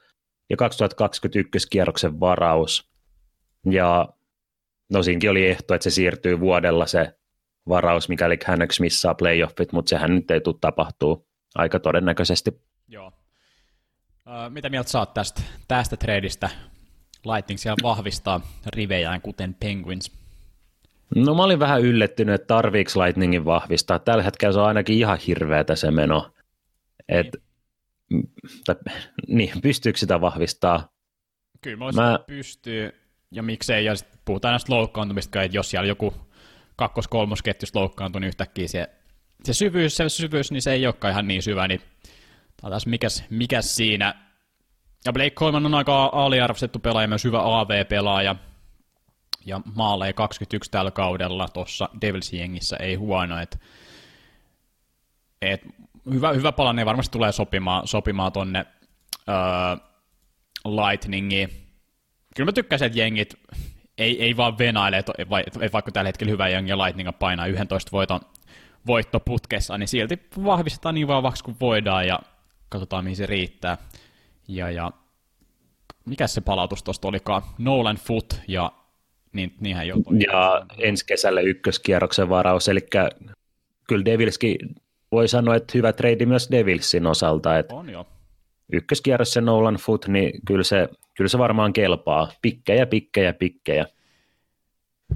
ja 0.49 0.57
2021 0.57 1.67
kierroksen 1.69 2.19
varaus. 2.19 2.91
Ja 3.71 4.09
no 4.89 5.03
siinäkin 5.03 5.29
oli 5.29 5.47
ehto, 5.47 5.73
että 5.73 5.83
se 5.83 5.89
siirtyy 5.89 6.39
vuodella 6.39 6.85
se 6.85 7.17
varaus, 7.69 8.09
mikäli 8.09 8.37
Canucks 8.37 8.79
missaa 8.79 9.15
playoffit, 9.15 9.71
mutta 9.71 9.89
sehän 9.89 10.15
nyt 10.15 10.31
ei 10.31 10.41
tule 10.41 10.55
tapahtuu 10.61 11.27
aika 11.55 11.79
todennäköisesti. 11.79 12.61
Joo. 12.87 13.11
Ö, 14.27 14.49
mitä 14.49 14.69
mieltä 14.69 14.89
saat 14.89 15.13
tästä, 15.13 15.41
tästä 15.67 15.97
tradeista? 15.97 16.49
Lightning 17.25 17.59
siellä 17.59 17.83
vahvistaa 17.83 18.41
rivejään, 18.65 19.21
kuten 19.21 19.53
Penguins. 19.53 20.11
No 21.15 21.35
mä 21.35 21.43
olin 21.43 21.59
vähän 21.59 21.81
yllättynyt, 21.81 22.35
että 22.35 22.47
tarviiko 22.47 22.91
Lightningin 23.03 23.45
vahvistaa. 23.45 23.99
Tällä 23.99 24.23
hetkellä 24.23 24.53
se 24.53 24.59
on 24.59 24.65
ainakin 24.65 24.97
ihan 24.97 25.17
hirveätä 25.27 25.75
se 25.75 25.91
meno. 25.91 26.31
Et 27.09 27.27
niin 28.09 28.31
tai, 28.65 28.75
niin, 29.27 29.61
pystyykö 29.61 29.99
sitä 29.99 30.21
vahvistaa? 30.21 30.93
Kyllä 31.61 31.77
mä, 31.77 31.91
mä... 32.01 32.19
pystyy, 32.27 32.93
ja 33.31 33.43
miksei, 33.43 33.85
ja 33.85 33.95
sitten 33.95 34.19
puhutaan 34.25 34.51
näistä 34.51 34.73
loukkaantumista, 34.73 35.41
että 35.41 35.57
jos 35.57 35.69
siellä 35.69 35.87
joku 35.87 36.13
kakkos-kolmosketjus 36.75 37.75
loukkaantuu, 37.75 38.19
niin 38.19 38.27
yhtäkkiä 38.27 38.67
se, 38.67 38.89
se 39.43 39.53
syvyys, 39.53 39.97
se 39.97 40.09
syvyys, 40.09 40.51
niin 40.51 40.61
se 40.61 40.71
ei 40.71 40.85
olekaan 40.85 41.11
ihan 41.11 41.27
niin 41.27 41.43
syvä, 41.43 41.67
niin 41.67 41.81
taas 42.61 42.85
mikäs, 42.85 43.23
mikäs 43.29 43.75
siinä. 43.75 44.27
Ja 45.05 45.13
Blake 45.13 45.29
Coleman 45.29 45.65
on 45.65 45.73
aika 45.73 46.09
aliarvostettu 46.13 46.79
pelaaja, 46.79 47.07
myös 47.07 47.23
hyvä 47.23 47.59
AV-pelaaja, 47.59 48.35
ja 49.45 49.61
maalee 49.75 50.13
21 50.13 50.71
tällä 50.71 50.91
kaudella 50.91 51.47
tuossa 51.47 51.89
Devilsin 52.01 52.39
jengissä 52.39 52.77
ei 52.77 52.95
huono, 52.95 53.39
että 53.39 53.57
et 55.41 55.61
hyvä, 56.13 56.33
hyvä 56.33 56.51
palanne 56.51 56.85
varmasti 56.85 57.11
tulee 57.11 57.31
sopimaan, 57.31 57.87
sopimaan 57.87 58.31
tonne 58.31 58.65
öö, 59.29 59.35
Lightningiin. 60.65 61.66
Kyllä 62.37 62.47
mä 62.47 62.53
tykkäsin, 62.53 62.85
että 62.85 62.99
jengit 62.99 63.33
ei, 63.97 64.23
ei 64.23 64.37
vaan 64.37 64.57
venaile, 64.57 64.97
että 64.97 65.13
vaikka 65.73 65.91
tällä 65.91 66.07
hetkellä 66.07 66.31
hyvä 66.31 66.49
jengi 66.49 66.69
ja 66.69 66.77
Lightning 66.77 67.09
painaa 67.19 67.45
11 67.45 67.91
voiton 67.91 68.19
voittoputkessa, 68.87 69.77
niin 69.77 69.87
silti 69.87 70.19
vahvistetaan 70.43 70.95
niin 70.95 71.07
vahvaksi 71.07 71.43
kuin 71.43 71.57
voidaan 71.61 72.07
ja 72.07 72.19
katsotaan 72.69 73.03
mihin 73.03 73.15
se 73.15 73.25
riittää. 73.25 73.77
Ja, 74.47 74.71
ja 74.71 74.91
mikä 76.05 76.27
se 76.27 76.41
palautus 76.41 76.83
tuosta 76.83 77.07
olikaan? 77.07 77.41
Nolan 77.57 77.97
Foot 77.97 78.41
ja 78.47 78.71
niin, 79.33 79.55
niinhän 79.59 79.87
jo 79.87 79.95
Ja 80.31 80.65
ensi 80.77 81.05
kesällä 81.05 81.41
ykköskierroksen 81.41 82.29
varaus, 82.29 82.67
eli 82.67 82.87
kyllä 83.87 84.05
Devilskin 84.05 84.57
voi 85.11 85.27
sanoa, 85.27 85.55
että 85.55 85.71
hyvä 85.75 85.93
trade 85.93 86.25
myös 86.25 86.51
Devilsin 86.51 87.05
osalta. 87.05 87.57
Että 87.57 87.75
on 87.75 87.89
jo. 87.89 88.07
Ykköskierros 88.73 89.33
se 89.33 89.41
Nolan 89.41 89.75
Foot, 89.75 90.07
niin 90.07 90.41
kyllä 90.45 90.63
se, 90.63 90.89
kyllä 91.17 91.27
se 91.27 91.37
varmaan 91.37 91.73
kelpaa. 91.73 92.31
Pikkejä, 92.41 92.85
pikkejä, 92.85 93.33
pikkejä. 93.33 93.85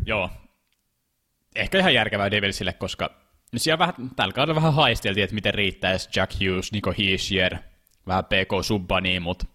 Joo. 0.05 0.29
Ehkä 1.55 1.77
ihan 1.77 1.93
järkevää 1.93 2.31
Devilsille, 2.31 2.73
koska 2.73 3.09
siellä 3.57 3.79
vähän, 3.79 3.95
tällä 4.15 4.33
kaudella 4.33 4.55
vähän 4.55 4.73
haisteltiin, 4.73 5.23
että 5.23 5.33
miten 5.33 5.53
riittäisi 5.53 6.09
Jack 6.15 6.33
Hughes, 6.33 6.71
Nico 6.71 6.93
Hischier, 6.97 7.57
vähän 8.07 8.25
PK 8.25 8.65
Subbani, 8.65 9.19
mutta 9.19 9.45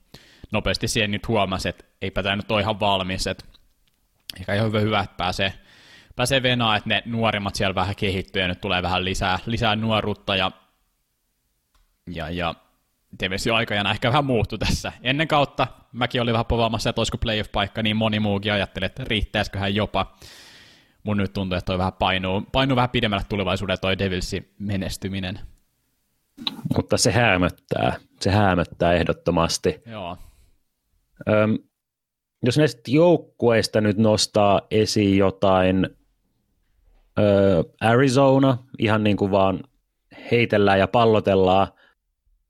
nopeasti 0.52 0.88
siihen 0.88 1.11
nyt 1.11 1.28
huomasi, 1.28 1.68
että 1.68 1.85
eipä 2.02 2.22
tämä 2.22 2.37
nyt 2.37 2.50
ole 2.50 2.61
ihan 2.61 2.80
valmis, 2.80 3.26
että 3.26 3.44
ehkä 4.40 4.54
ihan 4.54 4.66
hyvä, 4.66 4.80
hyvä 4.80 5.00
että 5.00 5.16
pääsee 5.16 5.52
pääsee 6.16 6.42
venaa, 6.42 6.76
että 6.76 6.88
ne 6.88 7.02
nuorimmat 7.06 7.54
siellä 7.54 7.74
vähän 7.74 7.96
kehittyy 7.96 8.42
ja 8.42 8.48
nyt 8.48 8.61
tulee 8.61 8.82
vähän 8.82 9.04
lisää, 9.04 9.38
lisää 9.46 9.76
nuoruutta 9.76 10.37
ja, 10.37 10.50
ja, 12.06 12.30
ja 12.30 12.54
TVS 13.19 13.47
aikajana 13.47 13.90
ehkä 13.90 14.09
vähän 14.09 14.25
muuttu 14.25 14.59
tässä. 14.59 14.92
Ennen 15.03 15.29
kautta 15.29 15.66
mäkin 15.92 16.23
olin 16.23 16.33
vähän 16.33 16.47
povaamassa, 16.47 16.90
että 16.90 17.01
olisiko 17.01 17.19
playoff-paikka, 17.19 17.83
niin 17.83 17.97
moni 17.97 18.21
muukin 18.21 18.53
ajatteli, 18.53 18.87
että 18.87 19.05
riittäisiköhän 19.05 19.75
jopa. 19.75 20.16
Mun 21.03 21.16
nyt 21.16 21.33
tuntuu, 21.33 21.59
että 21.59 21.66
toi 21.66 21.79
vähän 21.79 21.92
painuu, 21.92 22.42
painuu 22.53 22.77
vähän 22.77 22.90
pidemmälle 22.90 23.25
tulevaisuudelle 23.29 23.79
toi 23.79 23.99
Devilsin 23.99 24.55
menestyminen. 24.59 25.40
Mutta 26.77 26.97
se 26.97 27.12
hämöttää. 27.12 27.97
se 28.21 28.31
häämöttää 28.31 28.92
ehdottomasti. 28.92 29.83
Joo. 29.87 30.16
Öm, 31.29 31.59
jos 32.42 32.59
näistä 32.59 32.83
joukkueista 32.88 33.81
nyt 33.81 33.97
nostaa 33.99 34.61
esiin 34.71 35.19
jotain, 35.19 35.88
ö, 37.19 37.64
Arizona, 37.81 38.59
ihan 38.79 39.05
niin 39.05 39.16
kuin 39.16 39.31
vaan 39.31 39.61
heitellään 40.31 40.79
ja 40.79 40.88
pallotellaan. 40.88 41.69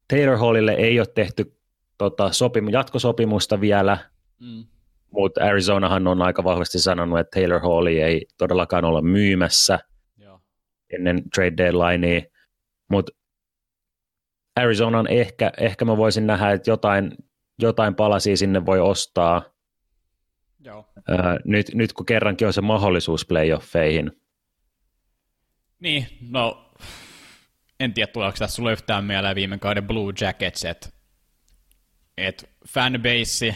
Taylor 0.09 0.37
Hallille 0.37 0.73
ei 0.73 1.01
ole 1.01 1.07
tehty 1.15 1.59
tota, 1.99 2.29
sopim- 2.29 2.71
jatkosopimusta 2.73 3.61
vielä, 3.61 3.99
Mm. 4.41 4.65
mutta 5.11 5.45
Arizonahan 5.45 6.07
on 6.07 6.23
aika 6.23 6.45
vahvasti 6.45 6.79
sanonut, 6.79 7.19
että 7.19 7.41
Taylor 7.41 7.61
Hall 7.61 7.87
ei 7.87 8.27
todellakaan 8.39 8.85
olla 8.85 9.03
myymässä 9.03 9.79
Joo. 10.17 10.41
ennen 10.91 11.31
trade 11.35 11.57
deadlinea, 11.57 12.21
mutta 12.91 13.13
Arizonan 14.57 15.07
ehkä, 15.07 15.53
ehkä 15.59 15.85
mä 15.85 15.97
voisin 15.97 16.27
nähdä, 16.27 16.51
että 16.53 16.71
jotain, 16.71 17.13
jotain 17.59 17.95
palasia 17.95 18.37
sinne 18.37 18.67
voi 18.67 18.81
ostaa, 18.81 19.43
Joo. 20.61 20.89
ää, 21.09 21.39
nyt, 21.45 21.67
nyt 21.75 21.93
kun 21.93 22.07
kerrankin 22.07 22.47
on 22.47 22.53
se 22.53 22.61
mahdollisuus 22.61 23.27
playoffeihin. 23.27 24.13
Niin, 25.81 26.07
no 26.31 26.66
en 27.81 27.95
tiedä 27.95 28.13
tuleeko 28.13 28.37
tässä 28.39 28.57
sulle 28.57 28.73
yhtään 28.73 29.05
mieleen 29.05 29.37
viime 29.37 29.59
kauden 29.59 29.87
Blue 29.87 30.13
Jackets, 30.21 30.65
että 30.65 30.89
et 32.17 32.51
fanbase, 32.69 33.55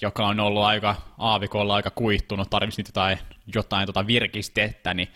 joka 0.00 0.26
on 0.26 0.40
ollut 0.40 0.62
aika 0.62 0.96
aavikolla 1.18 1.74
aika 1.74 1.90
kuihtunut, 1.90 2.50
tarvitsisi 2.50 2.80
nyt 2.80 2.88
jotain, 2.88 3.18
jotain 3.54 3.86
tota 3.86 4.06
virkistettä, 4.06 4.94
niin 4.94 5.08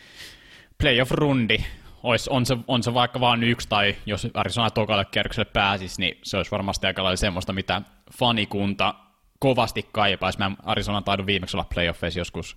playoff-rundi 0.82 1.64
olisi, 2.02 2.30
on, 2.30 2.46
se, 2.46 2.56
on 2.68 2.82
se 2.82 2.94
vaikka 2.94 3.20
vain 3.20 3.42
yksi, 3.44 3.68
tai 3.68 3.96
jos 4.06 4.26
Arizona 4.34 4.70
tokalle 4.70 5.04
kierrokselle 5.04 5.50
pääsisi, 5.52 6.00
niin 6.00 6.18
se 6.22 6.36
olisi 6.36 6.50
varmasti 6.50 6.86
aika 6.86 7.04
lailla 7.04 7.16
semmoista, 7.16 7.52
mitä 7.52 7.82
fanikunta 8.18 8.94
kovasti 9.38 9.88
kaipaisi. 9.92 10.38
Mä 10.38 10.50
Arizona 10.62 11.02
taidun 11.02 11.26
viimeksi 11.26 11.56
olla 11.56 11.66
playoffeissa 11.74 12.20
joskus 12.20 12.56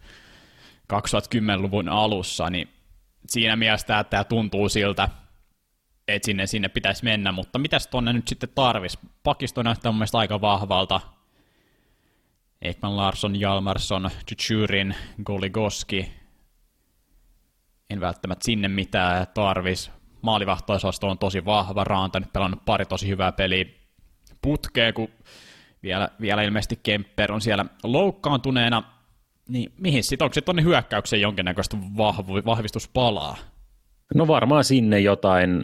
2010-luvun 0.94 1.90
alussa, 1.90 2.50
niin 2.50 2.70
siinä 3.28 3.56
mielessä 3.56 4.04
tämä 4.04 4.24
tuntuu 4.24 4.70
siltä, 4.70 5.10
että 6.08 6.26
sinne, 6.26 6.48
sinne 6.48 6.70
pitäisi 6.70 7.04
mennä, 7.04 7.32
mutta 7.32 7.60
mitäs 7.60 7.88
tonne 7.88 8.14
nyt 8.14 8.28
sitten 8.28 8.50
tarvis? 8.56 8.98
Pakisto 9.24 9.64
näyttää 9.64 9.92
mun 9.92 10.00
mielestä 10.00 10.18
aika 10.18 10.42
vahvalta. 10.42 11.02
Ekman 12.62 12.98
Larsson, 12.98 13.40
Jalmarsson, 13.40 14.10
Chuchurin, 14.30 14.96
Goligoski. 15.24 16.12
En 17.90 18.00
välttämättä 18.00 18.46
sinne 18.46 18.68
mitään 18.68 19.28
tarvis. 19.34 19.92
Maalivahtoisasto 20.22 21.08
on 21.08 21.18
tosi 21.18 21.46
vahva. 21.46 21.84
Raanta 21.84 22.20
nyt 22.20 22.34
pelannut 22.34 22.66
pari 22.66 22.86
tosi 22.86 23.08
hyvää 23.08 23.32
peliä 23.32 23.66
putkeen, 24.42 24.94
kun 24.94 25.10
vielä, 25.84 26.10
vielä 26.22 26.44
ilmeisesti 26.44 26.80
Kemper 26.84 27.32
on 27.32 27.42
siellä 27.42 27.66
loukkaantuneena. 27.84 28.84
Niin 29.50 29.72
mihin 29.78 30.04
sitten, 30.04 30.26
onko 30.26 30.34
se 30.34 30.42
tuonne 30.42 30.64
hyökkäykseen 30.64 31.22
jonkinnäköistä 31.22 31.78
vahvu, 31.98 32.34
vahvistuspalaa? 32.46 33.38
No 34.16 34.28
varmaan 34.28 34.64
sinne 34.64 35.00
jotain, 35.00 35.64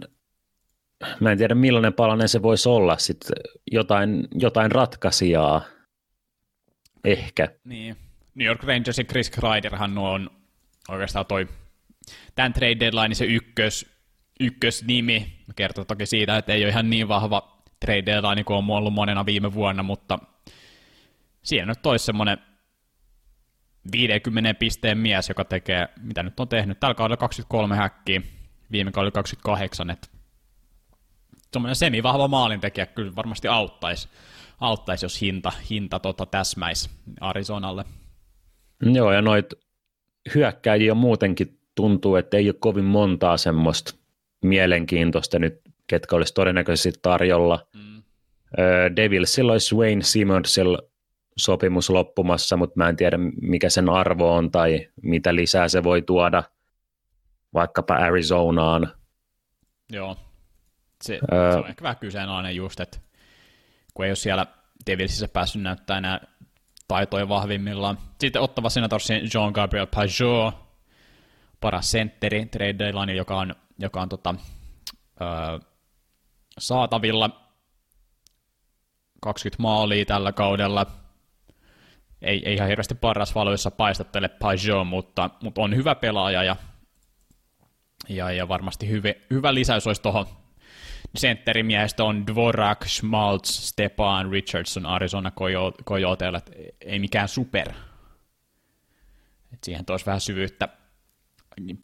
mä 1.20 1.32
en 1.32 1.38
tiedä 1.38 1.56
millainen 1.56 1.94
palanen 1.94 2.30
se 2.30 2.42
voisi 2.42 2.70
olla, 2.70 2.98
sit 2.98 3.20
jotain, 3.72 4.28
jotain 4.36 4.72
ratkaisijaa 4.72 5.62
ehkä. 7.04 7.48
Niin. 7.64 7.98
New 8.36 8.48
York 8.48 8.64
Rangersin 8.64 9.06
Chris 9.06 9.30
Kreiderhan 9.30 9.98
on 9.98 10.30
oikeastaan 10.90 11.26
toi 11.26 11.48
tämän 12.36 12.54
trade 12.54 12.80
deadline 12.80 13.16
se 13.16 13.26
ykkös, 13.26 13.86
ykkösnimi. 14.40 15.38
Kertoo 15.56 15.86
toki 15.86 16.06
siitä, 16.06 16.38
että 16.38 16.54
ei 16.54 16.64
ole 16.64 16.70
ihan 16.70 16.90
niin 16.90 17.08
vahva 17.08 17.64
trade 17.80 18.06
deadline 18.06 18.44
kuin 18.44 18.58
on 18.58 18.70
ollut 18.70 18.94
monena 18.94 19.26
viime 19.26 19.54
vuonna, 19.54 19.84
mutta 19.84 20.20
siinä 21.44 21.66
nyt 21.66 21.86
olisi 21.86 22.06
semmoinen 22.06 22.38
50 23.92 24.54
pisteen 24.54 24.98
mies, 24.98 25.30
joka 25.30 25.46
tekee, 25.46 25.88
mitä 26.02 26.24
nyt 26.24 26.40
on 26.40 26.48
tehnyt, 26.48 26.80
tällä 26.80 26.96
kaudella 26.96 27.18
23 27.18 27.76
häkkiä, 27.76 28.22
viime 28.72 28.92
kaudella 28.92 29.12
28, 29.12 29.90
että 29.90 30.08
semmoinen 31.54 31.76
semivahva 31.76 32.28
maalintekijä 32.28 32.86
kyllä 32.86 33.16
varmasti 33.16 33.48
auttaisi, 33.48 34.10
auttaisi 34.60 35.06
jos 35.06 35.22
hinta, 35.22 35.52
hinta 35.70 36.00
tota 36.00 36.26
täsmäisi 36.26 36.90
Arizonalle. 37.22 37.86
Joo, 38.82 39.12
ja 39.12 39.22
noit 39.22 39.54
hyökkäjiä 40.36 40.94
muutenkin 40.94 41.60
tuntuu, 41.76 42.16
että 42.16 42.38
ei 42.38 42.48
ole 42.48 42.56
kovin 42.60 42.86
montaa 42.86 43.38
semmoista 43.38 43.94
mielenkiintoista 44.44 45.40
nyt, 45.40 45.62
ketkä 45.88 46.16
olisi 46.16 46.34
todennäköisesti 46.34 47.00
tarjolla. 47.02 47.68
Mm. 47.74 48.04
Devilsillä 48.96 49.52
olisi 49.52 49.76
Wayne 49.76 50.04
Simmonsilla 50.04 50.80
sopimus 51.38 51.90
loppumassa, 51.90 52.58
mutta 52.58 52.74
mä 52.78 52.90
en 52.90 52.96
tiedä 52.96 53.18
mikä 53.42 53.70
sen 53.70 53.90
arvo 53.90 54.36
on 54.36 54.52
tai 54.52 54.88
mitä 55.02 55.36
lisää 55.36 55.68
se 55.68 55.84
voi 55.84 56.02
tuoda 56.02 56.44
vaikkapa 57.54 57.94
Arizonaan. 57.94 58.92
Joo, 59.92 60.18
se, 61.04 61.20
öö, 61.34 61.52
se 61.52 61.58
on 61.58 61.68
ehkä 61.68 61.84
vähän 61.84 61.98
kyseenalainen 61.98 62.56
just, 62.56 62.80
että 62.80 63.00
kun 63.94 64.06
ei 64.06 64.10
ole 64.10 64.16
siellä 64.16 64.46
Devilsissä 64.88 65.28
päässyt 65.28 65.62
näyttää 65.62 65.98
enää 65.98 66.20
taitoja 66.88 67.30
vahvimmillaan. 67.30 67.98
Sitten 68.20 68.42
ottava 68.42 68.70
senatorsin 68.70 69.22
Jean-Gabriel 69.24 69.88
Pajot, 69.96 70.56
paras 71.60 71.92
sentteri 71.92 72.46
trade 72.46 72.80
deadline, 72.80 73.14
joka 73.14 73.40
on, 73.40 73.56
joka 73.80 74.02
on 74.02 74.10
tota, 74.10 74.36
öö, 75.22 75.60
saatavilla 76.60 77.30
20 79.22 79.62
maalia 79.62 80.06
tällä 80.06 80.32
kaudella. 80.32 80.86
Ei, 82.22 82.42
ei 82.46 82.54
ihan 82.54 82.68
hirveästi 82.68 82.96
paras 82.96 83.36
valoissa 83.36 83.72
paistattele 83.72 84.30
Pajot, 84.30 84.88
mutta, 84.88 85.30
mutta 85.44 85.62
on 85.62 85.76
hyvä 85.76 85.96
pelaaja 85.96 86.44
ja, 86.44 86.56
ja, 88.10 88.32
ja 88.32 88.48
varmasti 88.48 88.90
hyvä, 88.90 89.10
hyvä 89.30 89.54
lisäys 89.54 89.88
olisi 89.88 90.02
tuohon 90.02 90.43
sentterimiehistä 91.16 92.04
on 92.04 92.28
Dvorak, 92.28 92.86
Schmaltz, 92.88 93.50
Stepan, 93.50 94.32
Richardson, 94.32 94.86
Arizona 94.86 95.32
Coyoteilla, 95.86 96.42
ei 96.82 97.00
mikään 97.00 97.28
super. 97.28 97.70
Et 99.54 99.64
siihen 99.64 99.86
toisi 99.86 100.06
vähän 100.06 100.22
syvyyttä. 100.22 100.70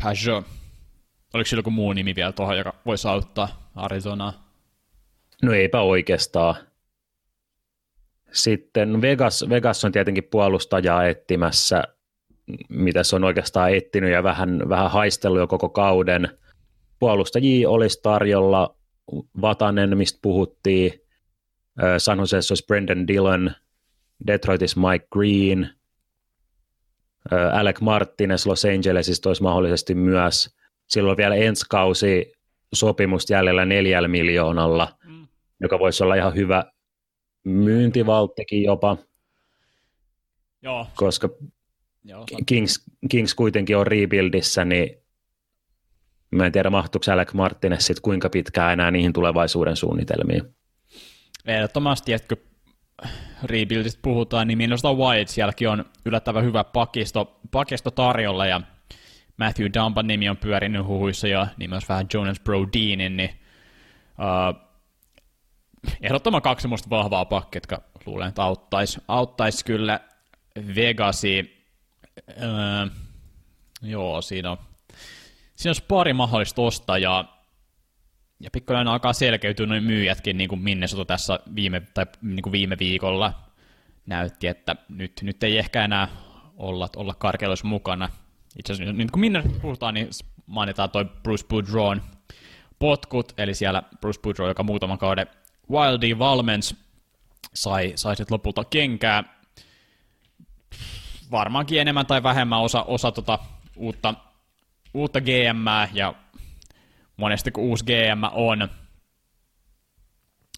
Pajot. 0.03 0.45
Oliko 1.33 1.47
sillä 1.47 1.59
joku 1.59 1.71
muu 1.71 1.93
nimi 1.93 2.15
vielä 2.15 2.31
tuohon, 2.31 2.57
joka 2.57 2.73
voisi 2.85 3.07
auttaa 3.07 3.71
Arizonaa? 3.75 4.49
No 5.43 5.53
eipä 5.53 5.81
oikeastaan. 5.81 6.55
Sitten 8.31 9.01
Vegas, 9.01 9.45
Vegas 9.49 9.85
on 9.85 9.91
tietenkin 9.91 10.23
puolustajaa 10.23 11.05
etsimässä, 11.05 11.83
mitä 12.69 13.03
se 13.03 13.15
on 13.15 13.23
oikeastaan 13.23 13.73
etsinyt 13.73 14.11
ja 14.11 14.23
vähän, 14.23 14.69
vähän 14.69 14.91
haistellut 14.91 15.39
jo 15.39 15.47
koko 15.47 15.69
kauden. 15.69 16.37
Puolustajia 16.99 17.69
olisi 17.69 17.99
tarjolla, 18.03 18.75
Vatanen, 19.41 19.97
mistä 19.97 20.19
puhuttiin, 20.21 20.93
San 21.97 22.19
Joseessa 22.19 22.51
olisi 22.51 22.65
Brendan 22.65 23.07
Dillon, 23.07 23.51
Detroitissa 24.27 24.79
Mike 24.79 25.07
Green, 25.11 25.69
Alec 27.53 27.81
Martinez 27.81 28.45
Los 28.45 28.65
Angelesista 28.65 29.29
olisi 29.29 29.43
mahdollisesti 29.43 29.95
myös. 29.95 30.55
Silloin 30.87 31.17
vielä 31.17 31.35
ensi 31.35 31.65
kausi 31.69 32.33
sopimusta 32.73 33.33
jäljellä 33.33 33.65
neljällä 33.65 34.07
miljoonalla, 34.07 34.97
mm. 35.05 35.27
joka 35.61 35.79
voisi 35.79 36.03
olla 36.03 36.15
ihan 36.15 36.35
hyvä 36.35 36.63
myyntivalttikin 37.43 38.63
jopa. 38.63 38.97
Joo. 40.61 40.87
Koska 40.95 41.29
Joo. 42.03 42.25
Kings, 42.45 42.85
Kings 43.09 43.33
kuitenkin 43.33 43.77
on 43.77 43.87
rebuildissä, 43.87 44.65
niin 44.65 44.97
Mä 46.31 46.45
en 46.45 46.51
tiedä, 46.51 46.69
mahtuuko 46.69 47.11
Alec 47.11 47.33
Martinez 47.33 47.81
sit 47.81 47.99
kuinka 47.99 48.29
pitkään 48.29 48.73
enää 48.73 48.91
niihin 48.91 49.13
tulevaisuuden 49.13 49.75
suunnitelmiin. 49.75 50.55
Ehdottomasti, 51.45 52.13
että 52.13 52.35
kun 52.35 52.45
rebuildista 53.43 53.99
puhutaan, 54.01 54.47
niin 54.47 54.57
minusta 54.57 54.93
White 54.93 55.31
sielläkin 55.31 55.69
on 55.69 55.85
yllättävän 56.05 56.43
hyvä 56.43 56.63
pakisto, 56.63 57.39
pakisto 57.51 57.91
tarjolla, 57.91 58.45
ja 58.45 58.61
Matthew 59.37 59.67
Dumban 59.73 60.07
nimi 60.07 60.29
on 60.29 60.37
pyörinyt 60.37 60.85
huhuissa, 60.85 61.27
ja 61.27 61.47
niin 61.57 61.69
myös 61.69 61.89
vähän 61.89 62.07
Jonas 62.13 62.39
Brodeenin, 62.39 63.17
niin 63.17 63.29
uh, 64.19 64.69
ehdottoman 66.01 66.41
kaksi 66.41 66.61
semmoista 66.61 66.89
vahvaa 66.89 67.25
pakkia, 67.25 67.57
jotka 67.57 67.81
luulen, 68.05 68.27
että 68.27 68.43
auttaisi, 68.43 69.01
auttaisi 69.07 69.65
kyllä 69.65 69.99
Vegasi. 70.75 71.65
Uh, 72.29 72.91
joo, 73.81 74.21
siinä 74.21 74.51
on 74.51 74.57
siinä 75.59 75.69
olisi 75.69 75.83
pari 75.87 76.13
mahdollista 76.13 76.61
ostajaa, 76.61 77.45
ja 78.39 78.49
pikkuinen 78.51 78.87
alkaa 78.87 79.13
selkeytyä 79.13 79.65
noin 79.65 79.83
myyjätkin, 79.83 80.37
niin 80.37 80.49
kuin 80.49 80.61
Minnesota 80.61 81.05
tässä 81.05 81.39
viime, 81.55 81.81
tai 81.93 82.05
niin 82.21 82.41
kuin 82.41 82.51
viime 82.51 82.77
viikolla 82.79 83.33
näytti, 84.05 84.47
että 84.47 84.75
nyt, 84.89 85.19
nyt 85.21 85.43
ei 85.43 85.57
ehkä 85.57 85.85
enää 85.85 86.07
olla, 86.57 86.89
olla 86.95 87.13
karkeiluissa 87.13 87.67
mukana. 87.67 88.09
Itse 88.59 88.73
asiassa 88.73 88.93
nyt 88.93 89.11
kun 89.11 89.19
minne 89.19 89.43
puhutaan, 89.61 89.93
niin 89.93 90.09
mainitaan 90.45 90.89
toi 90.89 91.05
Bruce 91.05 91.45
Boudreau'n 91.45 92.01
potkut, 92.79 93.33
eli 93.37 93.53
siellä 93.53 93.83
Bruce 94.01 94.21
Boudreau, 94.21 94.47
joka 94.47 94.63
muutaman 94.63 94.97
kauden 94.97 95.27
Wildy 95.71 96.19
valmens 96.19 96.75
sai, 97.53 97.93
sai 97.95 98.15
sitten 98.15 98.35
lopulta 98.35 98.63
kenkää. 98.63 99.23
Varmaankin 101.31 101.81
enemmän 101.81 102.05
tai 102.05 102.23
vähemmän 102.23 102.59
osa, 102.59 102.83
osa 102.83 103.11
tota 103.11 103.39
uutta, 103.75 104.13
uutta 104.93 105.21
GM 105.21 105.65
ja 105.93 106.13
monesti 107.17 107.51
kun 107.51 107.63
uusi 107.63 107.85
GM 107.85 108.23
on, 108.31 108.67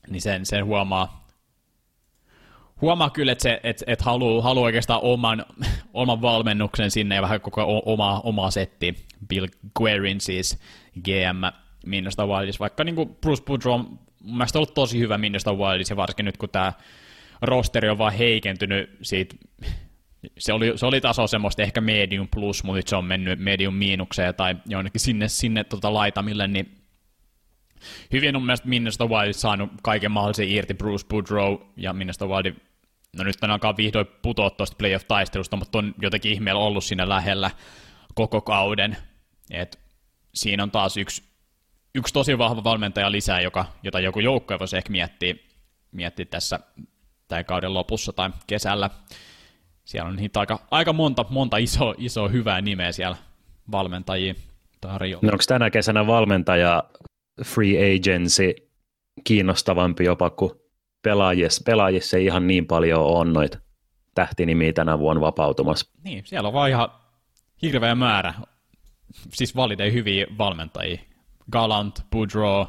niin 0.10 0.22
sen, 0.22 0.46
sen 0.46 0.66
huomaa, 0.66 1.28
huomaa 2.82 3.10
kyllä, 3.10 3.32
että, 3.32 3.44
se, 3.44 3.60
että, 3.64 3.86
että 3.88 4.06
haluaa, 4.06 4.42
haluaa 4.42 4.66
oikeastaan 4.66 5.00
oman, 5.04 5.46
oman 5.94 6.22
valmennuksen 6.22 6.92
sinne 6.92 7.16
ja 7.16 7.22
vähän 7.22 7.42
koko 7.42 7.82
omaa, 7.86 8.22
omaa 8.22 8.52
setti. 8.52 9.06
Bill 9.28 9.48
Guerin 9.76 10.22
siis 10.22 10.60
GM 11.04 11.58
Minnesota 11.86 12.28
Wildis, 12.28 12.60
vaikka 12.60 12.84
niin 12.84 12.96
kuin 12.96 13.16
Bruce 13.16 13.44
Boudreau 13.44 13.74
on 13.74 14.00
mun 14.24 14.38
mielestä 14.38 14.60
ollut 14.60 14.74
tosi 14.74 15.00
hyvä 15.00 15.18
Minnesota 15.18 15.54
Wildis, 15.54 15.90
ja 15.90 15.96
varsinkin 15.96 16.26
nyt 16.26 16.38
kun 16.38 16.50
tämä 16.50 16.74
rosteri 17.42 17.90
on 17.90 17.98
vaan 17.98 18.14
heikentynyt 18.14 18.98
siitä, 19.02 19.36
se 20.38 20.54
oli, 20.54 20.74
se 20.76 20.86
oli 20.86 21.02
taso 21.02 21.28
semmoista 21.28 21.62
ehkä 21.62 21.82
medium 21.82 22.28
plus, 22.36 22.64
mutta 22.64 22.90
se 22.90 22.96
on 22.96 23.06
mennyt 23.06 23.40
medium 23.40 23.74
miinukseen 23.74 24.36
tai 24.36 24.56
jonnekin 24.66 25.02
sinne, 25.02 25.28
sinne 25.28 25.64
tota 25.64 25.94
laitamille, 25.94 26.48
niin 26.48 26.78
hyvin 28.14 28.36
on 28.36 28.44
mielestäni 28.44 28.70
Minnesota 28.70 29.06
Wild 29.06 29.34
saanut 29.34 29.70
kaiken 29.84 30.12
mahdollisen 30.12 30.50
irti 30.50 30.74
Bruce 30.74 31.08
Boudreau 31.08 31.58
ja 31.78 31.94
Minnesota 31.94 32.28
Wild 32.28 32.54
no 33.18 33.24
nyt 33.24 33.44
on 33.44 33.52
alkaa 33.52 33.78
vihdoin 33.78 34.08
putoa 34.22 34.50
tuosta 34.50 34.78
playoff-taistelusta, 34.78 35.56
mutta 35.56 35.78
on 35.78 35.96
jotenkin 36.02 36.32
ihmeellä 36.32 36.62
ollut 36.62 36.84
siinä 36.84 37.10
lähellä 37.10 37.52
koko 38.16 38.42
kauden. 38.42 38.98
Et 39.52 39.80
siinä 40.36 40.64
on 40.64 40.72
taas 40.72 40.98
yksi, 40.98 41.24
yksi 41.96 42.14
tosi 42.14 42.38
vahva 42.38 42.64
valmentaja 42.64 43.12
lisää, 43.12 43.42
joka, 43.42 43.66
jota 43.84 44.00
joku 44.00 44.20
joukko 44.20 44.60
voisi 44.60 44.78
ehkä 44.78 44.92
miettiä, 44.92 45.36
miettiä 45.92 46.26
tässä 46.26 46.60
tämän 47.28 47.46
kauden 47.46 47.74
lopussa 47.74 48.14
tai 48.14 48.30
kesällä. 48.48 48.90
Siellä 49.92 50.10
on 50.10 50.16
niitä 50.16 50.40
aika, 50.40 50.60
aika 50.72 50.94
monta, 50.94 51.26
monta 51.30 51.58
iso, 51.58 51.94
iso 51.98 52.30
hyvää 52.30 52.62
nimeä 52.62 52.92
siellä 52.92 53.18
valmentajia 53.72 54.34
tarjolla. 54.82 55.28
No 55.28 55.32
onko 55.32 55.44
tänä 55.48 55.70
kesänä 55.70 56.08
valmentaja 56.08 56.84
free 57.46 57.96
agency 57.96 58.54
kiinnostavampi 59.24 60.04
jopa 60.04 60.30
kuin 60.30 60.52
pelaajissa, 61.02 61.62
pelaajissa 61.66 62.18
ei 62.18 62.26
ihan 62.26 62.48
niin 62.48 62.68
paljon 62.68 63.02
ole 63.02 63.32
noita 63.32 63.58
tähtinimiä 64.16 64.74
tänä 64.74 65.00
vuonna 65.00 65.22
vapautumassa. 65.22 65.92
Niin, 66.04 66.24
siellä 66.26 66.48
on 66.48 66.54
vaan 66.54 66.70
ihan 66.70 66.90
hirveä 67.62 67.96
määrä, 67.96 68.34
siis 69.34 69.56
validei 69.56 69.94
hyviä 69.94 70.28
valmentajia. 70.38 71.00
Galant, 71.52 72.06
Boudreau, 72.12 72.66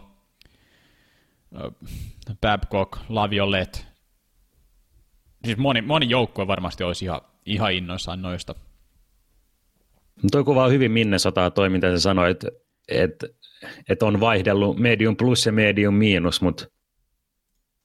Babcock, 2.40 2.96
Laviolette. 3.08 3.91
Siis 5.44 5.58
moni, 5.58 5.82
moni 5.82 6.10
joukkue 6.10 6.46
varmasti 6.46 6.84
olisi 6.84 7.04
ihan, 7.04 7.20
ihan 7.46 7.72
innoissaan 7.72 8.22
noista. 8.22 8.54
Toi 10.32 10.44
kuvaa 10.44 10.68
hyvin 10.68 10.92
Minnesotaa 10.92 11.50
toi, 11.50 11.68
mitä 11.68 11.90
sä 11.90 12.00
sanoit, 12.00 12.44
että 12.44 12.48
et, 12.88 13.24
et 13.88 14.02
on 14.02 14.20
vaihdellut 14.20 14.78
medium 14.78 15.16
plus 15.16 15.46
ja 15.46 15.52
medium 15.52 15.94
miinus, 15.94 16.42
mutta 16.42 16.66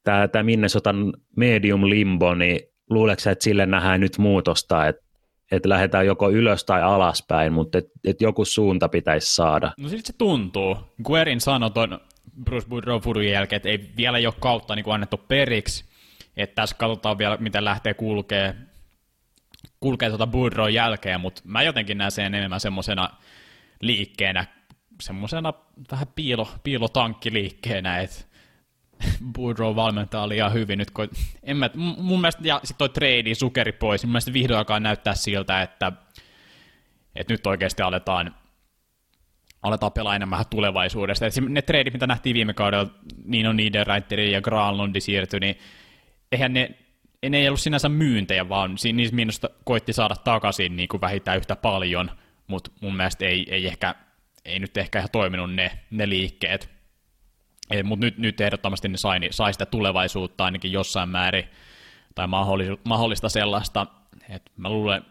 tämä, 0.04 0.28
tämä 0.28 0.44
Minnesotan 0.44 1.14
medium 1.36 1.90
limbo, 1.90 2.36
niin 2.36 2.60
luuleeko 2.90 3.30
että 3.30 3.44
sille 3.44 3.66
nähdään 3.66 4.00
nyt 4.00 4.18
muutosta, 4.18 4.88
että 4.88 5.08
että 5.52 5.70
lähdetään 5.70 6.06
joko 6.06 6.30
ylös 6.30 6.64
tai 6.64 6.82
alaspäin, 6.82 7.54
mutta 7.54 7.78
että 7.78 7.92
et 8.04 8.22
joku 8.22 8.46
suunta 8.46 8.90
pitäisi 8.90 9.36
saada. 9.36 9.72
No 9.78 9.90
siltä 9.90 10.08
se 10.08 10.14
tuntuu. 10.18 10.78
Guerin 11.04 11.42
sanoi 11.42 11.72
tuon 11.72 12.00
Bruce 12.44 12.68
Boudreau 12.68 13.22
jälkeen, 13.32 13.58
että 13.58 13.70
ei 13.70 13.90
vielä 13.98 14.18
ole 14.18 14.34
kautta 14.40 14.76
niin 14.76 14.84
kuin 14.84 14.94
annettu 14.94 15.18
periksi, 15.18 15.86
että 16.38 16.56
tässä 16.56 16.76
katsotaan 16.76 17.18
vielä, 17.18 17.38
miten 17.38 17.66
lähtee 17.66 17.94
kulkee, 17.94 18.56
kulkee 19.80 20.10
tuota 20.10 20.28
Boudreau 20.28 20.68
jälkeen, 20.68 21.22
mutta 21.22 21.42
mä 21.46 21.64
jotenkin 21.64 21.98
näen 21.98 22.12
sen 22.12 22.36
enemmän 22.36 22.60
semmoisena 22.60 23.10
liikkeenä, 23.82 24.46
semmoisena 25.02 25.54
vähän 25.92 26.08
piilo, 26.16 26.50
piilotankkiliikkeenä, 26.64 28.00
että 28.00 28.26
Boudreau 29.34 29.76
valmentaa 29.76 30.30
liian 30.30 30.54
hyvin 30.54 30.78
nyt, 30.78 30.92
kun 30.92 31.10
en 31.44 31.58
mä, 31.58 31.70
mun 31.98 32.22
mielestä, 32.22 32.42
ja 32.48 32.60
sitten 32.64 32.78
toi 32.78 32.90
trade 32.90 33.36
sukeri 33.36 33.72
pois, 33.72 34.04
mun 34.04 34.12
mielestä 34.12 34.34
vihdoin 34.34 34.58
alkaa 34.58 34.80
näyttää 34.80 35.16
siltä, 35.16 35.62
että, 35.62 35.92
että 37.16 37.34
nyt 37.34 37.48
oikeasti 37.48 37.82
aletaan, 37.82 38.36
aletaan 39.62 39.92
pelaa 39.92 40.16
enemmän 40.16 40.46
tulevaisuudesta. 40.50 41.26
Et 41.26 41.34
ne 41.50 41.62
treidit, 41.62 41.94
mitä 41.94 42.08
nähtiin 42.08 42.34
viime 42.34 42.54
kaudella, 42.54 42.92
niin 43.26 43.48
on 43.48 43.58
Niederreiteri 43.58 44.32
ja 44.32 44.42
Granlundi 44.42 45.02
siirtyi, 45.02 45.40
niin 45.40 45.58
eihän 46.32 46.54
ne, 46.54 46.70
ne 47.30 47.38
ei 47.38 47.48
ollut 47.48 47.60
sinänsä 47.60 47.90
myyntejä, 47.90 48.50
vaan 48.50 48.76
niissä 48.94 49.16
minusta 49.16 49.50
koitti 49.64 49.94
saada 49.94 50.16
takaisin 50.16 50.76
niin 50.76 50.90
kuin 50.90 51.02
vähintään 51.02 51.38
yhtä 51.38 51.56
paljon, 51.56 52.12
mutta 52.48 52.72
mun 52.82 52.96
mielestä 52.96 53.26
ei, 53.26 53.48
ei, 53.50 53.68
ehkä, 53.68 53.96
ei 54.46 54.60
nyt 54.60 54.78
ehkä 54.78 55.00
ihan 55.00 55.12
toiminut 55.12 55.54
ne, 55.54 55.80
ne 55.92 56.10
liikkeet. 56.10 56.70
Mutta 57.84 58.06
nyt, 58.06 58.18
nyt 58.18 58.42
ehdottomasti 58.42 58.88
ne 58.88 58.98
sai, 58.98 59.20
sai 59.32 59.54
sitä 59.54 59.66
tulevaisuutta 59.66 60.46
ainakin 60.46 60.72
jossain 60.72 61.10
määrin, 61.10 61.48
tai 62.16 62.28
mahdollista 62.84 63.30
sellaista, 63.30 63.88
että 64.30 64.52
mä 64.58 64.70
luulen, 64.70 65.06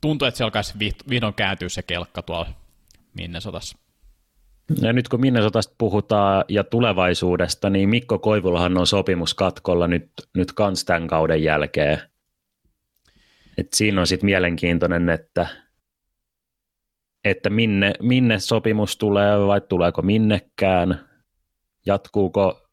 tuntuu, 0.00 0.28
että 0.28 0.38
se 0.38 0.44
alkaisi 0.44 0.74
vihdoin 1.08 1.34
kääntyä 1.34 1.68
se 1.68 1.82
kelkka 1.82 2.22
tuolla 2.22 2.46
Minnesotassa. 3.14 3.78
Ja 4.80 4.92
nyt 4.92 5.08
kun 5.08 5.20
Minnesotasta 5.20 5.74
puhutaan 5.78 6.44
ja 6.48 6.64
tulevaisuudesta, 6.64 7.70
niin 7.70 7.88
Mikko 7.88 8.18
Koivulahan 8.18 8.78
on 8.78 8.86
sopimus 8.86 9.34
katkolla 9.34 9.88
nyt, 9.88 10.10
nyt 10.34 10.52
kans 10.52 10.84
tämän 10.84 11.06
kauden 11.08 11.42
jälkeen. 11.42 12.00
Et 13.58 13.66
siinä 13.74 14.00
on 14.00 14.06
sitten 14.06 14.26
mielenkiintoinen, 14.26 15.08
että, 15.08 15.46
että 17.24 17.50
minne, 17.50 17.92
minne 18.02 18.38
sopimus 18.38 18.96
tulee 18.96 19.46
vai 19.46 19.60
tuleeko 19.60 20.02
minnekään. 20.02 21.08
Jatkuuko 21.86 22.68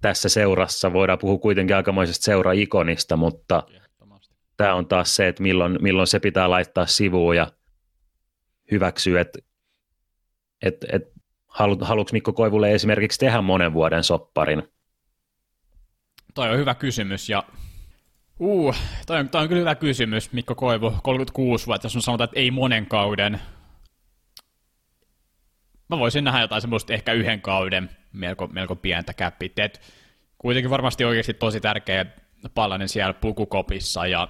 tässä 0.00 0.28
seurassa, 0.28 0.92
voidaan 0.92 1.18
puhua 1.18 1.38
kuitenkin 1.38 1.76
aikamoisesta 1.76 2.24
seura-ikonista, 2.24 3.16
mutta 3.16 3.62
tämä 4.56 4.74
on 4.74 4.86
taas 4.86 5.16
se, 5.16 5.28
että 5.28 5.42
milloin, 5.42 5.78
milloin 5.80 6.06
se 6.06 6.20
pitää 6.20 6.50
laittaa 6.50 6.86
sivuun 6.86 7.36
ja 7.36 7.52
hyväksyä, 8.70 9.20
että 9.20 9.38
et, 10.62 10.76
et, 10.92 11.12
halu, 11.46 11.78
haluatko 11.80 12.12
Mikko 12.12 12.32
Koivulle 12.32 12.72
esimerkiksi 12.72 13.18
tehdä 13.18 13.42
monen 13.42 13.72
vuoden 13.72 14.04
sopparin? 14.04 14.62
Toi 16.34 16.50
on 16.50 16.58
hyvä 16.58 16.74
kysymys 16.74 17.28
ja 17.28 17.44
Uh, 18.38 18.74
toi 19.06 19.18
on, 19.18 19.28
toi 19.28 19.42
on 19.42 19.48
kyllä 19.48 19.60
hyvä 19.60 19.74
kysymys, 19.74 20.32
Mikko 20.32 20.54
Koivu, 20.54 20.94
36 21.02 21.66
vuotta, 21.66 21.86
jos 21.86 21.92
sanotaan, 21.92 22.24
että 22.24 22.40
ei 22.40 22.50
monen 22.50 22.86
kauden. 22.86 23.40
Mä 25.88 25.98
voisin 25.98 26.24
nähdä 26.24 26.40
jotain 26.40 26.60
semmoista 26.60 26.92
ehkä 26.92 27.12
yhden 27.12 27.40
kauden, 27.40 27.90
melko, 28.12 28.46
melko 28.46 28.76
pientä 28.76 29.14
käppittä. 29.14 29.70
kuitenkin 30.38 30.70
varmasti 30.70 31.04
oikeasti 31.04 31.34
tosi 31.34 31.60
tärkeä 31.60 32.06
palanen 32.54 32.88
siellä 32.88 33.14
pukukopissa 33.14 34.06
ja, 34.06 34.28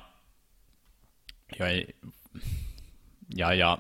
ja, 1.59 1.66
ja, 3.37 3.55
ja 3.55 3.79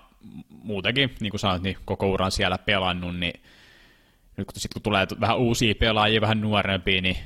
muutenkin, 0.64 1.14
niin 1.20 1.30
kuin 1.30 1.40
sanoit, 1.40 1.62
niin 1.62 1.76
koko 1.84 2.10
uran 2.10 2.30
siellä 2.30 2.58
pelannut, 2.58 3.16
niin 3.16 3.42
nyt 4.36 4.46
kun, 4.46 4.60
sit, 4.60 4.72
kun 4.72 4.82
tulee 4.82 5.06
vähän 5.20 5.38
uusia 5.38 5.74
pelaajia, 5.74 6.20
vähän 6.20 6.40
nuorempia, 6.40 7.02
niin 7.02 7.16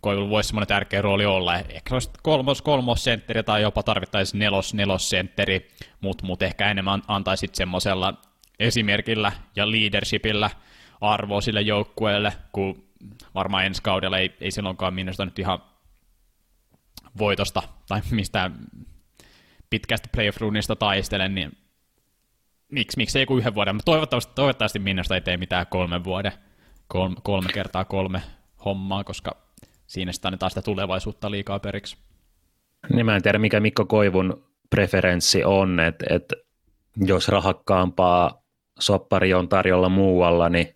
Koivulla 0.00 0.30
voisi 0.30 0.46
semmoinen 0.46 0.68
tärkeä 0.68 1.02
rooli 1.02 1.26
olla. 1.26 1.58
Ehkä 1.58 1.94
olisi 1.94 2.10
kolmos, 2.22 2.62
kolmos 2.62 3.04
sentteri 3.04 3.42
tai 3.42 3.62
jopa 3.62 3.82
tarvittaisiin 3.82 4.38
nelos, 4.38 4.74
nelos 4.74 5.10
sentteri, 5.10 5.68
mutta 6.00 6.26
mut 6.26 6.42
ehkä 6.42 6.70
enemmän 6.70 7.02
antaisi 7.08 7.48
semmoisella 7.52 8.14
esimerkillä 8.58 9.32
ja 9.56 9.70
leadershipillä– 9.70 10.50
arvoa 11.02 11.40
sille 11.40 11.60
joukkueelle, 11.60 12.32
kun 12.52 12.84
varmaan 13.34 13.66
ensi 13.66 13.82
kaudella 13.82 14.18
ei, 14.18 14.36
ei 14.40 14.50
silloinkaan 14.50 14.94
minusta 14.94 15.24
nyt 15.24 15.38
ihan 15.38 15.58
voitosta 17.18 17.62
tai 17.88 18.00
mistään 18.10 18.54
pitkästä 19.70 20.08
playoff-runista 20.16 20.76
taistele, 20.76 21.28
niin 21.28 21.58
miksi, 22.72 22.96
miksi 22.96 23.18
ei 23.18 23.22
joku 23.22 23.36
yhden 23.36 23.54
vuoden, 23.54 23.74
mutta 23.74 23.92
toivottavasti, 23.92 24.32
toivottavasti 24.34 24.78
minusta 24.78 25.14
ei 25.14 25.20
tee 25.20 25.36
mitään 25.36 25.66
kolme 25.66 26.04
vuoden, 26.04 26.32
kolme, 26.88 27.16
kolme 27.22 27.48
kertaa 27.52 27.84
kolme 27.84 28.22
hommaa, 28.64 29.04
koska 29.04 29.36
siinä 29.86 30.12
sitä 30.12 30.28
annetaan 30.28 30.50
sitä 30.50 30.62
tulevaisuutta 30.62 31.30
liikaa 31.30 31.58
periksi. 31.58 31.96
Niin 32.92 33.06
mä 33.06 33.16
en 33.16 33.22
tiedä, 33.22 33.38
mikä 33.38 33.60
Mikko 33.60 33.86
Koivun 33.86 34.44
preferenssi 34.70 35.44
on, 35.44 35.80
että, 35.80 36.06
että 36.10 36.36
jos 36.96 37.28
rahakkaampaa 37.28 38.42
soppari 38.80 39.34
on 39.34 39.48
tarjolla 39.48 39.88
muualla, 39.88 40.48
niin 40.48 40.74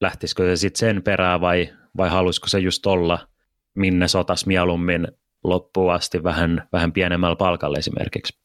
lähtisikö 0.00 0.42
se 0.42 0.56
sitten 0.56 0.78
sen 0.78 1.02
perään 1.02 1.40
vai, 1.40 1.72
vai 1.96 2.08
halusiko 2.08 2.48
se 2.48 2.58
just 2.58 2.86
olla 2.86 3.28
minne 3.74 4.08
sotas 4.08 4.46
mieluummin 4.46 5.08
loppuun 5.44 5.92
asti 5.92 6.22
vähän, 6.22 6.68
vähän 6.72 6.92
pienemmällä 6.92 7.36
palkalla 7.36 7.78
esimerkiksi? 7.78 8.43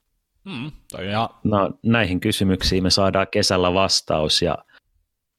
Mm, 0.49 0.71
ja... 1.11 1.29
No 1.43 1.71
näihin 1.83 2.19
kysymyksiin 2.19 2.83
me 2.83 2.89
saadaan 2.89 3.27
kesällä 3.31 3.73
vastaus 3.73 4.41
ja 4.41 4.57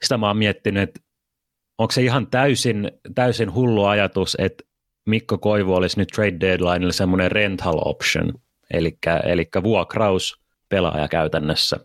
sitä 0.03 0.19
mä 0.19 0.27
oon 0.27 0.37
miettinyt, 0.37 0.83
että 0.83 1.01
onko 1.79 1.93
se 1.93 2.03
ihan 2.03 2.27
täysin, 2.27 2.93
täysin 3.15 3.55
hullu 3.55 3.85
ajatus, 3.85 4.37
että 4.41 4.65
Mikko 5.07 5.39
Koivu 5.39 5.75
olisi 5.75 5.99
nyt 5.99 6.09
trade 6.09 6.37
deadlineilla 6.41 6.93
semmoinen 6.93 7.33
rental 7.33 7.81
option, 7.85 8.33
eli 8.71 9.49
vuokraus 9.63 10.41
pelaaja 10.69 11.09
käytännössä? 11.09 11.77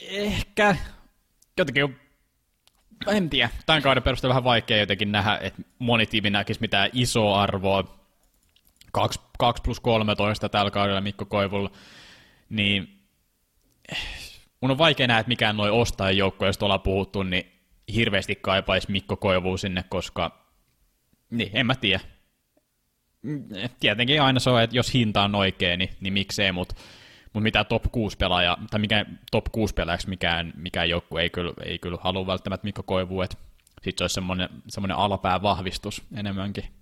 Ehkä. 0.00 0.76
Jotenkin 1.58 1.96
en 3.06 3.30
tiedä. 3.30 3.50
Tämän 3.66 3.82
kauden 3.82 4.02
perusteella 4.02 4.32
vähän 4.32 4.44
vaikea 4.44 4.76
jotenkin 4.76 5.12
nähdä, 5.12 5.38
että 5.42 5.62
moni 5.78 6.06
tiimi 6.06 6.30
näkisi 6.30 6.60
mitään 6.60 6.90
isoa 6.92 7.42
arvoa. 7.42 7.97
2, 8.98 9.20
2 9.38 9.62
plus 9.62 9.80
13 9.80 10.48
tällä 10.48 10.70
kaudella 10.70 11.00
Mikko 11.00 11.24
Koivulla. 11.24 11.70
Niin 12.48 13.02
mun 14.60 14.70
on 14.70 14.78
vaikea 14.78 15.06
nähdä, 15.06 15.20
että 15.20 15.28
mikään 15.28 15.56
noin 15.56 15.72
ostajan 15.72 16.16
joukko, 16.16 16.46
jos 16.46 16.62
ollaan 16.62 16.80
puhuttu, 16.80 17.22
niin 17.22 17.52
hirveästi 17.94 18.36
kaipaisi 18.36 18.90
Mikko 18.90 19.16
Koivu 19.16 19.56
sinne, 19.56 19.84
koska 19.88 20.44
niin, 21.30 21.50
en 21.54 21.66
mä 21.66 21.74
tiedä. 21.74 22.00
Tietenkin 23.80 24.22
aina 24.22 24.40
se 24.40 24.50
on, 24.50 24.62
että 24.62 24.76
jos 24.76 24.94
hinta 24.94 25.22
on 25.22 25.34
oikein, 25.34 25.78
niin, 25.78 25.90
niin 26.00 26.12
miksei, 26.12 26.52
mutta 26.52 26.74
mut 27.32 27.42
mitä 27.42 27.64
top 27.64 27.84
6 27.92 28.16
pelaaja, 28.16 28.58
tai 28.70 28.80
mikä 28.80 29.06
top 29.30 29.44
6 29.52 29.74
pelaajaksi 29.74 30.08
mikään, 30.08 30.52
mikään 30.56 30.88
joukku 30.88 31.16
ei 31.16 31.30
kyllä, 31.30 31.52
ei 31.64 31.78
kyllä 31.78 31.98
halua 32.00 32.26
välttämättä 32.26 32.64
Mikko 32.64 32.82
Koivu, 32.82 33.22
että 33.22 33.36
sitten 33.82 33.98
se 33.98 34.04
olisi 34.04 34.14
semmoinen, 34.14 34.48
semmoinen 34.68 34.96
alapää 34.96 35.42
vahvistus 35.42 36.02
enemmänkin. 36.16 36.77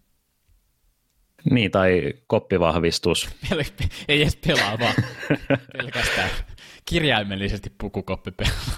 Niin, 1.50 1.70
tai 1.70 2.12
koppivahvistus. 2.26 3.28
ei 4.08 4.22
edes 4.22 4.36
pelaa, 4.46 4.78
vaan 4.78 4.94
pelkästään 5.72 6.30
kirjaimellisesti 6.84 7.72
pukukoppi 7.78 8.30
pelaa. 8.30 8.76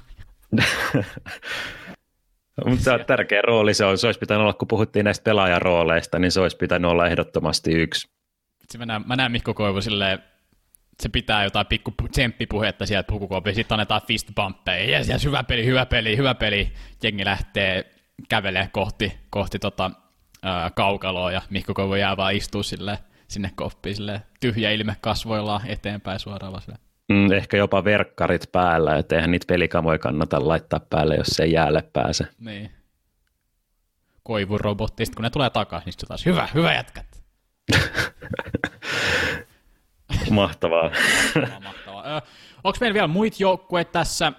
Mutta 2.67 2.85
se 2.85 2.91
on 2.91 3.05
tärkeä 3.07 3.43
rooli, 3.43 3.75
se, 3.75 3.85
on, 3.85 3.99
se 3.99 4.07
olisi 4.07 4.21
pitänyt 4.21 4.43
olla, 4.43 4.53
kun 4.53 4.69
puhuttiin 4.69 5.05
näistä 5.05 5.25
pelaajarooleista, 5.25 6.19
niin 6.19 6.33
se 6.33 6.41
olisi 6.41 6.57
pitänyt 6.57 6.91
olla 6.91 7.07
ehdottomasti 7.07 7.73
yksi. 7.73 8.09
Mä 8.79 8.87
näen, 8.87 9.03
mä 9.07 9.17
näen 9.17 9.33
Mikko 9.33 9.55
Koivu 9.55 9.81
silleen, 9.81 10.19
se 11.03 11.09
pitää 11.09 11.45
jotain 11.45 11.67
pikku 11.67 11.95
tsemppipuhetta 12.11 12.87
sieltä 12.87 13.07
pukukopia, 13.07 13.55
sitten 13.55 13.75
annetaan 13.75 14.01
fist 14.07 14.29
bumppeja, 14.37 14.99
yes, 14.99 15.09
yes, 15.09 15.25
hyvä 15.25 15.45
peli, 15.45 15.67
hyvä 15.67 15.87
peli, 15.87 16.17
hyvä 16.17 16.35
peli, 16.35 16.73
jengi 17.03 17.25
lähtee 17.25 17.93
kävelee 18.29 18.69
kohti, 18.73 19.19
kohti 19.31 19.59
tota, 19.59 19.91
ää, 20.43 20.71
kaukaloa 20.71 21.33
ja 21.33 21.43
Mikko 21.51 21.75
Koivu 21.75 21.95
jää 21.95 22.17
vaan 22.17 22.35
istuu 22.35 22.63
sille, 22.63 22.99
sinne 23.29 23.51
koppiin 23.55 23.97
sille, 23.97 24.23
tyhjä 24.41 24.71
ilme 24.71 24.97
kasvoillaan 25.01 25.67
eteenpäin 25.67 26.19
suoraan 26.19 26.63
sille. 26.63 26.79
Mm, 27.09 27.33
ehkä 27.33 27.57
jopa 27.57 27.85
verkkarit 27.85 28.53
päällä, 28.53 28.97
että 28.97 29.17
eihän 29.17 29.31
niitä 29.31 29.47
pelikamoja 29.49 29.99
kannata 29.99 30.49
laittaa 30.49 30.81
päälle, 30.81 31.17
jos 31.17 31.27
se 31.27 31.43
ei 31.43 31.53
jäälle 31.53 31.83
pääse. 31.93 32.27
Niin. 32.41 32.71
Koivurobotti, 34.23 35.07
sitten 35.07 35.17
kun 35.17 35.23
ne 35.23 35.31
tulee 35.31 35.51
takaisin, 35.51 35.87
niin 35.87 36.09
taas 36.09 36.27
hyvä, 36.27 36.49
hyvä 36.55 36.75
jätkät. 36.75 37.07
Mahtavaa. 40.31 40.91
Mahtavaa. 41.65 42.23
onko 42.65 42.79
meillä 42.81 42.95
vielä 42.95 43.07
muita 43.07 43.37
joukkueita 43.41 43.93
tässä? 43.93 44.33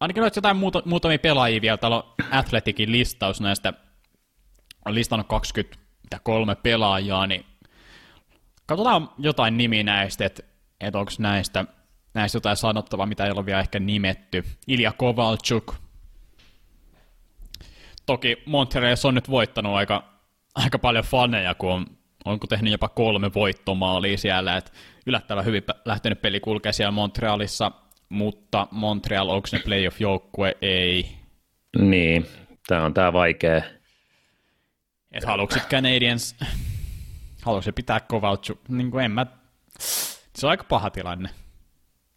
Ainakin 0.00 0.22
olisi 0.22 0.38
jotain 0.38 0.56
muuta, 0.56 0.82
muutamia 0.84 1.18
pelaajia 1.18 1.62
vielä. 1.62 1.76
Täällä 1.76 1.96
on 1.96 2.14
Athletikin 2.30 2.92
listaus 2.92 3.40
näistä. 3.40 3.72
On 4.86 4.94
listannut 4.94 5.28
23 5.28 6.54
pelaajaa, 6.54 7.26
niin 7.26 7.46
katsotaan 8.66 9.10
jotain 9.18 9.56
nimiä 9.56 9.82
näistä, 9.82 10.26
että, 10.26 10.42
että 10.80 10.98
onko 10.98 11.12
näistä– 11.18 11.64
näistä 12.14 12.36
jotain 12.36 12.56
sanottavaa, 12.56 13.06
mitä 13.06 13.24
ei 13.24 13.30
ole 13.30 13.46
vielä 13.46 13.60
ehkä 13.60 13.80
nimetty. 13.80 14.44
Ilja 14.66 14.92
Kovalchuk. 14.92 15.74
Toki 18.06 18.42
Montrealissa 18.46 19.08
on 19.08 19.14
nyt 19.14 19.30
voittanut 19.30 19.74
aika, 19.74 20.04
aika 20.54 20.78
paljon 20.78 21.04
faneja, 21.04 21.54
kun 21.54 21.72
on, 21.72 21.86
onko 22.24 22.46
tehnyt 22.46 22.72
jopa 22.72 22.88
kolme 22.88 23.34
voittomaalia 23.34 24.18
siellä, 24.18 24.56
että 24.56 24.70
yllättävän 25.06 25.44
hyvin 25.44 25.62
lähtenyt 25.84 26.22
peli 26.22 26.40
kulkee 26.40 26.72
siellä 26.72 26.90
Montrealissa, 26.90 27.72
mutta 28.08 28.66
Montreal, 28.70 29.28
onko 29.28 29.48
ne 29.52 29.58
playoff-joukkue? 29.58 30.56
Ei. 30.62 31.08
Niin, 31.78 32.26
tämä 32.66 32.84
on 32.84 32.94
tämä 32.94 33.12
vaikea. 33.12 33.62
Et 35.18 35.24
haluatko 35.24 35.60
Canadiens, 35.70 36.36
haluatko 37.42 37.72
pitää 37.72 38.00
Kovalchuk, 38.00 38.68
niin 38.68 38.90
kuin 38.90 39.04
en 39.04 39.10
mä, 39.10 39.26
se 40.36 40.46
on 40.46 40.50
aika 40.50 40.64
paha 40.64 40.90
tilanne. 40.90 41.28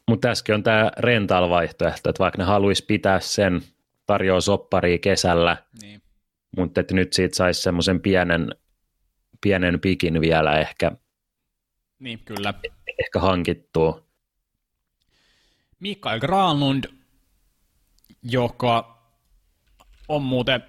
Mutta 0.08 0.28
tässäkin 0.28 0.56
on 0.56 0.64
tämä 0.64 0.92
rental-vaihtoehto, 0.98 2.10
että 2.10 2.24
vaikka 2.24 2.38
ne 2.38 2.44
haluaisi 2.44 2.86
pitää 2.86 3.20
sen, 3.20 3.62
tarjoaa 4.06 4.42
sopparia 4.42 4.98
kesällä, 4.98 5.58
niin. 5.82 6.02
mutta 6.58 6.82
että 6.82 6.94
nyt 6.94 7.14
siitä 7.14 7.36
saisi 7.36 7.62
semmoisen 7.62 8.02
pienen, 8.02 8.56
pienen 9.42 9.80
pikin 9.80 10.22
vielä 10.22 10.60
ehkä, 10.60 10.92
niin, 12.00 12.20
kyllä. 12.20 12.54
ehkä 13.00 13.20
hankittua. 13.20 14.06
Mikael 15.80 16.20
Granlund, 16.20 16.84
joka 18.24 19.02
on 20.08 20.22
muuten 20.22 20.64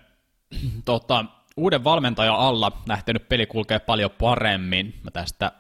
tota, 0.85 1.25
uuden 1.57 1.85
valmentajan 1.85 2.37
alla 2.37 2.83
lähtenyt 2.89 3.29
peli 3.29 3.47
kulkee 3.47 3.79
paljon 3.79 4.11
paremmin. 4.11 4.95
Mä 5.03 5.11
tästä 5.11 5.53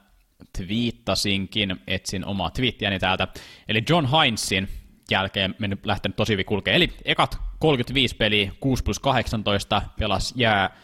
twiittasinkin, 0.58 1.76
etsin 1.86 2.24
omaa 2.24 2.50
twiittiäni 2.50 2.98
täältä. 2.98 3.28
Eli 3.68 3.82
John 3.88 4.06
Heinzin 4.06 4.68
jälkeen 5.10 5.54
mennyt, 5.58 5.86
lähtenyt 5.86 6.16
tosi 6.16 6.32
hyvin 6.32 6.46
kulkee. 6.46 6.76
Eli 6.76 6.92
ekat 7.04 7.38
35 7.58 8.16
peliä, 8.16 8.52
6 8.60 8.84
plus 8.84 8.98
18, 8.98 9.82
pelas 9.98 10.32
jää, 10.36 10.76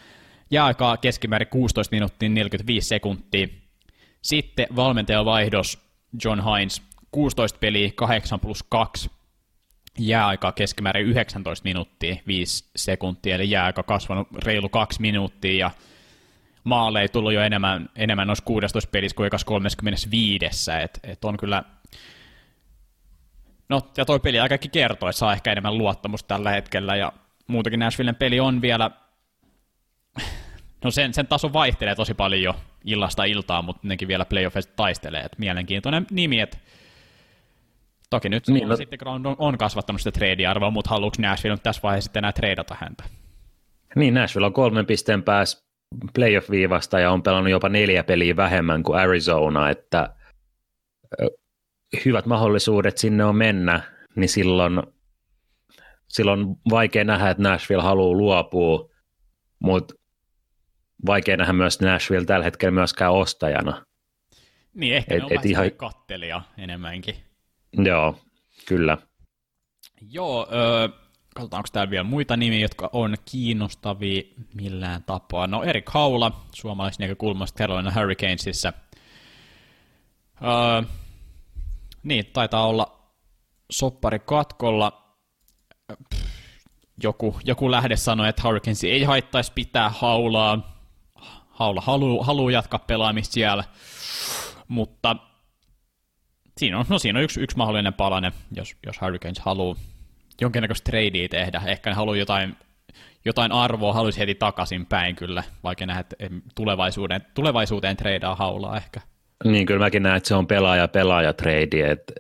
jääaikaa 0.51 0.97
keskimäärin 0.97 1.49
16 1.49 1.97
minuuttia 1.97 2.29
45 2.29 2.89
sekuntia. 2.89 3.49
Sitten 4.23 4.67
valmentajan 4.77 5.25
vaihdos 5.25 5.79
John 6.25 6.41
Hines, 6.45 6.83
16 7.13 7.59
peliä, 7.59 7.91
8 7.95 8.41
plus 8.41 8.63
2, 8.63 9.11
jääaika 9.99 10.53
keskimäärin 10.53 11.07
19 11.07 11.65
minuuttia 11.65 12.17
5 12.27 12.65
sekuntia, 12.77 13.35
eli 13.35 13.51
jääaika 13.51 13.83
kasvanut 13.83 14.29
reilu 14.45 14.69
2 14.69 15.01
minuuttia, 15.01 15.59
ja 15.59 15.71
maaleja 16.65 17.03
ei 17.03 17.09
tullut 17.09 17.33
jo 17.33 17.43
enemmän, 17.43 17.89
enemmän 17.97 18.27
noissa 18.27 18.45
16 18.45 18.91
pelissä 18.91 19.17
kuin 19.17 19.31
35, 19.47 20.71
että 20.83 21.01
et 21.03 21.25
on 21.25 21.37
kyllä 21.37 21.63
No, 23.69 23.83
ja 23.97 24.05
toi 24.05 24.21
peli 24.21 24.41
aikakin 24.41 24.71
kertoo, 24.71 25.09
että 25.09 25.19
saa 25.19 25.33
ehkä 25.33 25.53
enemmän 25.53 25.79
luottamusta 25.79 26.29
tällä 26.29 26.51
hetkellä, 26.51 26.97
ja 26.97 27.13
muutenkin 27.47 27.81
Nashvillen 27.81 28.15
peli 28.15 28.41
on 28.41 28.63
vielä, 28.63 28.91
no 30.85 30.91
sen, 30.91 31.15
sen 31.15 31.27
taso 31.27 31.53
vaihtelee 31.53 31.95
tosi 31.95 32.15
paljon 32.15 32.43
jo 32.43 32.55
illasta 32.85 33.25
iltaan, 33.25 33.65
mutta 33.65 33.89
nekin 33.89 34.09
vielä 34.09 34.25
playoffeista 34.25 34.73
taistelee, 34.77 35.21
että 35.21 35.37
mielenkiintoinen 35.39 36.07
nimi, 36.11 36.41
että 36.41 36.59
toki 38.11 38.29
nyt 38.29 38.49
niin, 38.49 38.69
no. 38.69 38.77
sitten 38.77 38.99
Ground 38.99 39.27
on, 39.27 39.37
on 39.39 39.59
kasvattanut 39.59 40.01
sitä 40.01 40.19
trade-arvoa, 40.19 40.71
mutta 40.71 40.91
haluatko 40.91 41.23
Nashville 41.23 41.59
tässä 41.63 41.83
vaiheessa 41.83 42.07
sitten 42.07 42.21
enää 42.21 42.33
treidata 42.33 42.77
häntä? 42.81 43.05
Niin, 43.97 44.15
Nashville 44.15 44.47
on 44.47 44.53
kolmen 44.53 44.87
pisteen 44.87 45.23
päässä 45.23 45.69
playoff-viivasta 46.15 47.01
ja 47.01 47.11
on 47.11 47.23
pelannut 47.23 47.51
jopa 47.51 47.69
neljä 47.69 48.05
peliä 48.05 48.37
vähemmän 48.37 48.83
kuin 48.83 48.99
Arizona, 48.99 49.71
että 49.71 50.15
hyvät 52.05 52.27
mahdollisuudet 52.27 52.99
sinne 52.99 53.25
on 53.25 53.37
mennä, 53.37 53.81
niin 54.17 54.29
silloin, 54.29 54.83
silloin 56.09 56.47
vaikea 56.71 57.05
nähdä, 57.05 57.31
että 57.31 57.43
Nashville 57.43 57.83
haluaa 57.83 58.17
luopua, 58.17 58.91
mutta 59.59 59.95
vaikea 61.07 61.37
nähdä 61.37 61.53
myös 61.53 61.81
Nashville 61.81 62.25
tällä 62.25 62.45
hetkellä 62.45 62.73
myöskään 62.73 63.13
ostajana. 63.13 63.87
Niin, 64.75 64.95
ehkä 64.95 65.15
et, 65.15 65.21
ne 65.21 65.25
on 65.25 65.33
et 65.33 65.47
ihan... 65.47 65.71
kattelija 65.71 66.43
enemmänkin. 66.59 67.28
Joo, 67.73 68.19
kyllä. 68.67 68.99
Joo, 70.11 70.49
öö, 70.53 70.89
Katsotaan, 71.39 71.59
onko 71.59 71.69
täällä 71.73 71.91
vielä 71.91 72.05
muita 72.05 72.37
nimiä, 72.37 72.59
jotka 72.59 72.91
on 72.93 73.17
kiinnostavia 73.25 74.23
millään 74.55 75.03
tapaa. 75.03 75.47
No 75.47 75.63
Erik 75.63 75.89
Haula, 75.89 76.33
suomalaisen 76.55 77.05
näkökulmasta 77.05 77.59
Carolina 77.59 77.93
Hurricanesissa. 77.95 78.73
Öö, 80.43 80.83
niin, 82.03 82.27
taitaa 82.33 82.67
olla 82.67 82.99
soppari 83.71 84.19
katkolla. 84.19 85.17
Joku, 87.03 87.37
joku 87.45 87.71
lähde 87.71 87.97
sanoi, 87.97 88.29
että 88.29 88.43
Hurricanes 88.45 88.85
ei 88.85 89.05
haittaisi 89.05 89.53
pitää 89.55 89.89
haulaa. 89.91 90.79
Haula 91.49 91.81
haluaa 91.81 92.25
haluu 92.25 92.49
jatkaa 92.49 92.79
pelaamista 92.87 93.33
siellä, 93.33 93.65
mutta 94.69 95.17
siinä 96.59 96.79
on, 96.79 96.85
no 96.89 96.99
siinä 96.99 97.19
on 97.19 97.23
yksi, 97.23 97.41
yksi 97.41 97.57
mahdollinen 97.57 97.95
palanen, 97.95 98.33
jos, 98.57 98.77
jos 98.87 99.01
Hurricanes 99.01 99.39
haluaa 99.39 99.77
jonkinnäköistä 100.41 100.91
tradea 100.91 101.29
tehdä. 101.29 101.63
Ehkä 101.67 101.91
ne 101.91 101.95
haluaa 101.95 102.17
jotain, 102.17 102.57
jotain 103.25 103.53
arvoa, 103.53 103.93
haluaisi 103.93 104.21
heti 104.21 104.35
takaisin 104.35 104.87
päin 104.87 105.17
kyllä, 105.17 105.43
vaikka 105.65 105.87
nähdä, 105.87 106.01
että 106.01 106.17
tulevaisuuteen, 106.55 107.21
tulevaisuuteen 107.35 107.97
treidaa 107.97 108.35
haulaa 108.35 108.77
ehkä. 108.77 109.01
Niin, 109.45 109.67
kyllä 109.67 109.85
mäkin 109.85 110.03
näen, 110.03 110.17
että 110.17 110.29
se 110.29 110.35
on 110.35 110.47
pelaaja-pelaaja 110.47 111.33
trade, 111.33 111.91
että, 111.91 112.13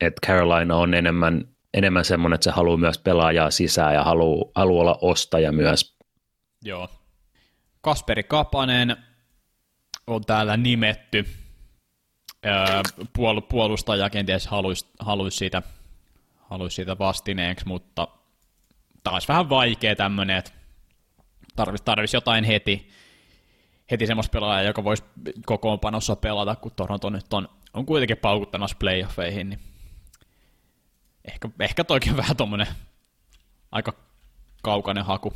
että 0.00 0.26
Carolina 0.26 0.76
on 0.76 0.94
enemmän 0.94 1.44
enemmän 1.74 2.04
semmoinen, 2.04 2.34
että 2.34 2.44
se 2.44 2.50
haluaa 2.50 2.76
myös 2.76 2.98
pelaajaa 2.98 3.50
sisään 3.50 3.94
ja 3.94 4.04
haluaa, 4.04 4.50
haluaa 4.54 4.80
olla 4.80 4.98
ostaja 5.00 5.52
myös. 5.52 5.96
Joo. 6.64 6.88
Kasperi 7.80 8.22
Kapanen 8.22 8.96
on 10.06 10.24
täällä 10.24 10.56
nimetty. 10.56 11.26
Puol- 13.18 13.46
puolustaja 13.48 14.10
kenties 14.10 14.46
haluaisi 14.46 14.86
haluais 14.98 15.36
siitä, 15.36 15.62
haluais 16.36 16.74
siitä 16.74 16.98
vastineeksi, 16.98 17.68
mutta 17.68 18.08
taas 19.02 19.28
vähän 19.28 19.48
vaikea 19.48 19.96
tämmöinen, 19.96 20.36
että 20.36 20.50
tarvitsisi 21.56 21.84
tarvis 21.84 22.14
jotain 22.14 22.44
heti, 22.44 22.88
heti 23.90 24.06
semmoista 24.06 24.32
pelaajaa, 24.32 24.62
joka 24.68 24.84
voisi 24.84 25.04
kokoonpanossa 25.46 26.16
pelata, 26.16 26.56
kun 26.56 26.72
Toronto 26.76 27.10
nyt 27.10 27.32
on, 27.32 27.48
on 27.74 27.86
kuitenkin 27.86 28.16
paukuttamassa 28.16 28.76
playoffeihin, 28.80 29.48
niin 29.48 29.60
ehkä, 31.24 31.48
ehkä 31.60 31.84
toikin 31.84 32.16
vähän 32.16 32.36
tuommoinen 32.36 32.66
aika 33.72 33.92
kaukainen 34.62 35.04
haku. 35.04 35.32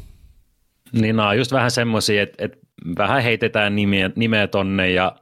Niin 0.92 1.16
nämä 1.16 1.28
on 1.28 1.38
just 1.38 1.52
vähän 1.52 1.70
semmoisia, 1.70 2.22
että, 2.22 2.44
että 2.44 2.58
vähän 2.98 3.22
heitetään 3.22 3.76
nimeä, 3.76 4.10
nimeä 4.16 4.46
tonne 4.46 4.90
ja 4.90 5.16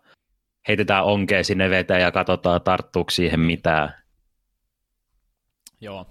heitetään 0.69 1.05
onkea 1.05 1.45
sinne 1.45 1.71
veteen 1.71 2.03
ja 2.03 2.13
katsotaan 2.13 2.63
tarttuuko 2.63 3.11
siihen 3.11 3.41
mitään. 3.41 3.95
Joo. 5.81 6.07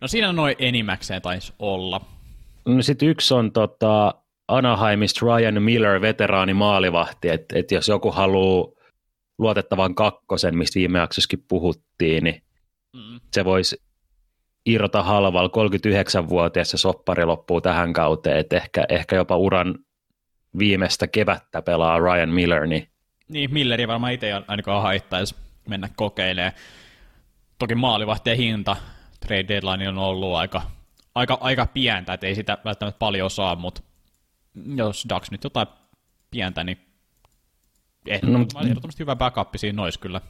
No 0.00 0.08
siinä 0.08 0.32
noin 0.32 0.56
enimmäkseen 0.58 1.22
taisi 1.22 1.52
olla. 1.58 2.00
No 2.64 2.82
sitten 2.82 3.08
yksi 3.08 3.34
on 3.34 3.52
tota, 3.52 4.14
Anaheimista 4.48 5.26
Ryan 5.26 5.62
Miller, 5.62 6.00
veteraani 6.00 6.54
maalivahti, 6.54 7.28
että 7.28 7.58
et 7.58 7.70
jos 7.70 7.88
joku 7.88 8.10
haluaa 8.10 8.68
luotettavan 9.38 9.94
kakkosen, 9.94 10.58
mistä 10.58 10.78
viime 10.78 10.98
jaksossakin 10.98 11.44
puhuttiin, 11.48 12.24
niin 12.24 12.42
mm. 12.96 13.20
se 13.32 13.44
voisi 13.44 13.76
irrota 14.66 15.02
halvalla 15.02 15.48
39-vuotias 15.48 16.70
se 16.70 16.76
soppari 16.76 17.24
loppuu 17.24 17.60
tähän 17.60 17.92
kauteen, 17.92 18.36
että 18.36 18.56
ehkä, 18.56 18.84
ehkä 18.88 19.16
jopa 19.16 19.36
uran 19.36 19.78
viimeistä 20.58 21.06
kevättä 21.06 21.62
pelaa 21.62 21.98
Ryan 21.98 22.30
Miller. 22.30 22.66
Niin, 22.66 22.88
niin 23.32 23.52
Milleri 23.52 23.88
varmaan 23.88 24.12
itse 24.12 24.32
ainakaan 24.48 24.82
haittaisi 24.82 25.34
mennä 25.68 25.88
kokeilemaan. 25.96 26.52
Toki 27.58 27.74
maalivahtien 27.74 28.36
hinta 28.36 28.76
trade 29.20 29.48
deadline 29.48 29.88
on 29.88 29.98
ollut 29.98 30.34
aika, 30.34 30.62
aika, 31.14 31.38
aika 31.40 31.66
pientä, 31.66 32.14
että 32.14 32.26
ei 32.26 32.34
sitä 32.34 32.58
välttämättä 32.64 32.98
paljon 32.98 33.30
saa, 33.30 33.56
mutta 33.56 33.82
jos 34.76 35.06
Dax 35.08 35.30
nyt 35.30 35.44
jotain 35.44 35.66
pientä, 36.30 36.64
niin 36.64 36.78
ehdottomasti, 38.06 38.54
no, 38.54 38.60
ehdottomasti 38.60 39.00
hyvä 39.00 39.16
backup 39.16 39.48
siinä 39.56 39.82
olisi 39.82 39.98
kyllä. 39.98 40.20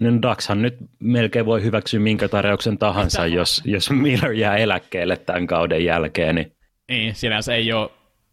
Niin 0.00 0.22
Daxhan 0.22 0.62
nyt 0.62 0.76
melkein 0.98 1.46
voi 1.46 1.62
hyväksyä 1.62 2.00
minkä 2.00 2.28
tarjouksen 2.28 2.78
tahansa, 2.78 3.26
jos, 3.26 3.62
jos 3.64 3.90
Miller 3.90 4.32
jää 4.32 4.56
eläkkeelle 4.56 5.16
tämän 5.16 5.46
kauden 5.46 5.84
jälkeen. 5.84 6.34
Niin, 6.34 6.52
niin 6.88 7.14
sinänsä 7.14 7.54
ei 7.54 7.72
ole, 7.72 7.90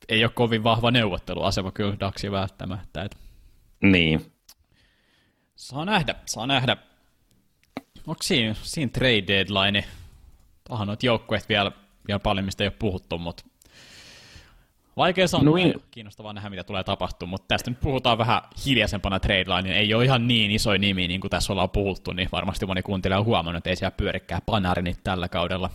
ei 0.10 0.24
ole 0.24 0.32
kovin 0.36 0.64
vahva 0.64 0.92
neuvotteluasema 0.92 1.72
kyllä 1.72 1.96
Daxi 2.00 2.32
välttämättä. 2.32 3.04
Että... 3.04 3.23
Niin. 3.84 4.32
Saa 5.56 5.86
nähdä, 5.86 6.16
saa 6.26 6.48
nähdä. 6.48 6.78
Onko 8.08 8.24
siinä, 8.24 8.56
siinä 8.62 8.92
trade 8.94 9.24
deadline? 9.28 9.84
Tuohan 10.68 10.88
noita 10.88 11.06
joukkueet 11.06 11.50
vielä, 11.50 11.72
vielä 12.08 12.20
paljon, 12.20 12.46
mistä 12.46 12.64
ei 12.64 12.68
ole 12.68 12.76
puhuttu, 12.80 13.18
mutta 13.18 13.44
Vaikea 14.98 15.28
sanoa, 15.28 15.46
Noin. 15.46 15.74
kiinnostavaa 15.92 16.34
nähdä, 16.34 16.50
mitä 16.50 16.64
tulee 16.64 16.84
tapahtumaan, 16.84 17.30
mutta 17.30 17.48
tästä 17.48 17.72
nyt 17.72 17.80
puhutaan 17.80 18.18
vähän 18.18 18.42
hiljaisempana 18.66 19.20
trade 19.20 19.46
line, 19.48 19.78
ei 19.78 19.94
ole 19.94 20.06
ihan 20.06 20.28
niin 20.28 20.52
iso 20.52 20.78
nimi, 20.78 21.08
niin 21.08 21.22
kuin 21.22 21.32
tässä 21.32 21.54
ollaan 21.54 21.70
puhuttu, 21.70 22.14
niin 22.14 22.30
varmasti 22.32 22.66
moni 22.66 22.82
kuuntelija 22.82 23.20
on 23.20 23.26
huomannut, 23.26 23.58
että 23.58 23.70
ei 23.70 23.76
siellä 23.76 23.92
pyörikkää 23.98 24.40
panarinit 24.46 25.00
tällä 25.04 25.30
kaudella. 25.30 25.70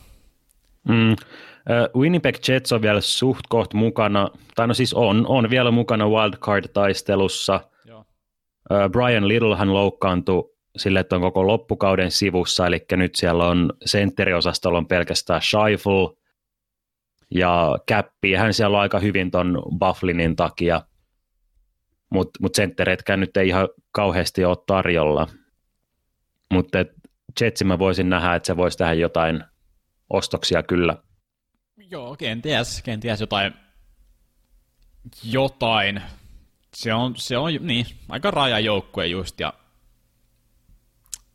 Mm. 0.89 1.13
Uh, 1.13 2.01
Winnipeg 2.01 2.37
Jets 2.49 2.73
on 2.73 2.83
vielä 2.83 3.01
suht 3.01 3.41
koht 3.49 3.75
mukana, 3.75 4.31
tai 4.55 4.69
no 4.69 4.75
siis 4.75 4.95
on, 4.95 5.27
on 5.27 5.51
vielä 5.51 5.71
mukana 5.71 6.05
wildcard-taistelussa. 6.05 7.61
Joo. 7.85 7.98
Brian 8.93 9.29
Littlehan 9.29 9.75
loukkaantui 9.75 10.55
sille, 10.77 11.01
että 11.01 11.17
on 11.17 11.23
koko 11.23 11.47
loppukauden 11.47 12.11
sivussa, 12.11 12.67
eli 12.67 12.85
nyt 12.93 13.15
siellä 13.15 13.47
on 13.47 13.73
sentteriosastolla 13.85 14.79
on 14.79 14.89
pelkästään 14.89 15.43
Scheifel, 15.43 16.09
ja 17.31 17.79
käppi, 17.87 18.35
hän 18.35 18.55
siellä 18.55 18.77
on 18.77 18.83
aika 18.83 18.99
hyvin 18.99 19.31
ton 19.31 19.63
Bufflinin 19.79 20.37
takia, 20.37 20.83
mutta 22.11 22.39
mut 22.43 22.55
senttereitkään 22.55 23.21
nyt 23.21 23.37
ei 23.37 23.49
ihan 23.49 23.69
kauheasti 23.93 24.45
ole 24.45 24.57
tarjolla. 24.67 25.27
Mutta 26.53 26.79
Jetsi 27.41 27.65
mä 27.65 27.79
voisin 27.79 28.09
nähdä, 28.09 28.35
että 28.35 28.47
se 28.47 28.57
voisi 28.57 28.79
tehdä 28.79 28.93
jotain 28.93 29.45
ostoksia 30.11 30.63
kyllä. 30.63 30.97
Joo, 31.91 32.17
kenties, 32.17 32.83
kenties 32.83 33.21
jotain, 33.21 33.55
jotain. 35.25 36.03
Se 36.75 36.95
on, 36.95 37.17
se 37.17 37.39
on 37.39 37.51
niin, 37.61 37.87
aika 38.09 38.31
rajajoukkue 38.31 39.07
just, 39.07 39.41
ja 39.41 39.55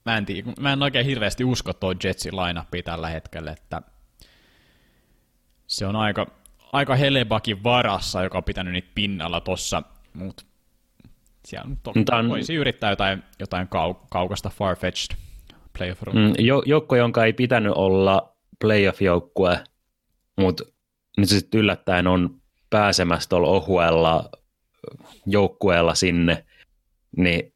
mä 0.05 0.17
en, 0.17 0.25
tiedä, 0.25 0.53
mä 0.59 0.73
en 0.73 0.84
oikein 0.84 1.05
hirveästi 1.05 1.43
usko 1.43 1.73
tuo 1.73 1.95
Jetsin 2.03 2.36
lineupia 2.36 2.84
tällä 2.84 3.09
hetkellä, 3.09 3.51
että 3.51 3.81
se 5.67 5.86
on 5.86 5.95
aika, 5.95 6.27
aika 6.73 6.95
Helebakin 6.95 7.63
varassa, 7.63 8.23
joka 8.23 8.38
on 8.38 8.43
pitänyt 8.43 8.73
niitä 8.73 8.91
pinnalla 8.95 9.41
tossa, 9.41 9.84
mutta 10.13 10.43
siellä 11.45 11.69
on 11.69 11.77
toki 11.84 12.03
Tämän... 12.03 12.29
voisi 12.29 12.55
yrittää 12.55 12.89
jotain, 12.89 13.23
jotain 13.39 13.67
kau- 13.67 14.07
kaukasta 14.09 14.49
farfetched 14.49 15.17
playoff 15.77 16.01
mm, 16.01 16.34
jo, 16.39 16.63
Joukko, 16.65 16.95
jonka 16.95 17.25
ei 17.25 17.34
pitänyt 17.34 17.73
olla 17.75 18.36
playoff-joukkue, 18.59 19.63
mutta 20.38 20.63
nyt 21.17 21.29
se 21.29 21.39
sitten 21.39 21.59
yllättäen 21.59 22.07
on 22.07 22.41
pääsemässä 22.69 23.29
tuolla 23.29 23.47
ohuella 23.47 24.29
joukkueella 25.25 25.95
sinne, 25.95 26.45
niin 27.17 27.53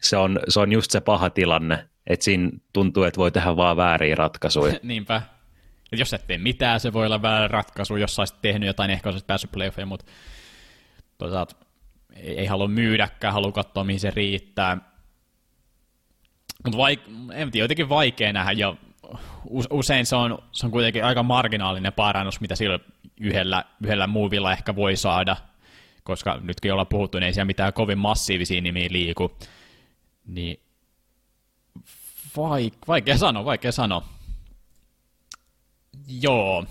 se 0.00 0.16
on, 0.16 0.40
se 0.48 0.60
on 0.60 0.72
just 0.72 0.90
se 0.90 1.00
paha 1.00 1.30
tilanne, 1.30 1.88
että 2.06 2.24
siinä 2.24 2.50
tuntuu, 2.72 3.02
että 3.02 3.18
voi 3.18 3.30
tehdä 3.30 3.56
vaan 3.56 3.76
vääriä 3.76 4.14
ratkaisuja. 4.14 4.74
Niinpä, 4.82 5.22
et 5.92 5.98
jos 5.98 6.14
et 6.14 6.26
tee 6.26 6.38
mitään, 6.38 6.80
se 6.80 6.92
voi 6.92 7.06
olla 7.06 7.22
väärä 7.22 7.48
ratkaisu, 7.48 7.96
jos 7.96 8.18
olisit 8.18 8.42
tehnyt 8.42 8.66
jotain, 8.66 8.90
ehkä 8.90 9.08
olisit 9.08 9.26
päässyt 9.26 9.50
playoffeihin, 9.52 9.88
mutta 9.88 10.06
toisaalta 11.18 11.56
ei, 12.16 12.38
ei 12.38 12.46
halua 12.46 12.68
myydäkään, 12.68 13.34
halua 13.34 13.52
katsoa, 13.52 13.84
mihin 13.84 14.00
se 14.00 14.10
riittää. 14.10 14.76
Mutta 16.64 16.78
vaik- 16.78 17.32
en 17.34 17.50
tiedä, 17.50 17.64
jotenkin 17.64 17.88
vaikea 17.88 18.32
nähdä, 18.32 18.52
ja 18.52 18.76
usein 19.70 20.06
se 20.06 20.16
on, 20.16 20.38
se 20.52 20.66
on 20.66 20.72
kuitenkin 20.72 21.04
aika 21.04 21.22
marginaalinen 21.22 21.92
parannus, 21.92 22.40
mitä 22.40 22.56
sillä 22.56 22.78
yhdellä, 23.20 23.64
yhdellä 23.82 24.06
muuvilla 24.06 24.52
ehkä 24.52 24.76
voi 24.76 24.96
saada, 24.96 25.36
koska 26.04 26.40
nytkin 26.42 26.72
ollaan 26.72 26.86
puhuttu, 26.86 27.18
niin 27.18 27.26
ei 27.26 27.32
siellä 27.32 27.46
mitään 27.46 27.72
kovin 27.72 27.98
massiivisia 27.98 28.60
nimiä 28.60 28.88
liiku. 28.90 29.32
Niin 30.26 30.60
vaik- 32.36 32.86
vaikea 32.88 33.18
sanoa, 33.18 33.44
vaikea 33.44 33.72
sanoa. 33.72 34.02
Joo. 36.20 36.64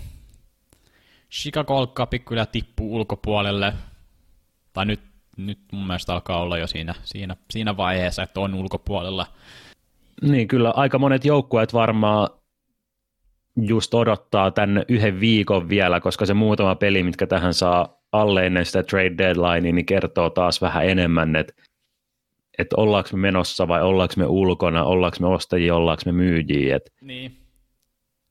Chicago 1.30 1.86
Cup 1.86 2.12
kyllä 2.24 2.46
tippuu 2.46 2.94
ulkopuolelle. 2.96 3.72
Tai 4.72 4.86
nyt, 4.86 5.00
nyt 5.36 5.58
mun 5.72 5.86
mielestä 5.86 6.14
alkaa 6.14 6.40
olla 6.40 6.58
jo 6.58 6.66
siinä, 6.66 6.94
siinä, 7.04 7.36
siinä 7.50 7.76
vaiheessa, 7.76 8.22
että 8.22 8.40
on 8.40 8.54
ulkopuolella. 8.54 9.26
Niin, 10.22 10.48
kyllä 10.48 10.70
aika 10.70 10.98
monet 10.98 11.24
joukkueet 11.24 11.72
varmaan 11.72 12.28
just 13.56 13.94
odottaa 13.94 14.50
tänne 14.50 14.84
yhden 14.88 15.20
viikon 15.20 15.68
vielä, 15.68 16.00
koska 16.00 16.26
se 16.26 16.34
muutama 16.34 16.74
peli, 16.74 17.02
mitkä 17.02 17.26
tähän 17.26 17.54
saa 17.54 18.03
alle 18.14 18.46
ennen 18.46 18.66
sitä 18.66 18.82
trade 18.82 19.18
deadline, 19.18 19.72
niin 19.72 19.86
kertoo 19.86 20.30
taas 20.30 20.60
vähän 20.60 20.88
enemmän, 20.88 21.36
että 21.36 21.52
että 22.58 22.76
ollaanko 22.76 23.10
me 23.12 23.18
menossa 23.18 23.68
vai 23.68 23.82
ollaanko 23.82 24.14
me 24.16 24.26
ulkona, 24.26 24.84
ollaanko 24.84 25.16
me 25.20 25.26
ostajia, 25.26 25.74
ollaanko 25.74 26.02
me 26.06 26.12
myyjiä. 26.12 26.76
Et... 26.76 26.92
Niin 27.00 27.44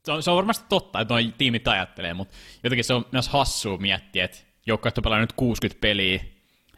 se 0.06 0.12
on, 0.12 0.24
se 0.24 0.32
on 0.32 0.38
varmasti 0.38 0.66
totta, 0.70 1.00
että 1.00 1.14
noin 1.14 1.34
tiimit 1.34 1.68
ajattelee, 1.68 2.14
mutta 2.14 2.36
jotenkin 2.64 2.84
se 2.84 2.94
on 2.94 3.06
myös 3.12 3.30
hassua 3.30 3.78
miettiä, 3.78 4.26
että 4.26 4.38
joukkueet 4.66 4.98
on 4.98 5.04
pelannut 5.04 5.34
60 5.34 5.82
peliä, 5.82 6.20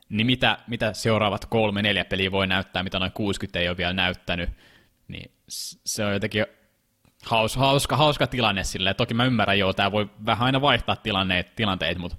niin 0.09 0.27
mitä, 0.27 0.57
mitä 0.67 0.93
seuraavat 0.93 1.45
kolme, 1.45 1.81
neljä 1.81 2.05
peliä 2.05 2.31
voi 2.31 2.47
näyttää, 2.47 2.83
mitä 2.83 2.99
noin 2.99 3.11
60 3.11 3.59
ei 3.59 3.69
ole 3.69 3.77
vielä 3.77 3.93
näyttänyt, 3.93 4.49
niin 5.07 5.31
se 5.85 6.05
on 6.05 6.13
jotenkin 6.13 6.45
haus, 7.25 7.55
hauska, 7.55 7.97
hauska 7.97 8.27
tilanne 8.27 8.63
sille. 8.63 8.93
Toki 8.93 9.13
mä 9.13 9.25
ymmärrän, 9.25 9.59
joo, 9.59 9.73
tämä 9.73 9.91
voi 9.91 10.09
vähän 10.25 10.45
aina 10.45 10.61
vaihtaa 10.61 10.95
tilanteet, 10.95 11.55
tilanteet 11.55 11.97
mutta 11.97 12.17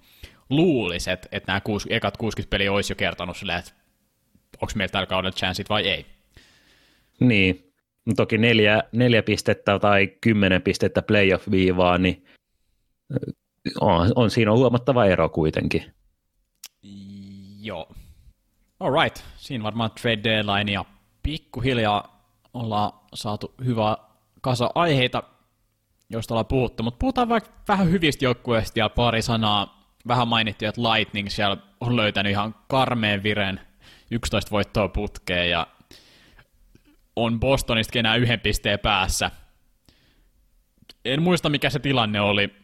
luulisin, 0.51 1.13
että, 1.13 1.29
että 1.33 1.53
nämä 1.53 1.61
kuusi, 1.61 1.95
ekat 1.95 2.17
60 2.17 2.51
peliä 2.51 2.73
olisi 2.73 2.93
jo 2.93 2.97
kertonut 2.97 3.37
silleen, 3.37 3.59
että 3.59 3.73
onko 4.61 4.73
meillä 4.75 4.93
tällä 4.93 5.07
kaudella 5.07 5.37
chanceit 5.37 5.69
vai 5.69 5.89
ei. 5.89 6.07
Niin, 7.21 7.73
toki 8.17 8.39
neljä, 8.39 8.83
neljä 8.93 9.23
pistettä 9.23 9.79
tai 9.79 10.07
kymmenen 10.21 10.63
pistettä 10.63 11.03
playoff-viivaa, 11.03 11.99
niin 11.99 12.27
on, 13.81 14.13
on 14.15 14.31
siinä 14.31 14.53
on 14.53 14.59
huomattava 14.59 15.05
ero 15.05 15.29
kuitenkin. 15.29 15.95
Joo. 17.61 17.93
Alright, 18.81 19.25
siinä 19.37 19.65
varmaan 19.65 19.91
trade 20.03 20.25
deadline 20.25 20.73
ja 20.73 20.85
pikkuhiljaa 21.23 22.31
ollaan 22.55 22.93
saatu 23.15 23.55
hyvä 23.65 23.97
kasa 24.41 24.71
aiheita 24.75 25.23
josta 26.11 26.35
ollaan 26.35 26.47
puhuttu, 26.47 26.83
mutta 26.83 26.99
puhutaan 26.99 27.29
vaikka 27.29 27.51
vähän 27.69 27.91
hyvistä 27.91 28.25
joukkueista 28.25 28.79
ja 28.79 28.89
pari 28.89 29.23
sanaa. 29.23 29.76
Vähän 30.09 30.29
mainittiin, 30.29 30.69
että 30.69 30.83
Lightning 30.83 31.29
siellä 31.29 31.57
on 31.81 31.97
löytänyt 31.97 32.31
ihan 32.31 32.55
karmeen 32.69 33.23
viren 33.23 33.61
11 34.11 34.51
voittoa 34.51 34.89
putkeen 34.89 35.51
ja 35.51 35.67
on 37.17 37.41
Bostonistakin 37.41 38.01
enää 38.01 38.17
yhden 38.17 38.41
pisteen 38.41 38.79
päässä. 38.79 39.31
En 41.05 41.23
muista, 41.23 41.49
mikä 41.49 41.71
se 41.71 41.79
tilanne 41.79 42.21
oli. 42.21 42.55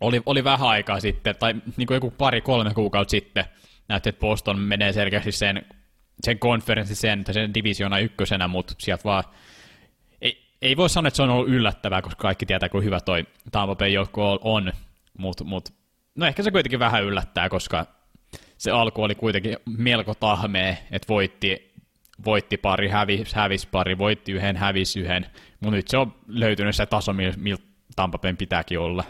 Oli, 0.00 0.22
oli 0.26 0.44
vähän 0.44 0.68
aikaa 0.68 1.00
sitten, 1.00 1.36
tai 1.36 1.54
niin 1.76 1.86
kuin 1.86 1.94
joku 1.94 2.10
pari-kolme 2.10 2.74
kuukautta 2.74 3.10
sitten, 3.10 3.44
näytti, 3.88 4.08
että 4.08 4.20
Boston 4.20 4.58
menee 4.58 4.92
selkeästi 4.92 5.32
sen, 5.32 5.66
sen 6.22 6.38
konferenssi 6.38 6.94
sen, 6.94 7.24
sen 7.30 7.54
divisiona 7.54 7.98
ykkösenä, 7.98 8.48
mutta 8.48 8.74
sieltä 8.78 9.04
vaan 9.04 9.24
ei, 10.20 10.56
ei 10.62 10.76
voi 10.76 10.90
sanoa, 10.90 11.08
että 11.08 11.16
se 11.16 11.22
on 11.22 11.30
ollut 11.30 11.48
yllättävää, 11.48 12.02
koska 12.02 12.22
kaikki 12.22 12.46
tietää, 12.46 12.68
kuinka 12.68 12.84
hyvä 12.84 13.00
toi 13.00 13.26
Tampa 13.52 13.76
Bay 13.76 13.88
joukko 13.88 14.38
on, 14.42 14.72
mutta 15.18 15.44
mut, 15.44 15.79
no 16.14 16.26
ehkä 16.26 16.42
se 16.42 16.50
kuitenkin 16.50 16.78
vähän 16.78 17.04
yllättää, 17.04 17.48
koska 17.48 17.86
se 18.58 18.70
alku 18.70 19.02
oli 19.02 19.14
kuitenkin 19.14 19.56
melko 19.78 20.14
tahmea, 20.14 20.74
että 20.90 21.08
voitti, 21.08 21.74
voitti 22.24 22.56
pari, 22.56 22.88
hävisi, 22.88 23.36
hävis 23.36 23.66
pari, 23.66 23.98
voitti 23.98 24.32
yhden, 24.32 24.56
hävisi 24.56 25.00
yhden, 25.00 25.26
mutta 25.60 25.76
nyt 25.76 25.88
se 25.88 25.96
on 25.96 26.14
löytynyt 26.26 26.76
se 26.76 26.86
taso, 26.86 27.12
millä 27.12 27.58
Tampa 27.96 28.18
Bay 28.18 28.34
pitääkin 28.34 28.78
olla. 28.78 29.04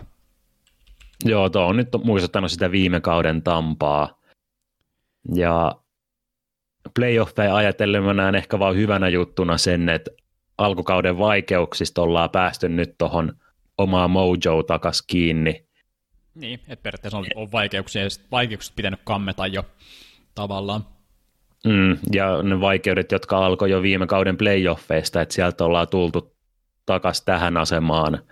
Joo, 1.25 1.51
tuo 1.51 1.67
on 1.67 1.77
nyt 1.77 1.89
muistuttanut 2.05 2.51
sitä 2.51 2.71
viime 2.71 3.01
kauden 3.01 3.43
Tampaa. 3.43 4.21
Ja 5.35 5.77
playoffeja 6.95 7.57
ajatellen 7.57 8.03
mä 8.03 8.15
näen 8.15 8.35
ehkä 8.35 8.59
vaan 8.59 8.77
hyvänä 8.77 9.09
juttuna 9.09 9.59
sen, 9.59 9.89
että 9.89 10.11
alkukauden 10.59 11.19
vaikeuksista 11.19 12.03
ollaan 12.03 12.31
päästy 12.31 12.69
nyt 12.69 12.95
tuohon 12.99 13.33
omaa 13.79 14.09
mojo 14.09 14.63
takas 14.67 15.03
kiinni. 15.03 15.70
Niin, 16.41 16.61
että 16.69 16.83
periaatteessa 16.83 17.19
on, 17.19 17.27
on 17.35 17.53
vaikeuksia, 17.53 18.03
vaikeuksia 18.31 18.73
pitänyt 18.77 19.01
kammeta 19.05 19.47
jo 19.47 19.67
tavallaan. 20.35 20.87
Mm, 21.65 21.99
ja 22.13 22.43
ne 22.43 22.61
vaikeudet, 22.61 23.13
jotka 23.13 23.47
alkoi 23.47 23.71
jo 23.71 23.83
viime 23.83 24.07
kauden 24.07 24.37
playoffeista, 24.37 25.21
että 25.21 25.35
sieltä 25.35 25.65
ollaan 25.65 25.89
tultu 25.89 26.37
takas 26.87 27.23
tähän 27.23 27.57
asemaan, 27.57 28.23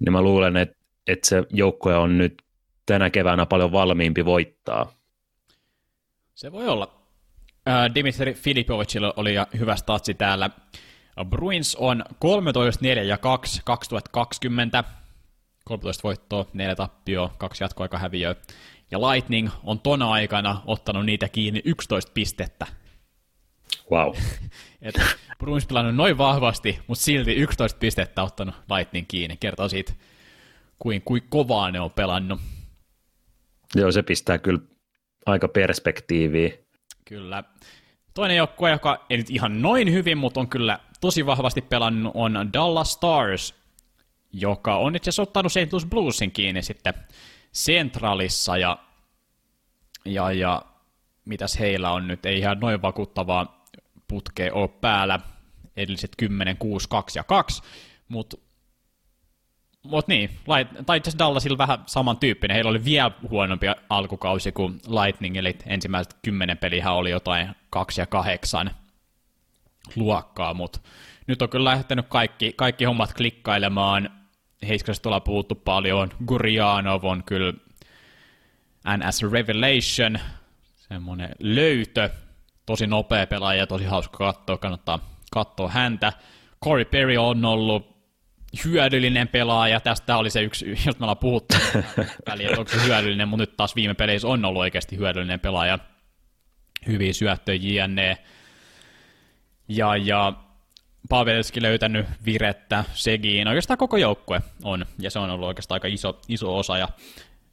niin 0.00 0.12
mä 0.12 0.22
luulen, 0.22 0.56
että, 0.56 0.76
että 1.06 1.28
se 1.28 1.42
joukkue 1.50 1.96
on 1.96 2.18
nyt 2.18 2.42
tänä 2.86 3.10
keväänä 3.10 3.46
paljon 3.46 3.72
valmiimpi 3.72 4.24
voittaa. 4.24 4.92
Se 6.34 6.52
voi 6.52 6.68
olla. 6.68 6.94
Äh, 7.68 7.94
Dimitri 7.94 8.34
Filipovicilla 8.34 9.14
oli 9.16 9.34
hyvä 9.58 9.76
statsi 9.76 10.14
täällä. 10.14 10.50
Bruins 11.28 11.76
on 11.76 12.04
13, 12.18 12.82
4 12.84 13.02
ja 13.02 13.18
2 13.18 13.60
2020. 13.64 14.84
13 15.64 16.02
voittoa, 16.02 16.46
4 16.52 16.74
tappioa, 16.76 17.34
kaksi 17.38 17.64
jatkoaika 17.64 17.98
häviöä. 17.98 18.34
Ja 18.90 19.00
Lightning 19.00 19.48
on 19.62 19.80
tona 19.80 20.10
aikana 20.10 20.62
ottanut 20.66 21.06
niitä 21.06 21.28
kiinni 21.28 21.62
11 21.64 22.12
pistettä. 22.14 22.66
Wow. 23.90 24.14
Et 24.82 24.94
Bruins 25.38 25.66
pelannut 25.66 25.94
noin 25.94 26.18
vahvasti, 26.18 26.78
mutta 26.86 27.04
silti 27.04 27.32
11 27.32 27.78
pistettä 27.78 28.22
ottanut 28.22 28.54
Lightning 28.76 29.06
kiinni. 29.08 29.36
Kertoo 29.36 29.68
siitä, 29.68 29.92
kuin, 30.78 31.02
kuin 31.02 31.22
kovaa 31.28 31.70
ne 31.70 31.80
on 31.80 31.90
pelannut. 31.90 32.40
Joo, 33.74 33.92
se 33.92 34.02
pistää 34.02 34.38
kyllä 34.38 34.60
aika 35.26 35.48
perspektiiviä. 35.48 36.50
Kyllä. 37.04 37.44
Toinen 38.14 38.36
joukkue, 38.36 38.70
joka 38.70 39.06
ei 39.10 39.16
nyt 39.16 39.30
ihan 39.30 39.62
noin 39.62 39.92
hyvin, 39.92 40.18
mutta 40.18 40.40
on 40.40 40.48
kyllä 40.48 40.78
tosi 41.00 41.26
vahvasti 41.26 41.62
pelannut, 41.62 42.12
on 42.14 42.50
Dallas 42.52 42.92
Stars, 42.92 43.54
joka 44.40 44.76
on 44.76 44.96
itse 44.96 45.08
asiassa 45.08 45.22
ottanut 45.22 45.52
St. 45.52 45.72
Louis 45.72 45.86
Bluesin 45.86 46.30
kiinni 46.30 46.62
sitten 46.62 46.94
Centralissa, 47.54 48.56
ja, 48.56 48.78
ja, 50.04 50.32
ja 50.32 50.62
mitäs 51.24 51.58
heillä 51.58 51.90
on 51.90 52.08
nyt, 52.08 52.26
ei 52.26 52.38
ihan 52.38 52.60
noin 52.60 52.82
vakuuttavaa 52.82 53.64
putkea 54.08 54.54
ole 54.54 54.68
päällä, 54.68 55.20
edelliset 55.76 56.10
10, 56.16 56.56
6, 56.56 56.88
2 56.88 57.18
ja 57.18 57.24
2, 57.24 57.62
mutta 58.08 58.36
mutta 59.82 60.12
niin, 60.12 60.30
tai 60.86 60.96
itse 60.96 61.08
asiassa 61.08 61.18
Dallasilla 61.18 61.58
vähän 61.58 61.78
samantyyppinen. 61.86 62.54
Heillä 62.54 62.70
oli 62.70 62.84
vielä 62.84 63.10
huonompi 63.30 63.66
alkukausi 63.88 64.52
kuin 64.52 64.80
Lightning, 64.86 65.36
eli 65.36 65.56
ensimmäiset 65.66 66.16
kymmenen 66.22 66.58
peliä 66.58 66.92
oli 66.92 67.10
jotain 67.10 67.48
kaksi 67.70 68.00
ja 68.00 68.06
kahdeksan 68.06 68.70
luokkaa, 69.96 70.54
mutta 70.54 70.80
nyt 71.26 71.42
on 71.42 71.48
kyllä 71.48 71.70
lähtenyt 71.70 72.06
kaikki, 72.08 72.52
kaikki 72.56 72.84
hommat 72.84 73.14
klikkailemaan. 73.14 74.23
Heiskasta 74.68 75.08
ollaan 75.08 75.22
puhuttu 75.22 75.54
paljon. 75.54 76.10
Gurianov 76.26 77.04
on 77.04 77.22
kyllä 77.24 77.52
NS 78.96 79.22
Revelation, 79.32 80.18
semmoinen 80.76 81.30
löytö. 81.38 82.10
Tosi 82.66 82.86
nopea 82.86 83.26
pelaaja, 83.26 83.66
tosi 83.66 83.84
hauska 83.84 84.18
katsoa, 84.18 84.58
kannattaa 84.58 84.98
katsoa 85.32 85.68
häntä. 85.68 86.12
Corey 86.64 86.84
Perry 86.84 87.16
on 87.16 87.44
ollut 87.44 87.94
hyödyllinen 88.64 89.28
pelaaja. 89.28 89.80
Tästä 89.80 90.16
oli 90.16 90.30
se 90.30 90.42
yksi, 90.42 90.70
josta 90.70 91.00
me 91.00 91.04
ollaan 91.04 91.18
puhuttu 91.18 91.56
väliin, 92.28 92.48
että 92.48 92.60
onko 92.60 92.72
se 92.72 92.84
hyödyllinen, 92.86 93.28
mutta 93.28 93.42
nyt 93.42 93.56
taas 93.56 93.76
viime 93.76 93.94
peleissä 93.94 94.28
on 94.28 94.44
ollut 94.44 94.60
oikeasti 94.60 94.96
hyödyllinen 94.96 95.40
pelaaja. 95.40 95.78
Hyviä 96.86 97.12
syöttöjä, 97.12 97.84
jne. 97.84 98.18
Ja, 99.68 99.96
ja 99.96 100.32
Pavelski 101.08 101.62
löytänyt 101.62 102.06
virettä 102.24 102.84
Segiin. 102.94 103.48
Oikeastaan 103.48 103.78
koko 103.78 103.96
joukkue 103.96 104.40
on, 104.62 104.86
ja 104.98 105.10
se 105.10 105.18
on 105.18 105.30
ollut 105.30 105.48
oikeastaan 105.48 105.76
aika 105.76 105.88
iso, 105.88 106.20
iso 106.28 106.58
osa. 106.58 106.78
Ja 106.78 106.88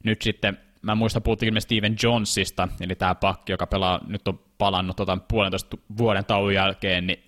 nyt 0.04 0.22
sitten, 0.22 0.58
mä 0.82 0.94
muistan, 0.94 1.22
puhuttiin 1.22 1.60
Steven 1.60 1.96
Jonesista, 2.02 2.68
eli 2.80 2.94
tämä 2.94 3.14
pakki, 3.14 3.52
joka 3.52 3.66
pelaa, 3.66 4.00
nyt 4.06 4.28
on 4.28 4.40
palannut 4.58 4.96
tota, 4.96 5.18
puolentoista 5.28 5.76
vuoden 5.98 6.24
tauon 6.24 6.54
jälkeen, 6.54 7.06
niin 7.06 7.24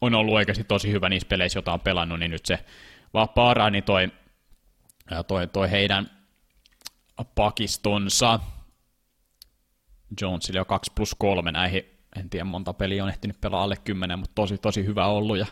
on 0.00 0.14
ollut 0.14 0.34
oikeasti 0.34 0.64
tosi 0.64 0.92
hyvä 0.92 1.08
niissä 1.08 1.28
peleissä, 1.28 1.56
joita 1.56 1.72
on 1.72 1.80
pelannut, 1.80 2.18
niin 2.18 2.30
nyt 2.30 2.46
se 2.46 2.64
vaan 3.14 3.28
parani 3.28 3.82
toi, 3.82 4.08
toi, 5.26 5.46
toi 5.46 5.70
heidän 5.70 6.10
pakistonsa. 7.34 8.40
Jonesille 10.20 10.58
jo 10.58 10.64
2 10.64 10.92
plus 10.94 11.14
3 11.18 11.52
näihin 11.52 11.91
en 12.16 12.30
tiedä 12.30 12.44
monta 12.44 12.72
peliä 12.72 13.04
on 13.04 13.10
ehtinyt 13.10 13.40
pelaa 13.40 13.62
alle 13.62 13.76
10, 13.84 14.18
mutta 14.18 14.34
tosi, 14.34 14.58
tosi 14.58 14.86
hyvä 14.86 15.06
ollut 15.06 15.38
ja 15.38 15.46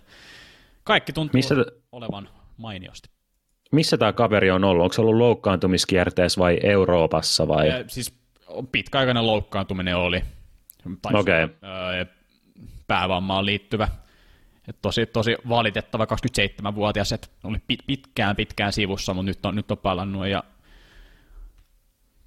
kaikki 0.84 1.12
tuntuu 1.12 1.32
Missä 1.32 1.54
olevan 1.92 2.28
mainiosti. 2.56 3.10
Missä 3.72 3.98
tämä 3.98 4.12
kaveri 4.12 4.50
on 4.50 4.64
ollut? 4.64 4.82
Onko 4.82 4.92
se 4.92 5.00
ollut 5.00 5.16
loukkaantumiskierteessä 5.16 6.40
vai 6.40 6.60
Euroopassa? 6.62 7.48
Vai? 7.48 7.68
Ja, 7.68 7.84
siis 7.88 8.14
pitkäaikainen 8.72 9.26
loukkaantuminen 9.26 9.96
oli. 9.96 10.22
Okei. 11.14 11.44
Okay. 11.44 12.06
Päävammaan 12.86 13.46
liittyvä. 13.46 13.88
Et 14.68 14.76
tosi, 14.82 15.06
tosi 15.06 15.36
valitettava 15.48 16.04
27-vuotias, 16.04 17.12
että 17.12 17.28
oli 17.44 17.58
pit, 17.66 17.80
pitkään 17.86 18.36
pitkään 18.36 18.72
sivussa, 18.72 19.14
mutta 19.14 19.26
nyt 19.26 19.46
on, 19.46 19.56
nyt 19.56 19.70
on 19.70 19.78
palannut 19.78 20.26
ja 20.26 20.44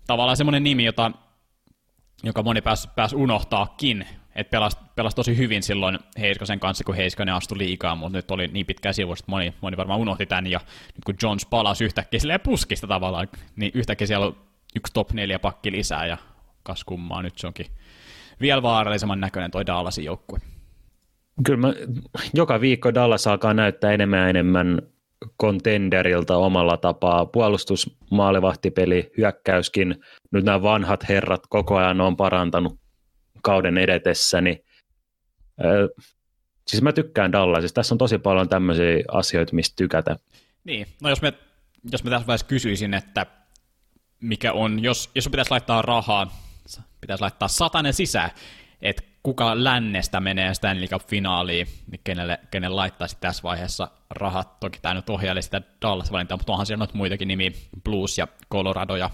tavallaan 0.08 0.38
semmoinen 0.38 0.64
nimi, 0.64 0.86
jota, 0.86 1.12
joka 2.24 2.44
moni 2.44 2.62
pääsi 2.62 2.90
pääs 2.96 3.14
unohtaakin, 3.14 4.08
että 4.36 4.52
pelasi, 4.52 4.78
pelasi 4.96 5.16
tosi 5.16 5.38
hyvin 5.38 5.64
silloin 5.64 6.00
Heiskasen 6.20 6.60
kanssa, 6.60 6.84
kun 6.84 6.96
Heiskanen 6.96 7.36
astui 7.36 7.58
liikaa, 7.58 7.96
mutta 7.96 8.18
nyt 8.18 8.32
oli 8.32 8.48
niin 8.48 8.66
pitkään 8.66 8.94
sivussa, 8.94 9.24
että 9.24 9.32
moni, 9.32 9.54
moni 9.62 9.78
varmaan 9.78 10.00
unohti 10.00 10.26
tämän, 10.26 10.48
ja 10.48 10.60
nyt 10.86 11.04
kun 11.06 11.16
Jones 11.24 11.46
palasi 11.46 11.84
yhtäkkiä 11.84 12.20
silleen 12.20 12.40
puskista 12.40 12.88
tavallaan, 12.88 13.28
niin 13.56 13.72
yhtäkkiä 13.76 14.08
siellä 14.08 14.26
on 14.26 14.36
yksi 14.76 14.94
top 14.94 15.12
neljä 15.12 15.40
pakki 15.40 15.72
lisää, 15.72 16.06
ja 16.06 16.18
kas 16.64 16.84
kummaa, 16.84 17.22
nyt 17.22 17.38
se 17.38 17.48
onkin 17.48 17.66
vielä 18.42 18.62
vaarallisemman 18.62 19.20
näköinen 19.20 19.52
toi 19.52 19.66
Dallasin 19.66 20.06
joukkue. 20.06 20.40
Kyllä 21.46 21.60
mä, 21.60 21.74
joka 22.34 22.62
viikko 22.62 22.94
Dallas 22.94 23.28
alkaa 23.28 23.54
näyttää 23.54 23.92
enemmän 23.92 24.20
ja 24.20 24.30
enemmän 24.30 24.82
contenderilta 25.42 26.38
omalla 26.38 26.78
tapaa. 26.78 27.26
Puolustus, 27.26 27.98
maalivahtipeli, 28.12 29.12
hyökkäyskin. 29.18 29.96
Nyt 30.32 30.46
nämä 30.46 30.62
vanhat 30.62 31.10
herrat 31.10 31.42
koko 31.50 31.78
ajan 31.78 32.02
on 32.02 32.18
parantanut 32.18 32.83
kauden 33.44 33.78
edetessä, 33.78 34.42
niin 34.42 34.66
siis 36.68 36.84
mä 36.84 36.94
tykkään 36.94 37.32
Dallasista. 37.32 37.76
Tässä 37.76 37.94
on 37.94 37.98
tosi 37.98 38.18
paljon 38.18 38.50
tämmöisiä 38.50 39.04
asioita, 39.12 39.56
mistä 39.56 39.76
tykätä. 39.76 40.16
Niin, 40.64 40.88
no 41.02 41.10
jos 41.10 41.22
me, 41.22 41.34
jos 41.92 42.04
me 42.04 42.10
tässä 42.10 42.28
vaiheessa 42.28 42.48
kysyisin, 42.48 42.94
että 42.94 43.26
mikä 44.22 44.54
on, 44.54 44.84
jos, 44.84 45.12
jos 45.16 45.30
pitäisi 45.30 45.52
laittaa 45.52 45.82
rahaa, 45.82 46.38
pitäisi 47.02 47.22
laittaa 47.22 47.48
satanen 47.48 47.94
sisään, 47.94 48.32
että 48.82 49.04
kuka 49.24 49.64
lännestä 49.64 50.20
menee 50.20 50.54
Stanley 50.54 50.88
Cup-finaaliin, 50.88 51.68
niin 51.92 52.02
kenelle, 52.04 52.40
kenelle 52.52 52.76
laittaisi 52.76 53.18
tässä 53.20 53.44
vaiheessa 53.44 53.88
rahat. 54.10 54.60
Toki 54.60 54.80
tämä 54.82 54.94
nyt 54.94 55.10
ohjaili 55.10 55.42
sitä 55.42 55.62
Dallas-valintaa, 55.82 56.38
mutta 56.38 56.52
onhan 56.52 56.66
siellä 56.66 56.80
noita 56.80 56.98
muitakin 56.98 57.28
nimiä, 57.28 57.52
Blues 57.84 58.18
ja 58.18 58.28
Colorado 58.52 58.96
ja 58.96 59.10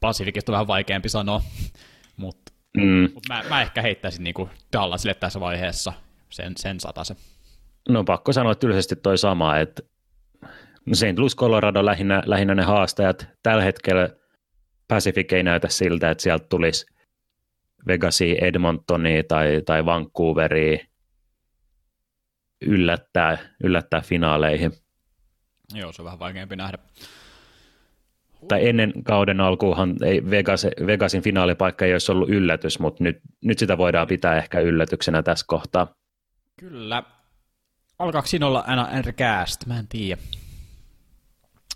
Pacificista 0.00 0.52
on 0.52 0.54
vähän 0.54 0.66
vaikeampi 0.66 1.08
sanoa, 1.08 1.42
mm. 2.76 3.08
mut 3.14 3.24
mä, 3.28 3.44
mä, 3.48 3.62
ehkä 3.62 3.82
heittäisin 3.82 4.24
niinku 4.24 4.50
Dallasille 4.72 5.14
tässä 5.14 5.40
vaiheessa 5.40 5.92
sen, 6.30 6.52
sen 6.56 6.78
se. 7.02 7.16
No 7.88 8.04
pakko 8.04 8.32
sanoa 8.32 8.52
että 8.52 8.66
yleisesti 8.66 8.96
toi 8.96 9.18
sama, 9.18 9.58
että 9.58 9.82
St. 10.92 11.18
Louis, 11.18 11.36
Colorado 11.36 11.84
lähinnä, 11.84 12.22
lähinnä 12.26 12.54
ne 12.54 12.62
haastajat. 12.62 13.28
Tällä 13.42 13.62
hetkellä 13.62 14.08
Pacific 14.88 15.32
ei 15.32 15.42
näytä 15.42 15.68
siltä, 15.68 16.10
että 16.10 16.22
sieltä 16.22 16.46
tulisi 16.48 16.86
Vegasi, 17.86 18.36
Edmontoni 18.40 19.22
tai, 19.22 19.62
tai 19.66 19.84
Vancouveri 19.84 20.84
yllättää, 22.60 23.38
yllättää 23.62 24.00
finaaleihin. 24.00 24.72
Joo, 25.74 25.92
se 25.92 26.02
on 26.02 26.04
vähän 26.04 26.18
vaikeampi 26.18 26.56
nähdä. 26.56 26.78
Tai 28.48 28.68
ennen 28.68 28.92
kauden 29.04 29.40
alkuuhan 29.40 29.96
ei 30.04 30.30
Vegas, 30.30 30.66
Vegasin 30.86 31.22
finaalipaikka 31.22 31.84
ei 31.84 31.92
olisi 31.92 32.12
ollut 32.12 32.28
yllätys, 32.28 32.78
mutta 32.78 33.04
nyt, 33.04 33.20
nyt 33.44 33.58
sitä 33.58 33.78
voidaan 33.78 34.06
pitää 34.06 34.36
ehkä 34.36 34.60
yllätyksenä 34.60 35.22
tässä 35.22 35.44
kohtaa. 35.48 35.86
Kyllä. 36.60 37.02
Alkaako 37.98 38.28
siinä 38.28 38.46
olla 38.46 38.64
aina 38.66 38.88
Cast? 39.12 39.66
Mä 39.66 39.78
en 39.78 39.88
tiedä. 39.88 40.20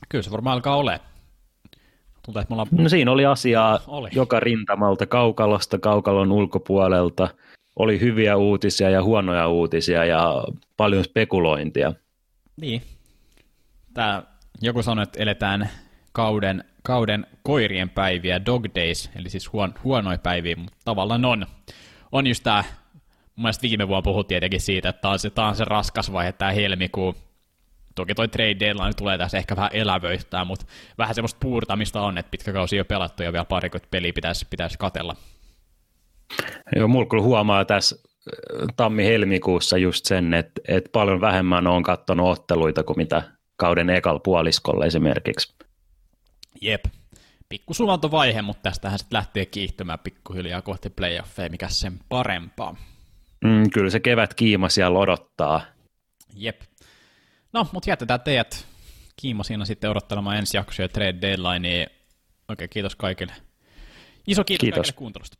Kyllä 0.08 0.22
se 0.22 0.30
varmaan 0.30 0.54
alkaa 0.54 0.76
ole. 0.76 1.00
Tuntuu, 2.24 2.40
että 2.40 2.50
me 2.50 2.54
ollaan... 2.54 2.68
No 2.72 2.88
siinä 2.88 3.10
oli 3.10 3.26
asiaa 3.26 3.80
oli. 3.86 4.08
joka 4.12 4.40
rintamalta, 4.40 5.06
kaukalosta, 5.06 5.78
kaukalon 5.78 6.32
ulkopuolelta. 6.32 7.28
Oli 7.76 8.00
hyviä 8.00 8.36
uutisia 8.36 8.90
ja 8.90 9.02
huonoja 9.02 9.48
uutisia 9.48 10.04
ja 10.04 10.44
paljon 10.76 11.04
spekulointia. 11.04 11.92
Niin. 12.60 12.82
Tää, 13.94 14.22
joku 14.60 14.82
sanoi, 14.82 15.02
että 15.02 15.22
eletään 15.22 15.70
kauden, 16.12 16.64
kauden 16.82 17.26
koirien 17.42 17.90
päiviä, 17.90 18.46
dog 18.46 18.64
days, 18.74 19.10
eli 19.16 19.30
siis 19.30 19.52
huon, 19.52 19.74
huonoja 19.84 20.18
päiviä, 20.18 20.56
mutta 20.56 20.78
tavallaan 20.84 21.24
on. 21.24 21.46
On 22.12 22.26
just 22.26 22.42
tämä, 22.42 22.64
mun 23.36 23.42
mielestä 23.42 23.62
viime 23.62 23.88
vuonna 23.88 24.02
puhuttiin 24.02 24.28
tietenkin 24.28 24.60
siitä, 24.60 24.88
että 24.88 25.00
tämä 25.02 25.12
on 25.12 25.18
se, 25.18 25.30
tämä 25.30 25.48
on 25.48 25.56
se 25.56 25.64
raskas 25.64 26.12
vaihe, 26.12 26.32
tämä 26.32 26.52
helmikuu, 26.52 27.14
Toki 27.94 28.14
toi 28.14 28.28
trade 28.28 28.60
deadline 28.60 28.92
tulee 28.96 29.18
tässä 29.18 29.38
ehkä 29.38 29.56
vähän 29.56 29.70
elävöittää, 29.72 30.44
mutta 30.44 30.66
vähän 30.98 31.14
semmoista 31.14 31.38
puurtamista 31.40 32.00
on, 32.00 32.18
että 32.18 32.30
pitkä 32.30 32.52
kausi 32.52 32.76
jo 32.76 32.84
pelattu 32.84 33.22
ja 33.22 33.32
vielä 33.32 33.44
parikymmentä 33.44 33.88
peliä 33.90 34.12
pitäisi, 34.12 34.46
pitäisi 34.50 34.78
katella. 34.78 35.16
Joo, 36.76 36.88
mulla 36.88 37.06
kyllä 37.06 37.22
huomaa 37.22 37.64
tässä 37.64 37.96
äh, 37.96 38.68
tammi-helmikuussa 38.76 39.78
just 39.78 40.04
sen, 40.04 40.34
että, 40.34 40.60
että 40.68 40.90
paljon 40.92 41.20
vähemmän 41.20 41.66
on 41.66 41.82
katsonut 41.82 42.38
otteluita 42.38 42.82
kuin 42.82 42.96
mitä 42.96 43.22
kauden 43.56 43.90
ekal 43.90 44.18
puoliskolla 44.18 44.86
esimerkiksi. 44.86 45.54
Jep. 46.60 46.84
Pikku 47.48 47.74
sulantovaihe, 47.74 48.42
mutta 48.42 48.62
tästähän 48.62 48.98
sitten 48.98 49.16
lähtee 49.16 49.46
kiihtymään 49.46 49.98
pikkuhiljaa 49.98 50.62
kohti 50.62 50.90
playoffeja, 50.90 51.50
mikä 51.50 51.68
sen 51.68 52.00
parempaa. 52.08 52.76
Mm, 53.44 53.70
kyllä 53.70 53.90
se 53.90 54.00
kevät 54.00 54.34
kiima 54.34 54.68
siellä 54.68 54.98
odottaa. 54.98 55.62
Jep. 56.34 56.60
No, 57.52 57.66
mutta 57.72 57.90
jätetään 57.90 58.20
teidät 58.20 58.66
kiima 59.16 59.44
siinä 59.44 59.64
sitten 59.64 59.90
odottelemaan 59.90 60.36
ensi 60.36 60.56
jaksoja 60.56 60.84
ja 60.84 60.88
trade 60.88 61.20
deadlinea. 61.20 61.86
Oikein 62.48 62.70
kiitos 62.70 62.96
kaikille. 62.96 63.32
Iso 64.26 64.44
kiitos, 64.44 64.60
kiitos. 64.60 64.76
kaikille 64.76 64.98
kuuntelusta. 64.98 65.38